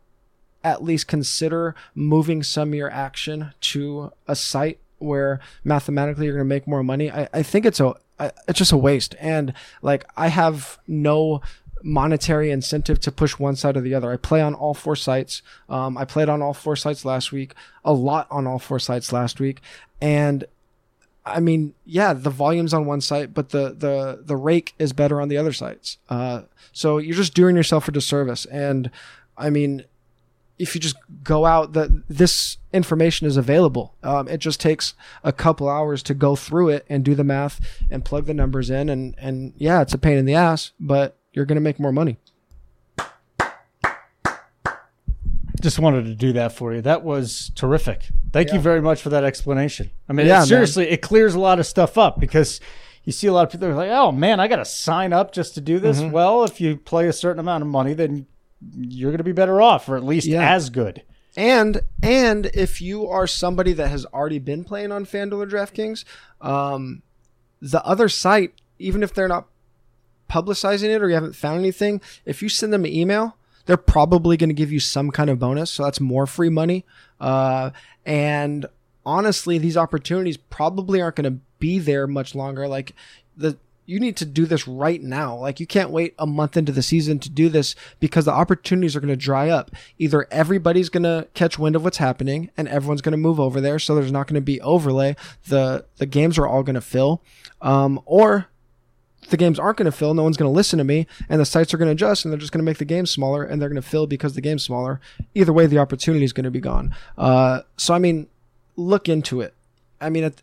at 0.63 0.83
least 0.83 1.07
consider 1.07 1.75
moving 1.93 2.41
some 2.41 2.69
of 2.69 2.75
your 2.75 2.89
action 2.89 3.53
to 3.61 4.11
a 4.27 4.35
site 4.35 4.79
where 4.99 5.39
mathematically 5.63 6.25
you're 6.25 6.35
going 6.35 6.45
to 6.47 6.55
make 6.55 6.67
more 6.67 6.83
money. 6.83 7.11
I, 7.11 7.27
I 7.33 7.43
think 7.43 7.65
it's 7.65 7.79
a 7.79 7.93
I- 8.19 8.31
it's 8.47 8.59
just 8.59 8.71
a 8.71 8.77
waste. 8.77 9.15
And 9.19 9.53
like 9.81 10.05
I 10.15 10.27
have 10.27 10.77
no 10.87 11.41
monetary 11.81 12.49
incentive 12.49 12.99
to 13.01 13.11
push 13.11 13.37
one 13.37 13.55
side 13.55 13.75
or 13.75 13.81
the 13.81 13.93
other. 13.93 14.11
I 14.11 14.17
play 14.17 14.41
on 14.41 14.53
all 14.53 14.73
four 14.73 14.95
sites. 14.95 15.41
Um, 15.67 15.97
I 15.97 16.05
played 16.05 16.29
on 16.29 16.41
all 16.41 16.53
four 16.53 16.75
sites 16.77 17.03
last 17.03 17.31
week, 17.31 17.53
a 17.83 17.91
lot 17.93 18.27
on 18.31 18.47
all 18.47 18.59
four 18.59 18.79
sites 18.79 19.11
last 19.11 19.39
week, 19.39 19.61
and 20.01 20.45
I 21.25 21.39
mean, 21.39 21.73
yeah, 21.85 22.11
the 22.13 22.29
volume's 22.29 22.73
on 22.73 22.85
one 22.85 23.01
site, 23.01 23.33
but 23.33 23.49
the 23.49 23.73
the 23.73 24.19
the 24.23 24.35
rake 24.35 24.73
is 24.77 24.91
better 24.93 25.21
on 25.21 25.29
the 25.29 25.37
other 25.37 25.53
sites. 25.53 25.97
Uh, 26.09 26.41
so 26.71 26.97
you're 26.97 27.15
just 27.15 27.33
doing 27.33 27.55
yourself 27.55 27.87
a 27.87 27.91
disservice. 27.91 28.45
And 28.45 28.89
I 29.37 29.49
mean, 29.49 29.85
if 30.59 30.75
you 30.75 30.81
just 30.81 30.95
go 31.23 31.45
out, 31.45 31.73
that 31.73 31.89
this 32.07 32.57
information 32.71 33.27
is 33.27 33.37
available. 33.37 33.95
Um, 34.03 34.27
it 34.27 34.37
just 34.37 34.59
takes 34.59 34.93
a 35.23 35.31
couple 35.31 35.67
hours 35.69 36.03
to 36.03 36.13
go 36.13 36.35
through 36.35 36.69
it 36.69 36.85
and 36.89 37.03
do 37.03 37.15
the 37.15 37.23
math 37.23 37.59
and 37.89 38.05
plug 38.05 38.25
the 38.25 38.33
numbers 38.33 38.69
in, 38.69 38.89
and 38.89 39.15
and 39.17 39.53
yeah, 39.57 39.81
it's 39.81 39.93
a 39.93 39.97
pain 39.97 40.17
in 40.17 40.25
the 40.25 40.35
ass, 40.35 40.71
but 40.79 41.17
you're 41.33 41.45
gonna 41.45 41.59
make 41.61 41.79
more 41.79 41.91
money. 41.91 42.17
Just 45.61 45.79
wanted 45.79 46.05
to 46.05 46.15
do 46.15 46.33
that 46.33 46.51
for 46.51 46.73
you. 46.73 46.81
That 46.81 47.03
was 47.03 47.51
terrific. 47.55 48.09
Thank 48.33 48.51
you 48.51 48.59
very 48.59 48.81
much 48.81 49.01
for 49.01 49.09
that 49.09 49.23
explanation. 49.23 49.91
I 50.09 50.13
mean, 50.13 50.27
Yeah, 50.27 50.39
man. 50.39 50.47
seriously, 50.47 50.89
it 50.89 51.01
clears 51.01 51.35
a 51.35 51.39
lot 51.39 51.57
of 51.59 51.65
stuff 51.65 51.97
up 51.97 52.19
because 52.19 52.59
you 53.05 53.13
see 53.13 53.27
a 53.27 53.33
lot 53.33 53.45
of 53.45 53.51
people 53.51 53.67
are 53.67 53.73
like, 53.75 53.89
"Oh 53.89 54.11
man, 54.11 54.39
I 54.41 54.47
got 54.47 54.57
to 54.57 54.65
sign 54.65 55.13
up 55.13 55.31
just 55.31 55.53
to 55.55 55.61
do 55.61 55.79
this." 55.79 55.99
Mm-hmm. 56.01 56.11
Well, 56.11 56.43
if 56.43 56.59
you 56.59 56.75
play 56.75 57.07
a 57.07 57.13
certain 57.13 57.39
amount 57.39 57.61
of 57.61 57.69
money, 57.69 57.93
then 57.93 58.25
you're 58.77 59.11
going 59.11 59.17
to 59.17 59.23
be 59.23 59.31
better 59.31 59.61
off, 59.61 59.87
or 59.89 59.95
at 59.97 60.03
least 60.03 60.27
Yeah. 60.27 60.53
as 60.53 60.69
good. 60.69 61.03
And 61.35 61.81
and 62.01 62.45
if 62.53 62.81
you 62.81 63.07
are 63.07 63.25
somebody 63.25 63.73
that 63.73 63.87
has 63.89 64.05
already 64.07 64.39
been 64.39 64.63
playing 64.63 64.91
on 64.91 65.05
FanDuel 65.05 65.43
or 65.43 65.47
DraftKings, 65.47 66.03
um, 66.41 67.01
the 67.61 67.83
other 67.85 68.07
site, 68.09 68.53
even 68.77 69.01
if 69.01 69.13
they're 69.13 69.27
not 69.27 69.47
publicizing 70.29 70.89
it 70.95 71.01
or 71.01 71.07
you 71.09 71.15
haven't 71.15 71.35
found 71.35 71.59
anything, 71.59 72.01
if 72.25 72.41
you 72.41 72.49
send 72.49 72.71
them 72.73 72.85
an 72.85 72.91
email, 72.91 73.35
they're 73.65 73.77
probably 73.77 74.37
going 74.37 74.49
to 74.49 74.53
give 74.53 74.71
you 74.71 74.79
some 74.79 75.09
kind 75.11 75.29
of 75.29 75.39
bonus. 75.39 75.71
So 75.71 75.83
that's 75.83 75.99
more 75.99 76.27
free 76.27 76.49
money. 76.49 76.85
Uh, 77.19 77.71
and 78.05 78.65
honestly, 79.05 79.57
these 79.57 79.77
opportunities 79.77 80.37
probably 80.37 81.01
aren't 81.01 81.15
going 81.15 81.33
to 81.33 81.39
be 81.59 81.79
there 81.79 82.05
much 82.07 82.35
longer. 82.35 82.67
Like 82.67 82.93
the 83.35 83.57
you 83.85 83.99
need 83.99 84.15
to 84.17 84.25
do 84.25 84.45
this 84.45 84.67
right 84.67 85.01
now. 85.01 85.35
Like 85.35 85.59
you 85.59 85.67
can't 85.67 85.89
wait 85.89 86.15
a 86.17 86.25
month 86.25 86.55
into 86.55 86.71
the 86.71 86.81
season 86.81 87.19
to 87.19 87.29
do 87.29 87.49
this 87.49 87.75
because 87.99 88.25
the 88.25 88.31
opportunities 88.31 88.95
are 88.95 88.99
going 88.99 89.09
to 89.09 89.15
dry 89.15 89.49
up. 89.49 89.71
Either 89.97 90.27
everybody's 90.31 90.89
going 90.89 91.03
to 91.03 91.27
catch 91.33 91.59
wind 91.59 91.75
of 91.75 91.83
what's 91.83 91.97
happening 91.97 92.49
and 92.55 92.67
everyone's 92.67 93.01
going 93.01 93.11
to 93.11 93.17
move 93.17 93.39
over 93.39 93.59
there, 93.59 93.79
so 93.79 93.95
there's 93.95 94.11
not 94.11 94.27
going 94.27 94.35
to 94.35 94.41
be 94.41 94.61
overlay. 94.61 95.15
The 95.47 95.85
the 95.97 96.05
games 96.05 96.37
are 96.37 96.47
all 96.47 96.63
going 96.63 96.75
to 96.75 96.81
fill, 96.81 97.21
um, 97.61 98.01
or 98.05 98.47
the 99.29 99.37
games 99.37 99.59
aren't 99.59 99.77
going 99.77 99.85
to 99.85 99.91
fill. 99.91 100.13
No 100.13 100.23
one's 100.23 100.37
going 100.37 100.51
to 100.51 100.55
listen 100.55 100.77
to 100.77 100.83
me, 100.83 101.07
and 101.29 101.39
the 101.39 101.45
sites 101.45 101.73
are 101.73 101.77
going 101.77 101.87
to 101.87 101.93
adjust, 101.93 102.25
and 102.25 102.31
they're 102.31 102.39
just 102.39 102.51
going 102.51 102.63
to 102.63 102.69
make 102.69 102.77
the 102.77 102.85
game 102.85 103.05
smaller, 103.05 103.43
and 103.43 103.61
they're 103.61 103.69
going 103.69 103.81
to 103.81 103.87
fill 103.87 104.07
because 104.07 104.35
the 104.35 104.41
game's 104.41 104.63
smaller. 104.63 104.99
Either 105.33 105.53
way, 105.53 105.65
the 105.65 105.77
opportunity 105.77 106.25
is 106.25 106.33
going 106.33 106.43
to 106.43 106.51
be 106.51 106.59
gone. 106.59 106.95
Uh, 107.17 107.61
so 107.77 107.93
I 107.93 107.99
mean, 107.99 108.27
look 108.75 109.09
into 109.09 109.41
it. 109.41 109.53
I 109.99 110.09
mean, 110.09 110.25
at, 110.25 110.41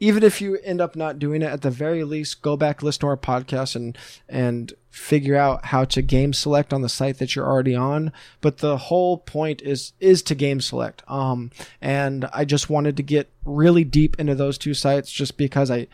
even 0.00 0.22
if 0.22 0.40
you 0.40 0.56
end 0.64 0.80
up 0.80 0.96
not 0.96 1.18
doing 1.18 1.42
it, 1.42 1.52
at 1.52 1.60
the 1.60 1.70
very 1.70 2.02
least, 2.04 2.40
go 2.40 2.56
back, 2.56 2.82
listen 2.82 3.00
to 3.00 3.06
our 3.06 3.16
podcast, 3.16 3.76
and 3.76 3.96
and 4.28 4.72
figure 4.90 5.36
out 5.36 5.66
how 5.66 5.84
to 5.84 6.02
game 6.02 6.32
select 6.32 6.72
on 6.72 6.82
the 6.82 6.88
site 6.88 7.18
that 7.18 7.36
you're 7.36 7.46
already 7.46 7.76
on. 7.76 8.12
But 8.40 8.58
the 8.58 8.78
whole 8.78 9.18
point 9.18 9.62
is 9.62 9.92
is 10.00 10.22
to 10.22 10.34
game 10.34 10.60
select. 10.60 11.02
Um, 11.06 11.50
and 11.80 12.24
I 12.32 12.44
just 12.46 12.70
wanted 12.70 12.96
to 12.96 13.02
get 13.02 13.30
really 13.44 13.84
deep 13.84 14.18
into 14.18 14.34
those 14.34 14.58
two 14.58 14.74
sites 14.74 15.12
just 15.12 15.36
because 15.36 15.70
I 15.70 15.86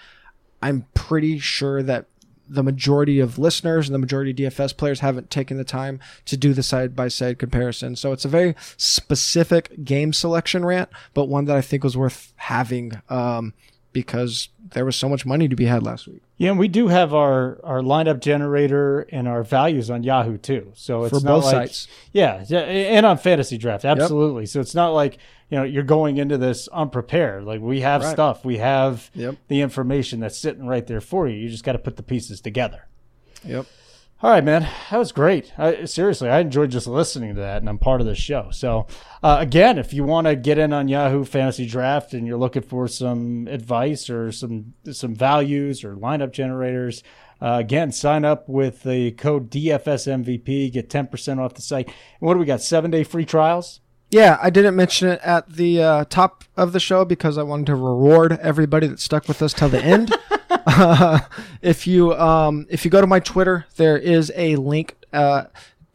I'm 0.62 0.86
pretty 0.94 1.38
sure 1.40 1.82
that 1.82 2.06
the 2.48 2.62
majority 2.62 3.18
of 3.18 3.40
listeners 3.40 3.88
and 3.88 3.94
the 3.94 3.98
majority 3.98 4.30
of 4.30 4.52
DFS 4.52 4.76
players 4.76 5.00
haven't 5.00 5.30
taken 5.30 5.56
the 5.56 5.64
time 5.64 5.98
to 6.26 6.36
do 6.36 6.54
the 6.54 6.62
side 6.62 6.94
by 6.94 7.08
side 7.08 7.40
comparison. 7.40 7.96
So 7.96 8.12
it's 8.12 8.24
a 8.24 8.28
very 8.28 8.54
specific 8.76 9.84
game 9.84 10.12
selection 10.12 10.64
rant, 10.64 10.88
but 11.12 11.24
one 11.24 11.46
that 11.46 11.56
I 11.56 11.60
think 11.60 11.82
was 11.82 11.96
worth 11.96 12.32
having 12.36 13.02
um, 13.08 13.52
because 14.02 14.50
there 14.74 14.84
was 14.84 14.94
so 14.94 15.08
much 15.08 15.24
money 15.24 15.48
to 15.48 15.56
be 15.56 15.64
had 15.64 15.82
last 15.82 16.06
week. 16.06 16.20
Yeah, 16.36 16.50
and 16.50 16.58
we 16.58 16.68
do 16.68 16.88
have 16.88 17.14
our 17.14 17.58
our 17.64 17.80
lineup 17.80 18.20
generator 18.20 19.00
and 19.10 19.26
our 19.26 19.42
values 19.42 19.90
on 19.90 20.02
Yahoo 20.02 20.36
too. 20.36 20.70
So 20.74 21.04
it's 21.04 21.18
For 21.18 21.24
not 21.24 21.30
both 21.36 21.44
like, 21.44 21.54
sites. 21.68 21.88
Yeah, 22.12 22.44
yeah, 22.46 22.58
and 22.60 23.06
on 23.06 23.16
fantasy 23.16 23.56
draft, 23.56 23.84
absolutely. 23.86 24.44
So 24.44 24.60
it's 24.60 24.74
not 24.74 24.90
like 24.90 25.16
you 25.50 25.56
know 25.56 25.64
you're 25.64 25.82
going 25.82 26.18
into 26.18 26.36
this 26.36 26.68
unprepared. 26.68 27.44
Like 27.44 27.62
we 27.62 27.80
have 27.80 28.02
Right. 28.02 28.12
stuff, 28.12 28.44
we 28.44 28.58
have 28.58 29.10
Yep. 29.14 29.36
the 29.48 29.62
information 29.62 30.20
that's 30.20 30.36
sitting 30.36 30.66
right 30.66 30.86
there 30.86 31.00
for 31.00 31.26
you. 31.26 31.36
You 31.38 31.48
just 31.48 31.64
got 31.64 31.72
to 31.72 31.78
put 31.78 31.96
the 31.96 32.02
pieces 32.02 32.40
together. 32.42 32.86
Yep. 33.46 33.64
All 34.22 34.30
right, 34.30 34.42
man, 34.42 34.66
that 34.90 34.96
was 34.96 35.12
great. 35.12 35.52
I, 35.58 35.84
seriously, 35.84 36.30
I 36.30 36.40
enjoyed 36.40 36.70
just 36.70 36.86
listening 36.86 37.34
to 37.34 37.40
that, 37.42 37.58
and 37.58 37.68
I'm 37.68 37.76
part 37.76 38.00
of 38.00 38.06
this 38.06 38.16
show. 38.16 38.48
So, 38.50 38.86
uh, 39.22 39.36
again, 39.40 39.76
if 39.76 39.92
you 39.92 40.04
want 40.04 40.26
to 40.26 40.34
get 40.34 40.56
in 40.56 40.72
on 40.72 40.88
Yahoo 40.88 41.22
Fantasy 41.22 41.66
Draft 41.66 42.14
and 42.14 42.26
you're 42.26 42.38
looking 42.38 42.62
for 42.62 42.88
some 42.88 43.46
advice 43.46 44.08
or 44.08 44.32
some 44.32 44.72
some 44.90 45.14
values 45.14 45.84
or 45.84 45.96
lineup 45.96 46.32
generators, 46.32 47.02
uh, 47.42 47.58
again, 47.60 47.92
sign 47.92 48.24
up 48.24 48.48
with 48.48 48.84
the 48.84 49.10
code 49.12 49.50
DFSMVP, 49.50 50.72
get 50.72 50.88
10% 50.88 51.38
off 51.38 51.52
the 51.52 51.60
site. 51.60 51.86
And 51.86 51.94
what 52.20 52.32
do 52.34 52.40
we 52.40 52.46
got? 52.46 52.62
Seven 52.62 52.90
day 52.90 53.04
free 53.04 53.26
trials. 53.26 53.80
Yeah, 54.10 54.38
I 54.40 54.48
didn't 54.48 54.76
mention 54.76 55.08
it 55.08 55.20
at 55.22 55.52
the 55.52 55.82
uh, 55.82 56.04
top 56.06 56.44
of 56.56 56.72
the 56.72 56.80
show 56.80 57.04
because 57.04 57.36
I 57.36 57.42
wanted 57.42 57.66
to 57.66 57.74
reward 57.74 58.38
everybody 58.40 58.86
that 58.86 59.00
stuck 59.00 59.28
with 59.28 59.42
us 59.42 59.52
till 59.52 59.68
the 59.68 59.82
end. 59.82 60.14
if 61.62 61.86
you 61.86 62.14
um, 62.14 62.66
if 62.68 62.84
you 62.84 62.90
go 62.90 63.00
to 63.00 63.06
my 63.06 63.20
Twitter, 63.20 63.66
there 63.76 63.96
is 63.96 64.32
a 64.34 64.56
link. 64.56 64.96
Uh, 65.12 65.44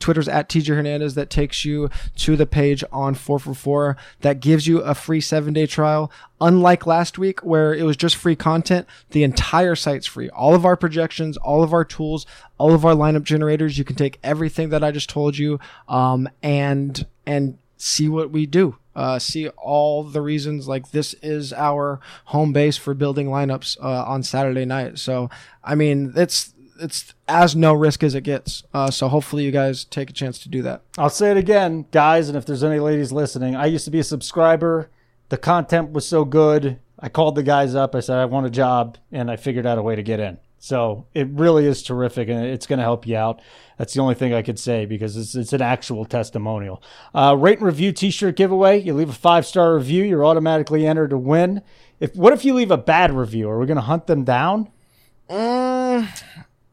Twitter's 0.01 0.27
at 0.27 0.49
TJ 0.49 0.75
Hernandez 0.75 1.13
that 1.15 1.29
takes 1.29 1.63
you 1.63 1.89
to 2.15 2.35
the 2.35 2.45
page 2.45 2.83
on 2.91 3.15
4for4 3.15 3.95
that 4.21 4.39
gives 4.39 4.67
you 4.67 4.79
a 4.79 4.95
free 4.95 5.21
seven 5.21 5.53
day 5.53 5.67
trial. 5.67 6.11
Unlike 6.41 6.87
last 6.87 7.17
week 7.17 7.41
where 7.41 7.73
it 7.73 7.83
was 7.83 7.95
just 7.95 8.15
free 8.15 8.35
content, 8.35 8.87
the 9.11 9.23
entire 9.23 9.75
site's 9.75 10.07
free. 10.07 10.29
All 10.31 10.55
of 10.55 10.65
our 10.65 10.75
projections, 10.75 11.37
all 11.37 11.63
of 11.63 11.71
our 11.71 11.85
tools, 11.85 12.25
all 12.57 12.73
of 12.73 12.83
our 12.83 12.95
lineup 12.95 13.23
generators. 13.23 13.77
You 13.77 13.83
can 13.83 13.95
take 13.95 14.19
everything 14.23 14.69
that 14.69 14.83
I 14.83 14.91
just 14.91 15.09
told 15.09 15.37
you 15.37 15.59
um, 15.87 16.27
and 16.41 17.05
and 17.25 17.57
see 17.81 18.07
what 18.07 18.31
we 18.31 18.45
do. 18.45 18.77
Uh, 18.95 19.17
see 19.17 19.47
all 19.49 20.03
the 20.03 20.21
reasons 20.21 20.67
like 20.67 20.91
this 20.91 21.13
is 21.21 21.53
our 21.53 21.99
home 22.25 22.51
base 22.51 22.77
for 22.77 22.93
building 22.93 23.27
lineups 23.27 23.77
uh, 23.81 24.03
on 24.05 24.21
Saturday 24.21 24.65
night. 24.65 24.99
So 24.99 25.29
I 25.63 25.75
mean, 25.75 26.13
it's 26.15 26.53
it's 26.79 27.13
as 27.27 27.55
no 27.55 27.73
risk 27.73 28.03
as 28.03 28.15
it 28.15 28.21
gets. 28.21 28.63
Uh, 28.73 28.91
so 28.91 29.07
hopefully 29.07 29.43
you 29.43 29.51
guys 29.51 29.85
take 29.85 30.09
a 30.09 30.13
chance 30.13 30.39
to 30.39 30.49
do 30.49 30.61
that. 30.63 30.81
I'll 30.97 31.09
say 31.09 31.31
it 31.31 31.37
again, 31.37 31.85
guys, 31.91 32.27
and 32.27 32.37
if 32.37 32.45
there's 32.45 32.63
any 32.63 32.79
ladies 32.79 33.11
listening, 33.11 33.55
I 33.55 33.67
used 33.67 33.85
to 33.85 33.91
be 33.91 33.99
a 33.99 34.03
subscriber. 34.03 34.89
The 35.29 35.37
content 35.37 35.91
was 35.91 36.07
so 36.07 36.25
good. 36.25 36.79
I 36.99 37.09
called 37.09 37.35
the 37.35 37.43
guys 37.43 37.75
up. 37.75 37.95
I 37.95 37.99
said, 37.99 38.17
I 38.17 38.25
want 38.25 38.45
a 38.45 38.51
job, 38.51 38.97
and 39.11 39.31
I 39.31 39.35
figured 39.35 39.65
out 39.65 39.77
a 39.77 39.81
way 39.81 39.95
to 39.95 40.03
get 40.03 40.19
in. 40.19 40.37
So 40.63 41.07
it 41.15 41.27
really 41.31 41.65
is 41.65 41.81
terrific, 41.81 42.29
and 42.29 42.45
it's 42.45 42.67
going 42.67 42.77
to 42.77 42.83
help 42.83 43.07
you 43.07 43.17
out. 43.17 43.41
That's 43.79 43.95
the 43.95 44.01
only 44.01 44.13
thing 44.13 44.31
I 44.31 44.43
could 44.43 44.59
say 44.59 44.85
because 44.85 45.17
it's, 45.17 45.33
it's 45.33 45.53
an 45.53 45.61
actual 45.63 46.05
testimonial. 46.05 46.83
Uh, 47.15 47.35
rate 47.35 47.57
and 47.57 47.65
review 47.65 47.91
T-shirt 47.91 48.35
giveaway. 48.35 48.79
You 48.79 48.93
leave 48.93 49.09
a 49.09 49.13
five 49.13 49.47
star 49.47 49.73
review, 49.73 50.03
you're 50.03 50.23
automatically 50.23 50.85
entered 50.85 51.09
to 51.09 51.17
win. 51.17 51.63
If 51.99 52.15
what 52.15 52.31
if 52.31 52.45
you 52.45 52.53
leave 52.53 52.69
a 52.69 52.77
bad 52.77 53.11
review? 53.11 53.49
Are 53.49 53.57
we 53.57 53.65
going 53.65 53.77
to 53.77 53.81
hunt 53.81 54.05
them 54.05 54.23
down? 54.23 54.69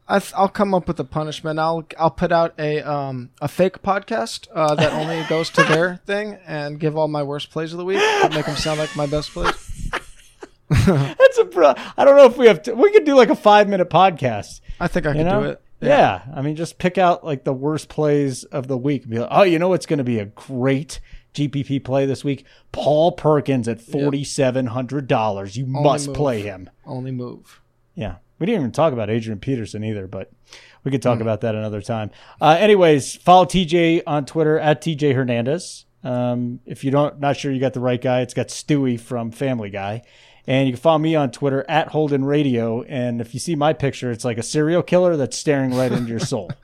I 0.07 0.19
th- 0.19 0.35
I'll 0.37 0.51
come 0.51 0.75
up 0.75 0.87
with 0.87 1.01
a 1.01 1.05
punishment. 1.05 1.59
I'll 1.59 1.87
I'll 1.99 2.11
put 2.11 2.31
out 2.31 2.53
a 2.59 2.83
um 2.83 3.31
a 3.41 3.49
fake 3.49 3.81
podcast 3.81 4.49
uh, 4.55 4.75
that 4.75 4.93
only 4.93 5.25
goes 5.31 5.49
to 5.51 5.63
their 5.63 5.97
thing 6.07 6.39
and 6.47 6.79
give 6.79 6.95
all 6.95 7.09
my 7.09 7.23
worst 7.23 7.51
plays 7.51 7.73
of 7.73 7.79
the 7.79 7.87
week 7.87 8.03
make 8.35 8.45
them 8.45 8.57
sound 8.57 8.79
like 8.79 8.95
my 8.97 9.07
best 9.07 9.31
plays. 9.31 9.68
That's 10.87 11.39
a 11.39 11.45
pro. 11.45 11.75
I 11.97 12.05
don't 12.05 12.17
know 12.17 12.27
if 12.27 12.37
we 12.37 12.47
have. 12.47 12.63
To, 12.65 12.75
we 12.75 12.93
could 12.93 13.05
do 13.05 13.17
like 13.17 13.31
a 13.31 13.37
five 13.37 13.69
minute 13.69 13.89
podcast. 13.91 14.61
I 14.79 14.89
think 14.89 15.07
I 15.07 15.15
can 15.15 15.27
know? 15.27 15.43
do 15.43 15.49
it. 15.51 15.63
Yeah. 15.81 16.23
I 16.35 16.43
mean, 16.43 16.57
just 16.57 16.79
pick 16.79 16.99
out 16.99 17.25
like 17.25 17.45
the 17.45 17.53
worst 17.53 17.89
plays 17.89 18.45
of 18.45 18.69
the 18.69 18.77
week. 18.77 19.09
Be 19.09 19.19
like, 19.19 19.29
oh, 19.31 19.45
you 19.45 19.59
know 19.59 19.69
what's 19.69 19.87
going 19.87 19.99
to 19.99 20.05
be 20.05 20.19
a 20.19 20.27
great 20.27 21.01
GPP 21.35 21.85
play 21.85 22.05
this 22.05 22.25
week? 22.25 22.45
Paul 22.73 23.13
Perkins 23.13 23.69
at 23.69 23.81
forty 23.81 24.25
seven 24.25 24.67
hundred 24.67 25.07
dollars. 25.07 25.57
You 25.57 25.67
must 25.67 26.09
move. 26.09 26.17
play 26.17 26.43
him. 26.43 26.69
Only 26.85 27.13
move. 27.13 27.61
Yeah, 27.95 28.17
we 28.39 28.47
didn't 28.47 28.61
even 28.61 28.73
talk 28.73 28.93
about 28.93 29.11
Adrian 29.11 29.41
Peterson 29.41 29.85
either, 29.85 30.07
but 30.07 30.31
we 30.85 30.91
could 30.91 31.03
talk 31.03 31.21
about 31.21 31.41
that 31.43 31.55
another 31.55 31.83
time. 31.83 32.11
Uh, 32.41 32.57
anyways, 32.59 33.17
follow 33.17 33.45
TJ 33.45 34.03
on 34.07 34.25
Twitter 34.27 34.59
at 34.59 34.83
TJ 34.83 35.15
Hernandez. 35.15 35.87
Um, 36.05 36.61
if 36.65 36.85
you 36.85 36.91
don't, 36.91 37.19
not 37.19 37.37
sure 37.37 37.53
you 37.53 37.61
got 37.61 37.75
the 37.75 37.81
right 37.81 38.01
guy, 38.01 38.21
it's 38.21 38.35
got 38.35 38.49
Stewie 38.49 38.99
from 39.01 39.31
Family 39.31 39.71
Guy. 39.71 40.03
And 40.49 40.67
you 40.67 40.73
can 40.73 40.81
follow 40.81 40.99
me 40.99 41.15
on 41.15 41.31
Twitter 41.31 41.63
at 41.69 41.89
Holden 41.89 42.25
Radio. 42.25 42.81
And 42.83 43.21
if 43.21 43.35
you 43.35 43.41
see 43.41 43.55
my 43.55 43.75
picture, 43.75 44.11
it's 44.11 44.25
like 44.25 44.39
a 44.39 44.43
serial 44.43 44.83
killer 44.83 45.15
that's 45.19 45.37
staring 45.37 45.75
right 45.75 45.93
into 45.93 46.09
your 46.09 46.19
soul. 46.19 46.51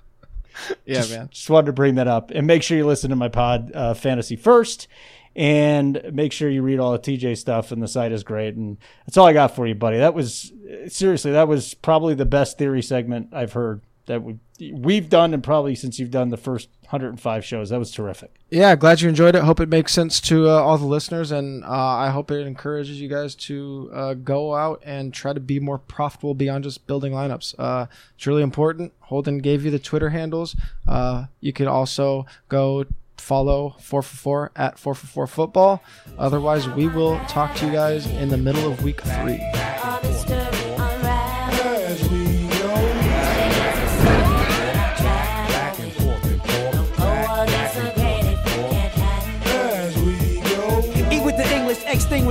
Yeah, 0.85 1.05
man. 1.09 1.31
Just 1.33 1.51
wanted 1.51 1.67
to 1.67 1.73
bring 1.73 1.97
that 1.97 2.07
up. 2.07 2.31
And 2.31 2.47
make 2.47 2.63
sure 2.63 2.79
you 2.79 2.87
listen 2.87 3.11
to 3.11 3.17
my 3.17 3.27
pod, 3.29 3.73
uh, 3.75 3.93
Fantasy 3.93 4.37
First. 4.37 4.87
And 5.35 6.01
make 6.13 6.31
sure 6.31 6.49
you 6.49 6.63
read 6.63 6.79
all 6.79 6.93
the 6.93 6.99
TJ 7.01 7.37
stuff, 7.39 7.73
and 7.73 7.83
the 7.83 7.89
site 7.89 8.13
is 8.13 8.23
great. 8.23 8.55
And 8.55 8.79
that's 9.05 9.19
all 9.19 9.27
I 9.27 9.33
got 9.33 9.57
for 9.57 9.67
you, 9.67 9.75
buddy. 9.75 9.99
That 9.99 10.15
was 10.15 10.53
seriously, 10.87 11.33
that 11.33 11.49
was 11.49 11.75
probably 11.75 12.15
the 12.15 12.25
best 12.25 12.57
theory 12.57 12.83
segment 12.83 13.31
I've 13.33 13.55
heard 13.55 13.83
that 14.07 14.23
we, 14.23 14.39
we've 14.73 15.09
done, 15.09 15.35
and 15.35 15.43
probably 15.43 15.75
since 15.75 15.99
you've 15.99 16.11
done 16.11 16.29
the 16.31 16.37
first 16.37 16.69
105 16.83 17.45
shows. 17.45 17.71
That 17.71 17.79
was 17.79 17.91
terrific. 17.91 18.37
Yeah, 18.51 18.77
glad 18.77 19.01
you 19.01 19.09
enjoyed 19.09 19.35
it. 19.35 19.43
Hope 19.43 19.61
it 19.61 19.69
makes 19.69 19.93
sense 19.93 20.21
to 20.23 20.49
uh, 20.49 20.53
all 20.53 20.79
the 20.79 20.87
listeners, 20.87 21.33
and 21.33 21.65
uh, 21.65 21.69
I 21.69 22.11
hope 22.11 22.31
it 22.31 22.47
encourages 22.47 23.01
you 23.01 23.09
guys 23.09 23.35
to 23.37 23.91
uh, 23.93 24.15
go 24.15 24.55
out 24.55 24.83
and 24.85 25.13
try 25.13 25.33
to 25.33 25.41
be 25.41 25.59
more 25.59 25.79
profitable 25.79 26.35
beyond 26.35 26.65
just 26.65 26.87
building 26.87 27.13
lineups. 27.13 27.55
Uh, 27.59 27.87
it's 28.17 28.27
really 28.27 28.43
important. 28.43 28.93
Holden 29.01 29.39
gave 29.39 29.65
you 29.65 29.71
the 29.71 29.79
Twitter 29.79 30.11
handles. 30.11 30.55
Uh, 30.87 31.27
you 31.41 31.53
could 31.53 31.67
also 31.67 32.27
go 32.49 32.85
follow 33.17 33.75
4for4 33.81 34.51
at 34.55 34.77
4for4 34.77 35.29
football. 35.29 35.83
Otherwise, 36.19 36.69
we 36.69 36.89
will 36.89 37.19
talk 37.27 37.55
to 37.57 37.67
you 37.67 37.73
guys 37.73 38.07
in 38.07 38.29
the 38.29 38.37
middle 38.37 38.71
of 38.71 38.85
week 38.85 39.01
three. 39.01 39.41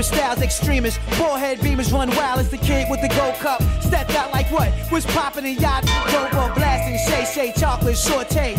Extinguish 0.03 0.07
styles, 0.07 0.41
extremists. 0.41 0.99
Forehead 1.17 1.59
beamers 1.59 1.91
run 1.91 2.09
wild 2.15 2.39
as 2.39 2.49
the 2.49 2.57
kid 2.57 2.87
with 2.89 3.01
the 3.01 3.07
gold 3.09 3.35
cup. 3.35 3.61
Stepped 3.81 4.15
out 4.15 4.31
like 4.31 4.51
what? 4.51 4.71
Was 4.91 5.05
popping 5.05 5.45
in 5.45 5.57
yacht, 5.57 5.83
or 5.83 6.53
blasting, 6.55 6.97
Shay 7.07 7.25
Shay 7.25 7.53
chocolate 7.59 7.97
saute. 7.97 8.55